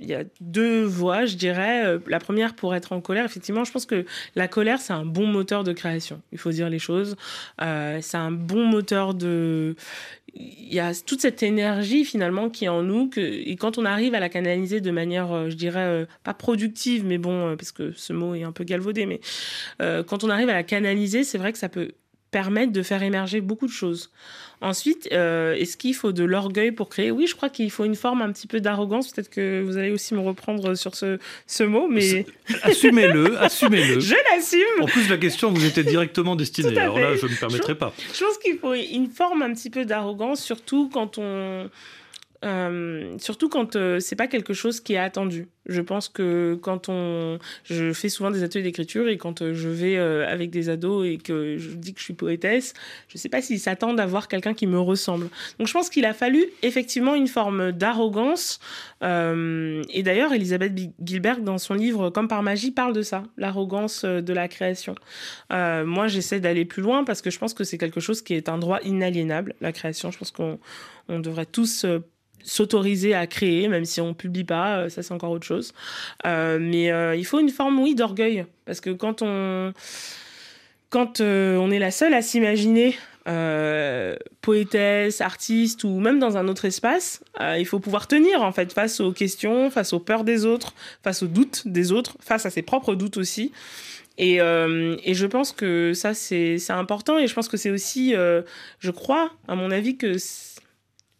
il 0.00 0.08
y 0.08 0.14
a 0.14 0.24
deux 0.40 0.84
voies, 0.84 1.26
je 1.26 1.36
dirais. 1.36 1.86
Euh, 1.86 1.98
la 2.06 2.18
première, 2.18 2.54
pour 2.54 2.74
être 2.74 2.92
en 2.92 3.00
colère, 3.00 3.24
effectivement, 3.24 3.64
je 3.64 3.72
pense 3.72 3.86
que 3.86 4.04
la 4.34 4.48
colère, 4.48 4.80
c'est 4.80 4.92
un 4.92 5.04
bon 5.04 5.26
moteur 5.26 5.64
de 5.64 5.72
création. 5.72 6.22
Il 6.32 6.38
faut 6.38 6.50
dire 6.50 6.68
les 6.68 6.78
choses. 6.78 7.16
Euh, 7.60 7.98
c'est 8.00 8.16
un 8.16 8.30
bon 8.30 8.64
moteur 8.64 9.14
de... 9.14 9.76
Il 10.34 10.72
y 10.72 10.78
a 10.78 10.92
toute 10.94 11.20
cette 11.20 11.42
énergie 11.42 12.04
finalement 12.04 12.50
qui 12.50 12.66
est 12.66 12.68
en 12.68 12.82
nous 12.82 13.10
et 13.16 13.56
quand 13.56 13.78
on 13.78 13.84
arrive 13.84 14.14
à 14.14 14.20
la 14.20 14.28
canaliser 14.28 14.80
de 14.80 14.90
manière, 14.90 15.32
euh, 15.32 15.50
je 15.50 15.56
dirais, 15.56 16.06
pas 16.22 16.34
productive, 16.34 17.04
mais 17.04 17.18
bon, 17.18 17.56
parce 17.56 17.72
que 17.72 17.92
ce 17.92 18.12
mot 18.12 18.34
est 18.34 18.44
un 18.44 18.52
peu 18.52 18.64
galvaudé, 18.64 19.06
mais 19.06 19.20
quand 19.78 20.24
on 20.24 20.30
arrive 20.30 20.50
à 20.50 20.54
la 20.54 20.62
canaliser, 20.62 21.24
c'est 21.24 21.38
vrai 21.38 21.52
que 21.52 21.58
ça 21.58 21.68
peut 21.68 21.92
permettre 22.30 22.72
de 22.72 22.82
faire 22.82 23.02
émerger 23.02 23.40
beaucoup 23.40 23.66
de 23.66 23.72
choses. 23.72 24.10
Ensuite, 24.60 25.08
euh, 25.12 25.54
est-ce 25.54 25.76
qu'il 25.76 25.94
faut 25.94 26.10
de 26.12 26.24
l'orgueil 26.24 26.72
pour 26.72 26.88
créer? 26.88 27.10
Oui, 27.10 27.26
je 27.28 27.36
crois 27.36 27.48
qu'il 27.48 27.70
faut 27.70 27.84
une 27.84 27.94
forme 27.94 28.22
un 28.22 28.32
petit 28.32 28.48
peu 28.48 28.60
d'arrogance. 28.60 29.12
Peut-être 29.12 29.30
que 29.30 29.62
vous 29.62 29.76
allez 29.76 29.92
aussi 29.92 30.14
me 30.14 30.20
reprendre 30.20 30.74
sur 30.74 30.96
ce, 30.96 31.18
ce 31.46 31.62
mot, 31.62 31.86
mais... 31.88 32.26
Assumez-le, 32.62 33.38
assumez-le. 33.40 34.00
je 34.00 34.16
l'assume. 34.30 34.82
En 34.82 34.86
plus, 34.86 35.08
la 35.08 35.16
question 35.16 35.52
vous 35.52 35.64
était 35.64 35.84
directement 35.84 36.34
destinée. 36.34 36.76
Alors 36.76 36.98
là, 36.98 37.14
je 37.14 37.26
ne 37.26 37.30
me 37.30 37.36
permettrai 37.36 37.76
pas. 37.76 37.92
Je 38.12 38.24
pense 38.24 38.38
qu'il 38.38 38.58
faut 38.58 38.74
une 38.74 39.08
forme 39.08 39.42
un 39.42 39.54
petit 39.54 39.70
peu 39.70 39.84
d'arrogance, 39.84 40.42
surtout 40.42 40.90
quand 40.92 41.18
on 41.18 41.70
euh, 42.44 43.16
surtout 43.18 43.48
quand 43.48 43.74
euh, 43.74 43.98
c'est 43.98 44.14
pas 44.14 44.28
quelque 44.28 44.54
chose 44.54 44.80
qui 44.80 44.94
est 44.94 44.98
attendu. 44.98 45.48
Je 45.66 45.82
pense 45.82 46.08
que 46.08 46.56
quand 46.62 46.88
on, 46.88 47.38
je 47.64 47.92
fais 47.92 48.08
souvent 48.08 48.30
des 48.30 48.42
ateliers 48.42 48.62
d'écriture 48.62 49.08
et 49.08 49.18
quand 49.18 49.42
euh, 49.42 49.54
je 49.54 49.68
vais 49.68 49.98
avec 49.98 50.50
des 50.50 50.68
ados 50.68 51.06
et 51.06 51.18
que 51.18 51.58
je 51.58 51.70
dis 51.70 51.92
que 51.92 51.98
je 51.98 52.04
suis 52.04 52.14
poétesse, 52.14 52.74
je 53.08 53.18
sais 53.18 53.28
pas 53.28 53.42
s'ils 53.42 53.58
s'attendent 53.58 54.00
à 54.00 54.06
voir 54.06 54.28
quelqu'un 54.28 54.54
qui 54.54 54.66
me 54.66 54.78
ressemble. 54.78 55.28
Donc 55.58 55.66
je 55.66 55.72
pense 55.72 55.90
qu'il 55.90 56.04
a 56.04 56.14
fallu 56.14 56.46
effectivement 56.62 57.14
une 57.14 57.26
forme 57.26 57.72
d'arrogance. 57.72 58.60
et 59.02 60.02
d'ailleurs, 60.02 60.32
Elisabeth 60.32 60.72
Gilbert 61.02 61.40
dans 61.40 61.58
son 61.58 61.74
livre 61.74 62.10
Comme 62.10 62.28
par 62.28 62.42
magie 62.42 62.70
parle 62.70 62.92
de 62.92 63.02
ça, 63.02 63.24
l'arrogance 63.36 64.04
de 64.04 64.32
la 64.32 64.48
création. 64.48 64.94
moi, 65.50 66.06
j'essaie 66.06 66.40
d'aller 66.40 66.64
plus 66.64 66.82
loin 66.82 67.04
parce 67.04 67.20
que 67.20 67.30
je 67.30 67.38
pense 67.38 67.52
que 67.52 67.64
c'est 67.64 67.78
quelque 67.78 68.00
chose 68.00 68.22
qui 68.22 68.34
est 68.34 68.48
un 68.48 68.58
droit 68.58 68.80
inaliénable, 68.84 69.54
la 69.60 69.72
création. 69.72 70.10
Je 70.10 70.18
pense 70.18 70.30
qu'on 70.30 70.58
on 71.08 71.18
devrait 71.20 71.46
tous 71.46 71.84
s'autoriser 72.42 73.14
à 73.14 73.26
créer, 73.26 73.68
même 73.68 73.84
si 73.84 74.00
on 74.00 74.14
publie 74.14 74.44
pas, 74.44 74.78
euh, 74.78 74.88
ça 74.88 75.02
c'est 75.02 75.12
encore 75.12 75.30
autre 75.30 75.46
chose. 75.46 75.72
Euh, 76.26 76.58
mais 76.60 76.90
euh, 76.90 77.14
il 77.16 77.24
faut 77.24 77.40
une 77.40 77.50
forme, 77.50 77.78
oui, 77.80 77.94
d'orgueil, 77.94 78.46
parce 78.64 78.80
que 78.80 78.90
quand 78.90 79.22
on 79.22 79.72
quand 80.90 81.20
on 81.20 81.70
est 81.70 81.78
la 81.78 81.90
seule 81.90 82.14
à 82.14 82.22
s'imaginer 82.22 82.96
poétesse, 84.40 85.20
artiste 85.20 85.84
ou 85.84 86.00
même 86.00 86.18
dans 86.18 86.38
un 86.38 86.48
autre 86.48 86.64
espace, 86.64 87.22
il 87.58 87.66
faut 87.66 87.78
pouvoir 87.78 88.06
tenir 88.06 88.42
en 88.42 88.52
fait 88.52 88.72
face 88.72 89.00
aux 89.00 89.12
questions, 89.12 89.68
face 89.68 89.92
aux 89.92 90.00
peurs 90.00 90.24
des 90.24 90.46
autres, 90.46 90.72
face 91.02 91.22
aux 91.22 91.26
doutes 91.26 91.68
des 91.68 91.92
autres, 91.92 92.16
face 92.20 92.46
à 92.46 92.50
ses 92.50 92.62
propres 92.62 92.94
doutes 92.94 93.18
aussi. 93.18 93.52
Et, 94.16 94.36
et 94.36 95.14
je 95.14 95.26
pense 95.26 95.52
que 95.52 95.92
ça 95.92 96.14
c'est 96.14 96.58
important 96.70 97.18
et 97.18 97.26
je 97.26 97.34
pense 97.34 97.48
que 97.48 97.58
c'est 97.58 97.70
aussi, 97.70 98.14
je 98.14 98.90
crois 98.90 99.30
à 99.46 99.56
mon 99.56 99.70
avis 99.70 99.98
que 99.98 100.16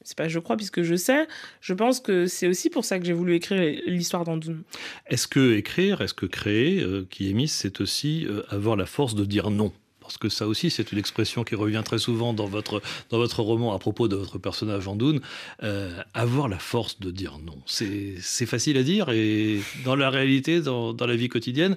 c'est 0.08 0.16
pas 0.16 0.26
je 0.26 0.38
crois 0.38 0.56
puisque 0.56 0.80
je 0.80 0.94
sais, 0.94 1.28
je 1.60 1.74
pense 1.74 2.00
que 2.00 2.24
c'est 2.24 2.48
aussi 2.48 2.70
pour 2.70 2.82
ça 2.82 2.98
que 2.98 3.04
j'ai 3.04 3.12
voulu 3.12 3.34
écrire 3.34 3.78
l'histoire 3.86 4.24
d'Andoun. 4.24 4.62
Est-ce 5.06 5.28
que 5.28 5.52
écrire, 5.52 6.00
est-ce 6.00 6.14
que 6.14 6.24
créer, 6.24 6.80
euh, 6.80 7.06
qui 7.10 7.28
est 7.28 7.34
mis, 7.34 7.46
c'est 7.46 7.82
aussi 7.82 8.24
euh, 8.26 8.42
avoir 8.48 8.74
la 8.74 8.86
force 8.86 9.14
de 9.14 9.26
dire 9.26 9.50
non? 9.50 9.70
Parce 10.00 10.16
que 10.16 10.30
ça 10.30 10.46
aussi, 10.46 10.70
c'est 10.70 10.92
une 10.92 10.98
expression 10.98 11.44
qui 11.44 11.54
revient 11.56 11.82
très 11.84 11.98
souvent 11.98 12.32
dans 12.32 12.46
votre, 12.46 12.80
dans 13.10 13.18
votre 13.18 13.42
roman 13.42 13.74
à 13.74 13.78
propos 13.78 14.08
de 14.08 14.16
votre 14.16 14.38
personnage 14.38 14.88
Andoun. 14.88 15.20
Euh, 15.62 15.90
avoir 16.14 16.48
la 16.48 16.58
force 16.58 16.98
de 17.00 17.10
dire 17.10 17.38
non. 17.44 17.58
C'est 17.66 18.46
facile 18.46 18.78
à 18.78 18.82
dire 18.82 19.10
et 19.10 19.60
dans 19.84 19.94
la 19.94 20.08
réalité, 20.08 20.62
dans, 20.62 20.94
dans 20.94 21.06
la 21.06 21.16
vie 21.16 21.28
quotidienne, 21.28 21.76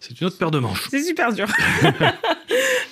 c'est 0.00 0.20
une 0.20 0.26
autre 0.26 0.36
paire 0.36 0.50
de 0.50 0.58
manches. 0.58 0.86
C'est 0.90 1.02
super 1.02 1.32
dur. 1.32 1.48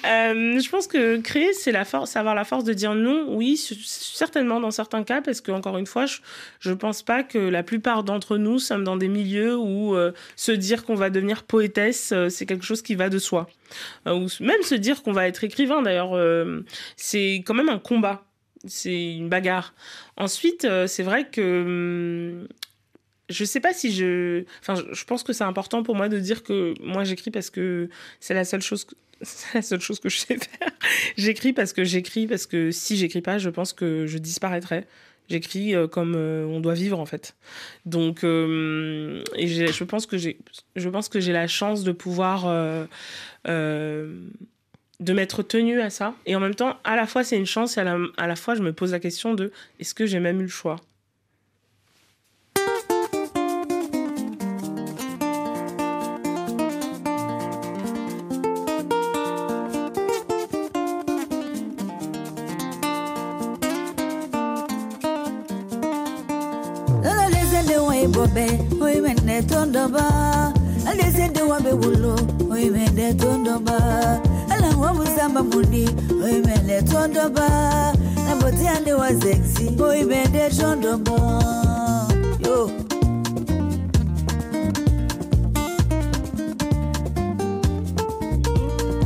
Euh, 0.05 0.59
je 0.59 0.69
pense 0.69 0.87
que 0.87 1.21
créer, 1.21 1.53
c'est 1.53 1.75
avoir 1.75 2.35
la 2.35 2.45
force 2.45 2.65
de 2.65 2.73
dire 2.73 2.95
non, 2.95 3.27
oui, 3.29 3.57
certainement 3.57 4.61
dans 4.61 4.71
certains 4.71 5.05
cas, 5.05 5.23
parce 5.23 5.41
que 5.41 5.53
encore 5.53 5.79
une 5.79 5.87
fois, 5.87 6.07
je 6.07 6.71
ne 6.71 6.75
pense 6.75 7.03
pas 7.03 7.23
que 7.23 7.39
la 7.39 7.63
plupart 7.63 8.05
d'entre 8.05 8.37
nous 8.37 8.59
sommes 8.59 8.85
dans 8.85 8.97
des 8.97 9.09
milieux 9.09 9.57
où 9.57 9.95
euh, 9.95 10.13
se 10.37 10.53
dire 10.53 10.85
qu'on 10.85 10.95
va 10.95 11.11
devenir 11.11 11.45
poétesse, 11.45 12.13
euh, 12.13 12.29
c'est 12.29 12.47
quelque 12.47 12.65
chose 12.65 12.83
qui 12.83 12.95
va 12.95 13.09
de 13.09 13.19
soi. 13.19 13.49
ou 14.07 14.27
même 14.41 14.63
se 14.63 14.75
dire 14.75 15.03
qu'on 15.03 15.13
va 15.13 15.29
être 15.29 15.45
écrivain, 15.45 15.83
d'ailleurs, 15.83 16.19
c'est 16.97 17.43
quand 17.47 17.55
même 17.55 17.69
un 17.69 17.79
combat. 17.79 18.25
C'est 18.67 19.15
une 19.15 19.29
bagarre. 19.29 19.75
Ensuite, 20.17 20.67
c'est 20.87 21.03
vrai 21.03 21.27
que 21.29 22.43
hum, 22.43 22.49
je 23.33 23.45
sais 23.45 23.61
pas 23.61 23.73
si 23.73 23.93
je. 23.93 24.45
Enfin, 24.61 24.83
je 24.93 25.05
pense 25.05 25.23
que 25.23 25.33
c'est 25.33 25.45
important 25.45 25.83
pour 25.83 25.97
moi 25.97 26.09
de 26.09 26.19
dire 26.19 26.43
que 26.43 26.75
moi 26.81 27.05
j'écris 27.05 27.31
parce 27.31 27.51
que 27.51 27.89
c'est 28.21 28.35
la 28.35 28.45
seule 28.45 28.63
chose. 28.63 28.85
Que... 28.85 28.95
C'est 29.25 29.55
la 29.55 29.63
seule 29.63 29.81
chose 29.81 30.01
que 30.01 30.09
je 30.09 30.19
sais 30.19 30.37
faire. 30.37 30.71
j'écris 31.17 31.53
parce 31.53 31.73
que 31.73 31.85
j'écris, 31.85 32.27
parce 32.27 32.47
que 32.47 32.73
si 32.73 32.97
j'écris 32.97 33.21
pas, 33.21 33.39
je 33.39 33.51
pense 33.51 33.73
que 33.73 34.05
je 34.09 34.19
disparaîtrais. 34.19 34.85
J'écris 35.29 35.75
euh, 35.75 35.87
comme 35.87 36.15
euh, 36.17 36.45
on 36.47 36.61
doit 36.61 36.75
vivre 36.75 36.99
en 36.99 37.07
fait. 37.07 37.37
Donc, 37.87 38.25
euh, 38.25 39.23
je 39.39 39.85
pense 39.85 40.07
que 40.07 40.19
j'ai, 40.19 40.39
je 40.75 40.89
pense 40.89 41.09
que 41.09 41.21
j'ai 41.21 41.33
la 41.33 41.47
chance 41.47 41.85
de 41.85 41.93
pouvoir 41.93 42.47
de 45.03 45.13
m'être 45.13 45.43
tenue 45.43 45.81
à 45.81 45.91
ça. 45.91 46.15
Et 46.27 46.37
en 46.37 46.41
même 46.41 46.55
temps, 46.55 46.77
à 46.85 46.97
la 46.97 47.07
fois 47.07 47.25
c'est 47.25 47.37
une 47.37 47.47
chance 47.47 47.77
et 47.77 47.81
à 47.81 47.85
la, 47.85 47.99
à 48.17 48.27
la 48.27 48.37
fois 48.37 48.55
je 48.55 48.63
me 48.63 48.73
pose 48.73 48.93
la 48.93 49.01
question 49.01 49.35
de 49.35 49.53
est-ce 49.81 49.95
que 49.95 50.07
j'ai 50.07 50.21
même 50.21 50.41
eu 50.41 50.45
le 50.45 50.49
choix? 50.49 50.77
be 71.63 71.73
wulu 71.73 72.15
oimende 72.51 73.15
tondoba. 73.15 74.21
Alangwa 74.51 74.95
musamba 74.95 75.43
mudi 75.43 75.89
oimende 76.25 76.83
tondoba. 76.83 77.93
Naboti 78.29 78.67
ande 78.69 78.93
wa 78.93 79.13
zexi 79.15 79.71
oimende 79.81 80.51
tondoba. 80.51 81.19
Yo. 82.45 82.71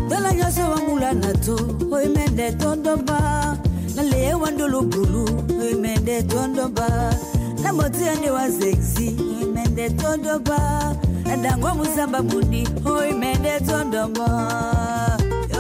Dola 0.09 0.33
nyonso 0.33 0.71
wamula 0.71 1.13
na 1.13 1.33
to 1.33 1.57
oimende 1.93 2.53
tondoba 2.53 3.57
naleye 3.97 4.35
wandolubulu 4.35 5.25
oimende 5.61 6.23
tondoba. 6.23 7.15
Naboti 7.63 8.09
ande 8.09 8.31
wa 8.31 8.51
zexi 8.51 9.17
oimende 9.41 9.91
tondoba 9.91 10.97
ndangwa 11.39 11.75
muzamba 11.75 12.19
mundi 12.23 12.61
hoi 12.85 13.13
mende 13.21 13.53
tondomo 13.67 14.27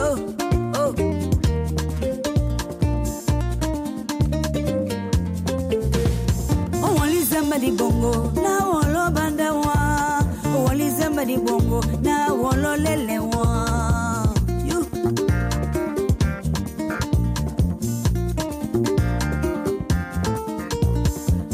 oh, 0.02 0.18
oh. 0.80 0.92
owolizamba 6.86 7.56
libongo 7.58 8.12
na 8.42 8.52
wolo 8.70 9.02
bandawa 9.16 9.76
di 11.26 11.36
bongo 11.38 11.80
na 12.06 12.30
wolo 12.32 12.76
lelewa 12.76 13.46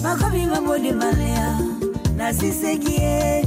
makomi 0.03 0.47
mabolima 0.47 1.13
lea 1.13 1.59
nasisekie 2.17 3.47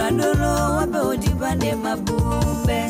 dolo 0.00 0.16
dolo 0.16 0.50
wape 0.76 0.98
udibane 0.98 1.74
mabumbe 1.74 2.80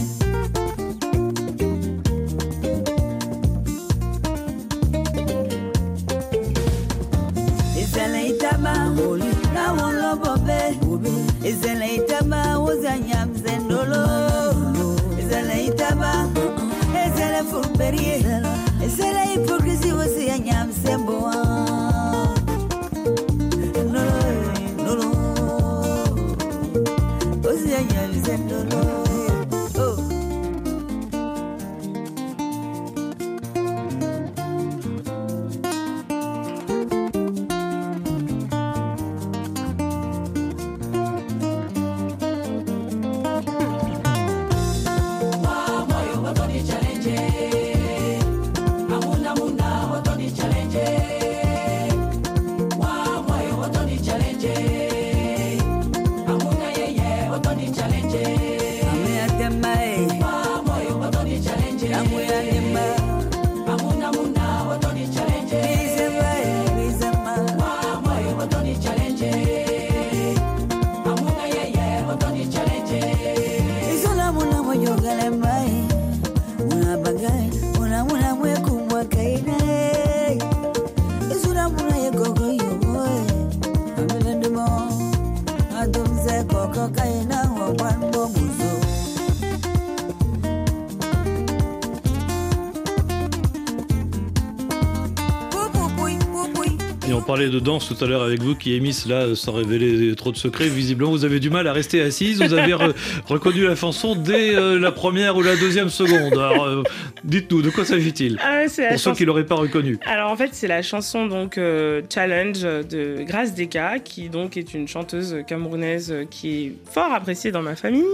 Et 97.11 97.12
on 97.12 97.22
parlait 97.22 97.48
de 97.48 97.58
danse 97.58 97.88
tout 97.88 98.04
à 98.04 98.06
l'heure 98.06 98.22
avec 98.22 98.40
vous, 98.40 98.54
qui 98.54 98.72
émisse 98.74 99.04
là, 99.06 99.34
sans 99.34 99.50
révéler 99.50 100.14
trop 100.14 100.30
de 100.30 100.36
secrets. 100.36 100.68
Visiblement, 100.68 101.11
vous 101.11 101.24
avez 101.24 101.40
du 101.40 101.50
mal 101.50 101.66
à 101.66 101.72
rester 101.72 102.00
assise. 102.00 102.40
Vous 102.40 102.54
avez 102.54 102.70
re- 102.72 102.94
reconnu 103.26 103.64
la 103.66 103.74
chanson 103.74 104.14
dès 104.14 104.54
euh, 104.54 104.78
la 104.78 104.92
première 104.92 105.36
ou 105.36 105.42
la 105.42 105.56
deuxième 105.56 105.88
seconde. 105.88 106.34
Alors, 106.34 106.64
euh, 106.64 106.84
dites-nous, 107.24 107.62
de 107.62 107.70
quoi 107.70 107.84
s'agit-il 107.84 108.38
Ah 108.40 108.61
Pour 108.64 108.70
ceux 108.72 108.90
chanson- 108.92 109.14
qui 109.14 109.24
l'auraient 109.24 109.44
pas 109.44 109.56
reconnu. 109.56 109.98
Alors 110.06 110.30
en 110.30 110.36
fait, 110.36 110.50
c'est 110.52 110.68
la 110.68 110.82
chanson 110.82 111.26
donc 111.26 111.58
euh, 111.58 112.00
Challenge 112.14 112.61
de 112.62 113.24
Grace 113.24 113.54
Deka, 113.56 113.98
qui 113.98 114.28
donc 114.28 114.56
est 114.56 114.72
une 114.72 114.86
chanteuse 114.86 115.38
camerounaise 115.48 116.12
euh, 116.12 116.24
qui 116.30 116.66
est 116.66 116.72
fort 116.92 117.12
appréciée 117.12 117.50
dans 117.50 117.62
ma 117.62 117.74
famille, 117.74 118.04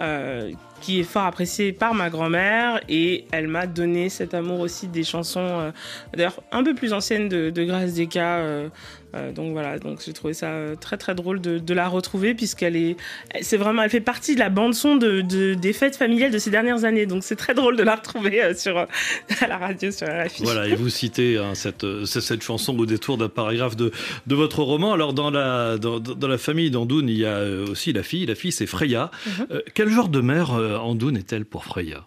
euh, 0.00 0.50
qui 0.84 1.00
est 1.00 1.04
fort 1.04 1.24
appréciée 1.24 1.72
par 1.72 1.94
ma 1.94 2.10
grand-mère, 2.10 2.78
et 2.90 3.24
elle 3.32 3.48
m'a 3.48 3.66
donné 3.66 4.10
cet 4.10 4.34
amour 4.34 4.60
aussi 4.60 4.86
des 4.86 5.02
chansons, 5.02 5.40
euh, 5.40 5.70
d'ailleurs 6.12 6.42
un 6.52 6.62
peu 6.62 6.74
plus 6.74 6.92
anciennes 6.92 7.30
de, 7.30 7.48
de 7.48 7.64
Grace 7.64 7.94
Deka. 7.94 8.36
euh, 8.36 8.68
euh, 9.14 9.32
donc 9.32 9.52
voilà, 9.52 9.78
donc 9.78 10.00
j'ai 10.04 10.12
trouvé 10.12 10.34
ça 10.34 10.48
euh, 10.48 10.74
très 10.76 10.96
très 10.96 11.14
drôle 11.14 11.40
de, 11.40 11.58
de 11.58 11.74
la 11.74 11.88
retrouver 11.88 12.34
puisqu'elle 12.34 12.74
est, 12.76 12.96
c'est 13.42 13.56
vraiment, 13.56 13.82
elle 13.82 13.90
fait 13.90 14.00
partie 14.00 14.34
de 14.34 14.40
la 14.40 14.48
bande 14.50 14.74
son 14.74 14.96
de, 14.96 15.20
de- 15.20 15.54
des 15.54 15.72
fêtes 15.72 15.96
familiales 15.96 16.30
de 16.32 16.38
ces 16.38 16.50
dernières 16.50 16.84
années. 16.84 17.06
Donc 17.06 17.22
c'est 17.24 17.36
très 17.36 17.54
drôle 17.54 17.76
de 17.76 17.82
la 17.82 17.94
retrouver 17.96 18.42
euh, 18.42 18.54
sur 18.54 18.76
euh, 18.78 18.86
à 19.40 19.46
la 19.46 19.58
radio 19.58 19.90
sur 19.90 20.06
RFI. 20.08 20.42
Voilà, 20.42 20.66
et 20.68 20.74
vous 20.74 20.88
citez 20.88 21.38
hein, 21.38 21.54
cette, 21.54 21.86
cette 22.06 22.42
chanson 22.42 22.78
au 22.78 22.86
détour 22.86 23.16
d'un 23.18 23.28
paragraphe 23.28 23.76
de, 23.76 23.92
de 24.26 24.34
votre 24.34 24.62
roman. 24.62 24.92
Alors, 24.92 25.12
dans 25.12 25.30
la, 25.30 25.78
dans, 25.78 26.00
dans 26.00 26.28
la 26.28 26.38
famille 26.38 26.70
d'Andoun, 26.70 27.08
il 27.08 27.18
y 27.18 27.26
a 27.26 27.42
aussi 27.70 27.92
la 27.92 28.02
fille. 28.02 28.26
La 28.26 28.34
fille, 28.34 28.52
c'est 28.52 28.66
Freya. 28.66 29.10
Mhm. 29.26 29.60
Quel 29.74 29.88
genre 29.90 30.08
de 30.08 30.20
mère 30.20 30.50
Andoun 30.52 31.16
est-elle 31.16 31.44
pour 31.44 31.64
Freya? 31.64 32.04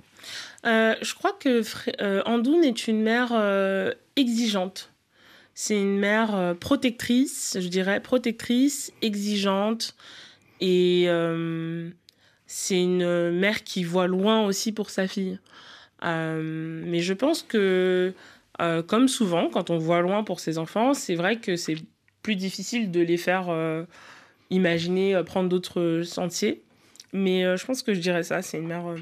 Je 0.65 1.13
crois 1.15 1.31
que 1.39 1.61
Andoun 2.27 2.63
est 2.63 2.87
une 2.87 3.01
mère 3.01 3.31
exigeante. 4.15 4.91
C'est 5.59 5.81
une 5.81 5.97
mère 5.97 6.35
euh, 6.35 6.53
protectrice, 6.53 7.57
je 7.59 7.67
dirais, 7.67 7.99
protectrice, 7.99 8.93
exigeante. 9.01 9.95
Et 10.61 11.05
euh, 11.07 11.89
c'est 12.45 12.79
une 12.79 13.31
mère 13.31 13.63
qui 13.63 13.83
voit 13.83 14.05
loin 14.05 14.45
aussi 14.45 14.71
pour 14.71 14.91
sa 14.91 15.07
fille. 15.07 15.39
Euh, 16.03 16.83
mais 16.85 16.99
je 16.99 17.11
pense 17.15 17.41
que, 17.41 18.13
comme 18.85 19.07
souvent, 19.07 19.49
quand 19.49 19.71
on 19.71 19.79
voit 19.79 20.01
loin 20.01 20.23
pour 20.23 20.39
ses 20.39 20.59
enfants, 20.59 20.93
c'est 20.93 21.15
vrai 21.15 21.37
que 21.37 21.55
c'est 21.55 21.77
plus 22.21 22.35
difficile 22.35 22.91
de 22.91 22.99
les 22.99 23.17
faire 23.17 23.47
imaginer 24.51 25.19
prendre 25.25 25.49
d'autres 25.49 26.03
sentiers. 26.03 26.61
Mais 27.13 27.57
je 27.57 27.65
pense 27.65 27.81
que 27.81 27.95
je 27.95 27.99
dirais 27.99 28.21
ça, 28.21 28.43
c'est 28.43 28.59
une 28.59 28.67
mère 28.67 28.93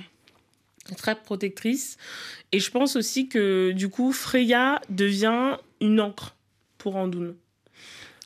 très 0.95 1.15
protectrice. 1.15 1.97
Et 2.53 2.59
je 2.59 2.71
pense 2.71 2.95
aussi 2.95 3.27
que 3.27 3.73
du 3.73 3.89
coup, 3.89 4.13
Freya 4.13 4.79
devient 4.89 5.57
une 5.81 5.99
encre 5.99 6.34
pour 6.85 6.97
Andoun. 6.97 7.33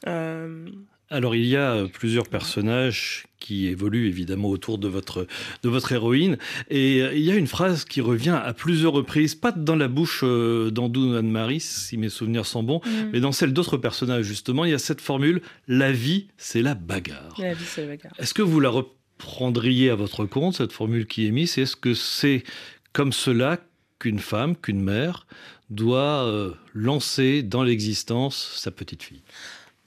Euh, 0.05 0.65
Alors 1.09 1.33
il 1.33 1.45
y 1.45 1.55
a 1.55 1.75
euh, 1.75 1.87
plusieurs 1.87 2.27
personnages 2.27 3.25
qui 3.39 3.67
évoluent 3.67 4.07
évidemment 4.09 4.49
autour 4.49 4.77
de 4.79 4.89
votre, 4.89 5.27
de 5.63 5.69
votre 5.69 5.93
héroïne. 5.93 6.37
Et 6.69 7.01
euh, 7.01 7.13
il 7.13 7.21
y 7.21 7.31
a 7.31 7.35
une 7.35 7.47
phrase 7.47 7.85
qui 7.85 8.01
revient 8.01 8.37
à 8.43 8.53
plusieurs 8.53 8.91
reprises, 8.91 9.33
pas 9.33 9.53
dans 9.53 9.77
la 9.77 9.87
bouche 9.87 10.25
d'Andoun 10.25 11.15
Anne-Marie, 11.15 11.61
si 11.61 11.95
mes 11.95 12.09
souvenirs 12.09 12.45
sont 12.45 12.61
bons, 12.63 12.81
Mm. 12.85 13.11
mais 13.13 13.21
dans 13.21 13.31
celle 13.31 13.53
d'autres 13.53 13.77
personnages 13.77 14.25
justement. 14.25 14.65
Il 14.65 14.71
y 14.71 14.73
a 14.73 14.77
cette 14.77 14.99
formule, 14.99 15.41
la 15.69 15.93
vie, 15.93 16.27
c'est 16.35 16.61
la 16.61 16.75
bagarre. 16.75 17.35
la 17.39 17.53
vie, 17.53 17.63
c'est 17.65 17.83
la 17.83 17.87
bagarre. 17.87 18.11
Est-ce 18.19 18.33
que 18.33 18.41
vous 18.41 18.59
la 18.59 18.71
reprendriez 18.71 19.89
à 19.89 19.95
votre 19.95 20.25
compte, 20.25 20.55
cette 20.55 20.73
formule 20.73 21.05
qui 21.07 21.25
est 21.27 21.31
mise? 21.31 21.57
Est-ce 21.57 21.77
que 21.77 21.93
c'est 21.93 22.43
comme 22.91 23.13
cela 23.13 23.57
qu'une 23.99 24.19
femme, 24.19 24.57
qu'une 24.57 24.81
mère 24.81 25.27
doit 25.69 26.25
euh, 26.25 26.51
lancer 26.73 27.43
dans 27.43 27.63
l'existence 27.63 28.53
sa 28.57 28.71
petite 28.71 29.03
fille 29.03 29.21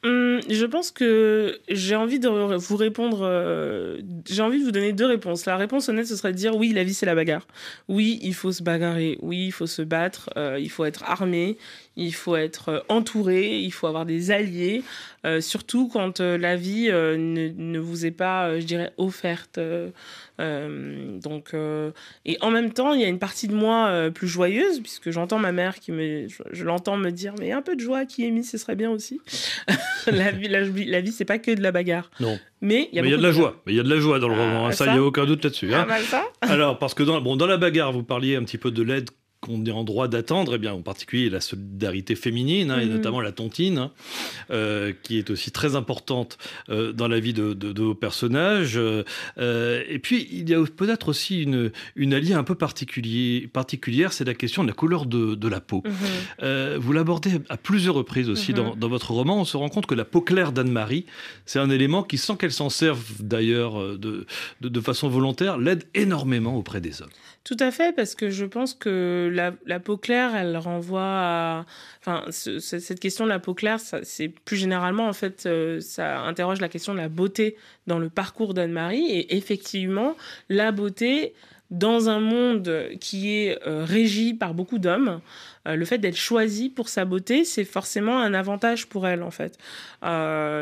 Hum, 0.04 0.40
je 0.50 0.66
pense 0.66 0.90
que 0.90 1.60
j'ai 1.68 1.94
envie 1.94 2.18
de 2.18 2.28
vous 2.28 2.76
répondre. 2.76 3.20
euh, 3.22 4.00
j'ai 4.28 4.42
envie 4.42 4.58
de 4.58 4.64
vous 4.64 4.72
donner 4.72 4.92
deux 4.92 5.06
réponses. 5.06 5.46
La 5.46 5.56
réponse 5.56 5.88
honnête, 5.88 6.08
ce 6.08 6.16
serait 6.16 6.32
de 6.32 6.36
dire 6.36 6.56
oui, 6.56 6.72
la 6.72 6.82
vie 6.82 6.92
c'est 6.92 7.06
la 7.06 7.14
bagarre. 7.14 7.46
Oui, 7.86 8.18
il 8.20 8.34
faut 8.34 8.50
se 8.50 8.64
bagarrer. 8.64 9.16
Oui, 9.22 9.44
il 9.46 9.52
faut 9.52 9.68
se 9.68 9.80
battre. 9.82 10.28
euh, 10.36 10.58
il 10.60 10.70
faut 10.70 10.84
être 10.84 11.04
armé. 11.04 11.56
Il 11.96 12.14
faut 12.14 12.36
être 12.36 12.68
euh, 12.70 12.80
entouré. 12.88 13.58
Il 13.58 13.70
faut 13.72 13.86
avoir 13.86 14.06
des 14.06 14.30
alliés. 14.30 14.82
euh, 15.26 15.40
surtout 15.40 15.88
quand 15.88 16.20
euh, 16.20 16.38
la 16.38 16.56
vie 16.56 16.88
euh, 16.90 17.16
ne, 17.16 17.48
ne 17.56 17.78
vous 17.78 18.06
est 18.06 18.10
pas, 18.10 18.58
je 18.58 18.64
dirais, 18.64 18.92
offerte. 18.96 19.60
donc, 20.38 21.54
et 22.24 22.38
en 22.40 22.50
même 22.50 22.72
temps, 22.72 22.92
il 22.94 23.00
y 23.00 23.04
a 23.04 23.08
une 23.08 23.18
partie 23.18 23.46
de 23.48 23.54
moi 23.54 24.10
plus 24.12 24.26
joyeuse 24.28 24.80
puisque 24.80 25.10
j'entends 25.10 25.38
ma 25.38 25.52
mère 25.52 25.78
qui 25.78 25.92
me, 25.92 26.26
je, 26.28 26.42
je 26.50 26.64
l'entends 26.64 26.96
me 26.96 27.10
dire 27.10 27.34
mais 27.38 27.52
un 27.52 27.62
peu 27.62 27.76
de 27.76 27.80
joie 27.80 28.06
qui 28.06 28.26
est 28.26 28.30
mis, 28.30 28.42
ce 28.44 28.58
serait 28.58 28.74
bien 28.76 28.90
aussi. 28.90 29.20
la 30.06 30.30
vie, 30.32 30.48
la, 30.48 30.60
la 30.62 31.00
vie, 31.00 31.12
c'est 31.12 31.24
pas 31.24 31.38
que 31.38 31.52
de 31.52 31.62
la 31.62 31.70
bagarre. 31.72 32.10
Non. 32.20 32.38
Mais 32.60 32.88
il 32.92 32.96
y 32.96 32.98
a, 32.98 33.02
Mais 33.02 33.08
il 33.08 33.10
y 33.12 33.14
a 33.14 33.16
beaucoup 33.18 33.22
de 33.22 33.26
la 33.28 33.32
joie. 33.32 33.62
Mais 33.66 33.72
il 33.72 33.76
y 33.76 33.80
a 33.80 33.82
de 33.84 33.90
la 33.94 34.00
joie 34.00 34.18
dans 34.18 34.28
le 34.28 34.34
Ah, 34.34 34.38
roman. 34.44 34.66
hein. 34.66 34.72
Ça, 34.72 34.84
ça 34.86 34.90
il 34.90 34.94
n'y 34.94 34.98
a 34.98 35.02
aucun 35.04 35.26
doute 35.26 35.44
là-dessus. 35.44 35.72
Hein. 35.74 35.84
mal 35.86 36.02
ça. 36.02 36.24
Alors, 36.40 36.78
parce 36.78 36.94
que 36.94 37.02
dans, 37.02 37.20
bon, 37.20 37.36
dans 37.36 37.46
la 37.46 37.56
bagarre, 37.56 37.92
vous 37.92 38.02
parliez 38.02 38.36
un 38.36 38.42
petit 38.44 38.58
peu 38.58 38.70
de 38.70 38.82
l'aide 38.82 39.10
qu'on 39.42 39.64
est 39.66 39.72
en 39.72 39.82
droit 39.82 40.06
d'attendre, 40.06 40.54
eh 40.54 40.58
bien, 40.58 40.72
en 40.72 40.82
particulier 40.82 41.28
la 41.28 41.40
solidarité 41.40 42.14
féminine, 42.14 42.70
hein, 42.70 42.78
et 42.80 42.86
Mhm. 42.86 42.92
notamment 42.92 43.20
la 43.20 43.32
tontine, 43.32 43.76
hein, 43.78 43.90
euh, 44.52 44.92
qui 45.02 45.18
est 45.18 45.30
aussi 45.30 45.50
très 45.50 45.74
importante 45.74 46.38
euh, 46.70 46.92
dans 46.92 47.08
la 47.08 47.18
vie 47.18 47.32
de, 47.32 47.52
de- 47.52 47.72
de 47.72 47.82
vos 47.82 47.94
personnages. 47.96 48.76
Euh, 48.78 49.82
et 49.88 49.98
puis, 49.98 50.28
il 50.30 50.48
y 50.48 50.54
a 50.54 50.62
peut-être 50.64 51.08
aussi 51.08 51.42
une, 51.42 51.72
une 51.96 52.14
alliée 52.14 52.34
un 52.34 52.44
peu 52.44 52.54
particulière, 52.54 54.12
c'est 54.12 54.24
la 54.24 54.34
question 54.34 54.62
de 54.62 54.68
la 54.68 54.74
couleur 54.74 55.06
de, 55.06 55.34
de 55.34 55.48
la 55.48 55.60
peau. 55.60 55.82
Mhm. 55.84 56.76
Vous 56.78 56.92
l'abordez 56.92 57.32
à 57.48 57.56
plusieurs 57.56 57.96
reprises 57.96 58.28
aussi 58.28 58.52
Mhm. 58.52 58.56
dans, 58.56 58.76
dans 58.76 58.88
votre 58.88 59.10
roman. 59.10 59.40
On 59.40 59.44
se 59.44 59.56
rend 59.56 59.68
compte 59.68 59.86
que 59.86 59.94
la 59.96 60.04
peau 60.04 60.20
claire 60.20 60.52
d'Anne-Marie, 60.52 61.04
c'est 61.46 61.58
un 61.58 61.70
élément 61.70 62.04
qui, 62.04 62.16
sans 62.16 62.36
qu'elle 62.36 62.52
s'en 62.52 62.70
serve 62.70 63.02
d'ailleurs 63.20 63.98
de, 63.98 64.24
de 64.60 64.80
façon 64.80 65.08
volontaire, 65.08 65.58
l'aide 65.58 65.82
énormément 65.94 66.56
auprès 66.56 66.80
des 66.80 67.02
hommes. 67.02 67.10
Tout 67.44 67.56
à 67.58 67.72
fait, 67.72 67.92
parce 67.94 68.14
que 68.14 68.30
je 68.30 68.44
pense 68.44 68.72
que 68.72 69.28
la, 69.66 69.80
peau 69.80 69.96
claire, 69.96 70.36
elle 70.36 70.56
renvoie 70.56 71.02
à. 71.02 71.66
Enfin, 72.00 72.24
ce- 72.30 72.60
ce- 72.60 72.78
cette 72.78 73.00
question 73.00 73.24
de 73.24 73.30
la 73.30 73.40
peau 73.40 73.52
claire, 73.52 73.78
c'est 73.80 74.28
plus 74.28 74.56
généralement, 74.56 75.08
en 75.08 75.12
fait, 75.12 75.44
euh, 75.46 75.80
ça 75.80 76.20
interroge 76.20 76.60
la 76.60 76.68
question 76.68 76.92
de 76.94 76.98
la 76.98 77.08
beauté 77.08 77.56
dans 77.88 77.98
le 77.98 78.08
parcours 78.10 78.54
d'Anne-Marie. 78.54 79.06
Et 79.10 79.36
effectivement, 79.36 80.16
la 80.48 80.70
beauté, 80.70 81.34
dans 81.72 82.08
un 82.08 82.20
monde 82.20 82.90
qui 83.00 83.30
est 83.32 83.58
euh, 83.66 83.84
régi 83.84 84.34
par 84.34 84.54
beaucoup 84.54 84.78
d'hommes, 84.78 85.20
euh, 85.66 85.74
le 85.74 85.84
fait 85.84 85.98
d'être 85.98 86.16
choisie 86.16 86.68
pour 86.68 86.88
sa 86.88 87.04
beauté, 87.04 87.44
c'est 87.44 87.64
forcément 87.64 88.20
un 88.20 88.34
avantage 88.34 88.86
pour 88.86 89.08
elle, 89.08 89.24
en 89.24 89.32
fait. 89.32 89.58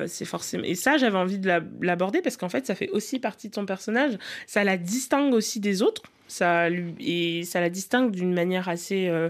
C'est 0.09 0.25
forcément... 0.25 0.65
Et 0.65 0.75
ça, 0.77 0.97
j'avais 0.97 1.19
envie 1.19 1.39
de 1.39 1.47
la- 1.47 1.61
l'aborder 1.83 2.23
parce 2.23 2.39
qu'en 2.39 2.49
fait, 2.49 2.67
ça 2.67 2.75
fait 2.75 2.89
aussi 2.91 3.19
partie 3.19 3.51
de 3.51 3.55
son 3.55 3.67
personnage. 3.67 4.17
Ça 4.47 4.65
la 4.65 4.79
distingue 4.79 5.35
aussi 5.35 5.61
des 5.61 5.83
autres. 5.83 6.03
Ça. 6.31 6.69
Et 7.01 7.43
ça 7.45 7.61
la 7.61 7.69
distingue 7.71 8.13
d'une 8.13 8.33
manière 8.33 8.69
assez. 8.69 9.09
euh, 9.09 9.29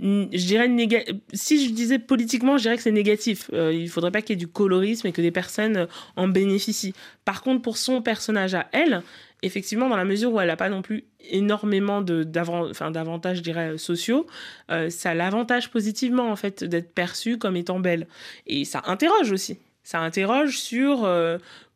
Je 0.00 0.46
dirais 0.46 0.66
néga- 0.68 1.04
si 1.34 1.66
je 1.68 1.72
disais 1.72 1.98
politiquement, 1.98 2.56
je 2.56 2.62
dirais 2.62 2.76
que 2.76 2.82
c'est 2.82 2.90
négatif. 2.90 3.50
Euh, 3.52 3.72
il 3.72 3.88
faudrait 3.88 4.10
pas 4.10 4.22
qu'il 4.22 4.30
y 4.30 4.32
ait 4.34 4.36
du 4.36 4.48
colorisme 4.48 5.06
et 5.06 5.12
que 5.12 5.20
des 5.20 5.30
personnes 5.30 5.76
euh, 5.76 5.86
en 6.16 6.26
bénéficient. 6.26 6.94
Par 7.24 7.42
contre, 7.42 7.60
pour 7.62 7.76
son 7.76 8.00
personnage 8.00 8.54
à 8.54 8.66
elle, 8.72 9.02
effectivement, 9.42 9.88
dans 9.90 9.96
la 9.96 10.06
mesure 10.06 10.32
où 10.32 10.40
elle 10.40 10.48
n'a 10.48 10.56
pas 10.56 10.70
non 10.70 10.80
plus 10.82 11.04
énormément 11.30 12.00
d'avantages, 12.02 13.38
je 13.38 13.42
dirais, 13.42 13.76
sociaux, 13.78 14.26
euh, 14.70 14.88
ça 14.90 15.14
l'avantage 15.14 15.70
positivement 15.70 16.30
en 16.30 16.36
fait 16.36 16.64
d'être 16.64 16.92
perçue 16.94 17.36
comme 17.38 17.56
étant 17.56 17.78
belle. 17.78 18.06
Et 18.46 18.64
ça 18.64 18.82
interroge 18.86 19.32
aussi. 19.32 19.58
Ça 19.82 20.00
interroge 20.00 20.58
sur 20.58 21.04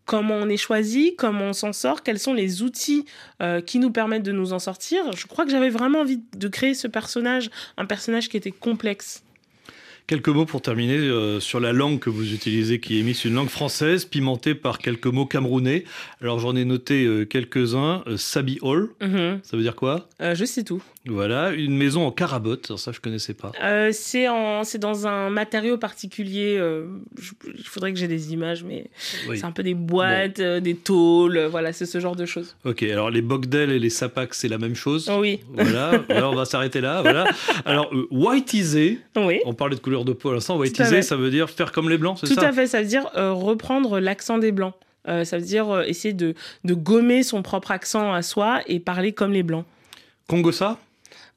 comment 0.09 0.37
on 0.37 0.49
est 0.49 0.57
choisi, 0.57 1.15
comment 1.17 1.51
on 1.51 1.53
s'en 1.53 1.75
sort, 1.75 2.03
quels 2.03 2.19
sont 2.19 2.33
les 2.33 2.63
outils 2.63 3.05
euh, 3.43 3.61
qui 3.61 3.79
nous 3.79 3.91
permettent 3.91 4.23
de 4.23 4.33
nous 4.33 4.55
en 4.55 4.59
sortir. 4.59 5.13
Je 5.13 5.27
crois 5.27 5.45
que 5.45 5.51
j'avais 5.51 5.69
vraiment 5.69 6.01
envie 6.01 6.23
de 6.35 6.49
créer 6.49 6.73
ce 6.73 6.89
personnage, 6.89 7.51
un 7.77 7.85
personnage 7.85 8.31
qui 8.31 8.39
était 8.39 8.51
complexe. 8.51 9.23
Quelques 10.09 10.31
mots 10.31 10.47
pour 10.47 10.63
terminer 10.63 10.97
euh, 10.97 11.39
sur 11.39 11.61
la 11.61 11.75
langue 11.75 11.99
que 11.99 12.09
vous 12.09 12.33
utilisez, 12.33 12.81
qui 12.81 12.99
est 12.99 13.03
mise 13.03 13.27
une 13.27 13.35
langue 13.35 13.51
française, 13.51 14.07
pimentée 14.07 14.55
par 14.55 14.79
quelques 14.79 15.07
mots 15.07 15.27
camerounais. 15.27 15.85
Alors 16.23 16.39
j'en 16.39 16.57
ai 16.57 16.65
noté 16.65 17.05
euh, 17.05 17.27
quelques-uns. 17.27 18.03
Euh, 18.07 18.17
Sabi 18.17 18.59
Hall, 18.63 18.89
Mhm. 19.03 19.41
ça 19.43 19.55
veut 19.59 19.63
dire 19.63 19.77
quoi? 19.77 20.09
Je 20.19 20.47
sais 20.47 20.65
tout. 20.65 20.83
Voilà, 21.07 21.51
une 21.53 21.77
maison 21.77 22.07
en 22.07 22.11
carabote, 22.11 22.67
Alors 22.71 22.79
ça 22.81 22.91
je 22.93 23.01
connaissais 23.01 23.35
pas. 23.35 23.53
C'est 23.93 24.79
dans 24.79 25.07
un 25.07 25.29
matériau 25.29 25.77
particulier. 25.77 26.57
je- 27.21 27.33
Il 27.59 27.65
faudrait 27.65 27.93
que 27.93 27.99
j'ai 27.99 28.09
des 28.09 28.33
images, 28.33 28.65
mais 28.65 28.87
Oui. 29.29 29.39
c'est 29.39 29.45
un 29.45 29.53
peu 29.53 29.63
des 29.63 29.75
boîtes, 29.75 30.41
des 30.41 30.75
tôles. 30.75 31.39
Voilà, 31.51 31.75
c'est 31.75 31.87
ce 31.87 32.01
genre 32.01 32.17
de 32.17 32.25
choses. 32.25 32.57
Ok, 32.65 32.83
alors 32.83 33.11
les 33.11 33.21
Bogdel 33.23 33.71
et 33.73 33.79
les 33.79 33.91
Sapak, 33.91 34.33
c'est 34.33 34.49
la 34.49 34.59
même 34.59 34.75
chose? 34.75 35.11
Oui, 35.19 35.41
Voilà, 35.53 36.03
on 36.31 36.35
va 36.35 36.47
s'arrêter 36.47 36.81
là. 36.81 37.03
Voilà. 37.03 37.27
Alors, 37.67 37.93
whiteiser, 38.11 39.01
oui. 39.17 39.41
on 39.45 39.53
parlait 39.53 39.77
de 39.77 39.81
couleur 39.81 39.98
de 40.05 40.13
peau 40.13 40.31
à 40.31 40.35
l'instant, 40.35 40.55
à 40.55 40.59
whiteiser, 40.59 40.97
fait. 40.97 41.03
ça 41.03 41.17
veut 41.17 41.31
dire 41.31 41.49
faire 41.51 41.73
comme 41.73 41.89
les 41.91 41.99
blancs, 41.99 42.19
c'est 42.21 42.27
Tout 42.27 42.35
ça 42.35 42.49
à 42.49 42.53
fait, 42.53 42.67
ça 42.67 42.81
veut 42.81 42.87
dire 42.89 43.09
euh, 43.17 43.33
reprendre 43.33 43.99
l'accent 44.01 44.39
des 44.39 44.53
blancs. 44.53 44.75
Euh, 45.07 45.25
ça 45.25 45.39
veut 45.39 45.45
dire 45.45 45.71
euh, 45.71 45.83
essayer 45.85 46.13
de, 46.15 46.35
de 46.65 46.75
gommer 46.75 47.23
son 47.23 47.43
propre 47.43 47.71
accent 47.71 48.13
à 48.13 48.23
soi 48.23 48.61
et 48.67 48.79
parler 48.81 49.13
comme 49.13 49.33
les 49.33 49.43
blancs. 49.43 49.65
Congossa 50.29 50.79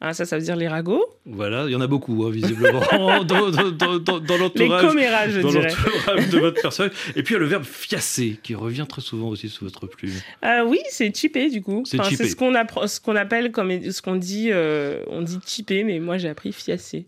Ah, 0.01 0.13
ça, 0.13 0.25
ça 0.25 0.37
veut 0.37 0.43
dire 0.43 0.55
les 0.57 0.67
ragots. 0.67 1.05
Voilà, 1.25 1.65
il 1.67 1.71
y 1.71 1.75
en 1.75 1.79
a 1.81 1.87
beaucoup, 1.87 2.25
hein, 2.25 2.31
visiblement, 2.31 2.81
dans, 2.91 3.23
dans, 3.23 3.49
dans, 3.51 3.97
dans- 3.99 4.19
dans 4.19 4.33
Les 4.33 4.37
l'entourage. 4.39 4.85
commérages, 4.87 5.31
je 5.31 5.39
Dans 5.41 5.49
dirais. 5.51 5.69
l'entourage 5.69 6.29
de 6.29 6.39
votre 6.45 6.61
personnage. 6.61 6.91
Et 7.15 7.23
puis 7.23 7.33
il 7.33 7.35
y 7.35 7.37
a 7.37 7.39
le 7.39 7.45
verbe 7.45 7.63
fiasser 7.63 8.39
qui 8.43 8.55
revient 8.55 8.85
très 8.89 9.01
souvent 9.01 9.29
aussi 9.29 9.47
sous 9.47 9.63
votre 9.63 9.87
plume. 9.87 10.11
Euh, 10.43 10.65
oui, 10.65 10.79
c'est 10.89 11.15
chippé 11.15 11.49
du 11.49 11.61
coup. 11.61 11.83
C'est 11.85 11.99
Enfin, 11.99 12.09
ce 12.09 12.35
qu'on 12.35 12.51
ce 12.87 13.17
appelle 13.17 13.51
comme 13.51 13.71
ce 13.91 14.01
qu'on 14.01 14.15
dit, 14.15 14.49
on 15.07 15.21
dit 15.21 15.39
chippé, 15.45 15.83
mais 15.85 15.99
moi 15.99 16.17
j'ai 16.17 16.27
appris 16.29 16.51
fiassé. 16.51 17.05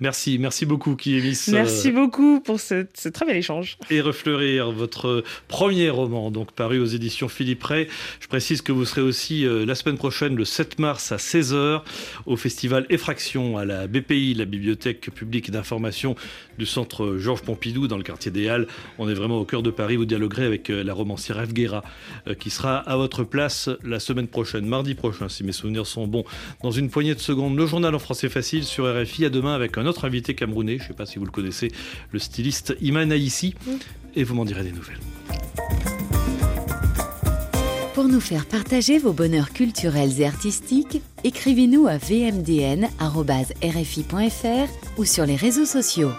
Merci, 0.00 0.38
merci 0.38 0.64
beaucoup, 0.64 0.94
Kiemis. 0.94 1.36
Merci 1.48 1.90
beaucoup 1.90 2.40
pour 2.40 2.60
ce, 2.60 2.86
ce 2.94 3.08
très 3.08 3.26
bel 3.26 3.36
échange. 3.36 3.78
et 3.90 4.00
refleurir 4.00 4.70
votre 4.70 5.24
premier 5.48 5.90
roman, 5.90 6.30
donc 6.30 6.52
paru 6.52 6.78
aux 6.78 6.86
éditions 6.86 7.28
Philippe 7.28 7.64
Ray. 7.64 7.88
Je 8.20 8.28
précise 8.28 8.62
que 8.62 8.70
vous 8.70 8.84
serez 8.84 9.00
aussi 9.00 9.44
euh, 9.44 9.66
la 9.66 9.74
semaine 9.74 9.98
prochaine, 9.98 10.36
le 10.36 10.44
7 10.44 10.78
mars 10.78 11.10
à 11.10 11.16
16h, 11.16 11.82
au 12.26 12.36
festival 12.36 12.86
Effraction 12.90 13.58
à 13.58 13.64
la 13.64 13.88
BPI, 13.88 14.34
la 14.34 14.44
Bibliothèque 14.44 15.10
publique 15.12 15.50
d'information 15.50 16.14
du 16.58 16.66
centre 16.66 17.16
Georges 17.18 17.42
Pompidou, 17.42 17.88
dans 17.88 17.96
le 17.96 18.04
quartier 18.04 18.30
des 18.30 18.48
Halles. 18.48 18.68
On 18.98 19.08
est 19.08 19.14
vraiment 19.14 19.38
au 19.38 19.44
cœur 19.44 19.62
de 19.62 19.70
Paris. 19.70 19.96
Vous 19.96 20.04
dialoguerez 20.04 20.44
avec 20.44 20.70
euh, 20.70 20.84
la 20.84 20.94
romancière 20.94 21.40
Eve 21.40 21.52
Guéra, 21.52 21.82
euh, 22.28 22.34
qui 22.34 22.50
sera 22.50 22.78
à 22.78 22.96
votre 22.96 23.24
place 23.24 23.68
la 23.82 23.98
semaine 23.98 24.28
prochaine, 24.28 24.64
mardi 24.64 24.94
prochain, 24.94 25.28
si 25.28 25.42
mes 25.42 25.52
souvenirs 25.52 25.86
sont 25.86 26.06
bons. 26.06 26.24
Dans 26.62 26.70
une 26.70 26.88
poignée 26.88 27.16
de 27.16 27.20
secondes, 27.20 27.56
le 27.56 27.66
journal 27.66 27.94
en 27.96 27.98
français 27.98 28.28
facile 28.28 28.62
sur 28.62 28.84
RFI. 28.84 29.24
À 29.24 29.30
demain 29.30 29.54
avec 29.54 29.76
un 29.76 29.87
autre 29.88 30.04
invité 30.04 30.34
camerounais. 30.34 30.78
Je 30.78 30.84
ne 30.84 30.88
sais 30.88 30.94
pas 30.94 31.06
si 31.06 31.18
vous 31.18 31.24
le 31.24 31.30
connaissez, 31.30 31.72
le 32.12 32.18
styliste 32.18 32.76
Iman 32.80 33.10
Aïssi. 33.10 33.54
Et 34.14 34.24
vous 34.24 34.34
m'en 34.34 34.44
direz 34.44 34.64
des 34.64 34.72
nouvelles. 34.72 35.00
Pour 37.94 38.06
nous 38.06 38.20
faire 38.20 38.46
partager 38.46 38.98
vos 38.98 39.12
bonheurs 39.12 39.50
culturels 39.50 40.20
et 40.20 40.24
artistiques, 40.24 41.02
écrivez-nous 41.24 41.88
à 41.88 41.96
vmdn.rfi.fr 41.96 42.88
ou 44.98 45.04
sur 45.04 45.26
les 45.26 45.34
réseaux 45.34 45.64
sociaux. 45.64 46.12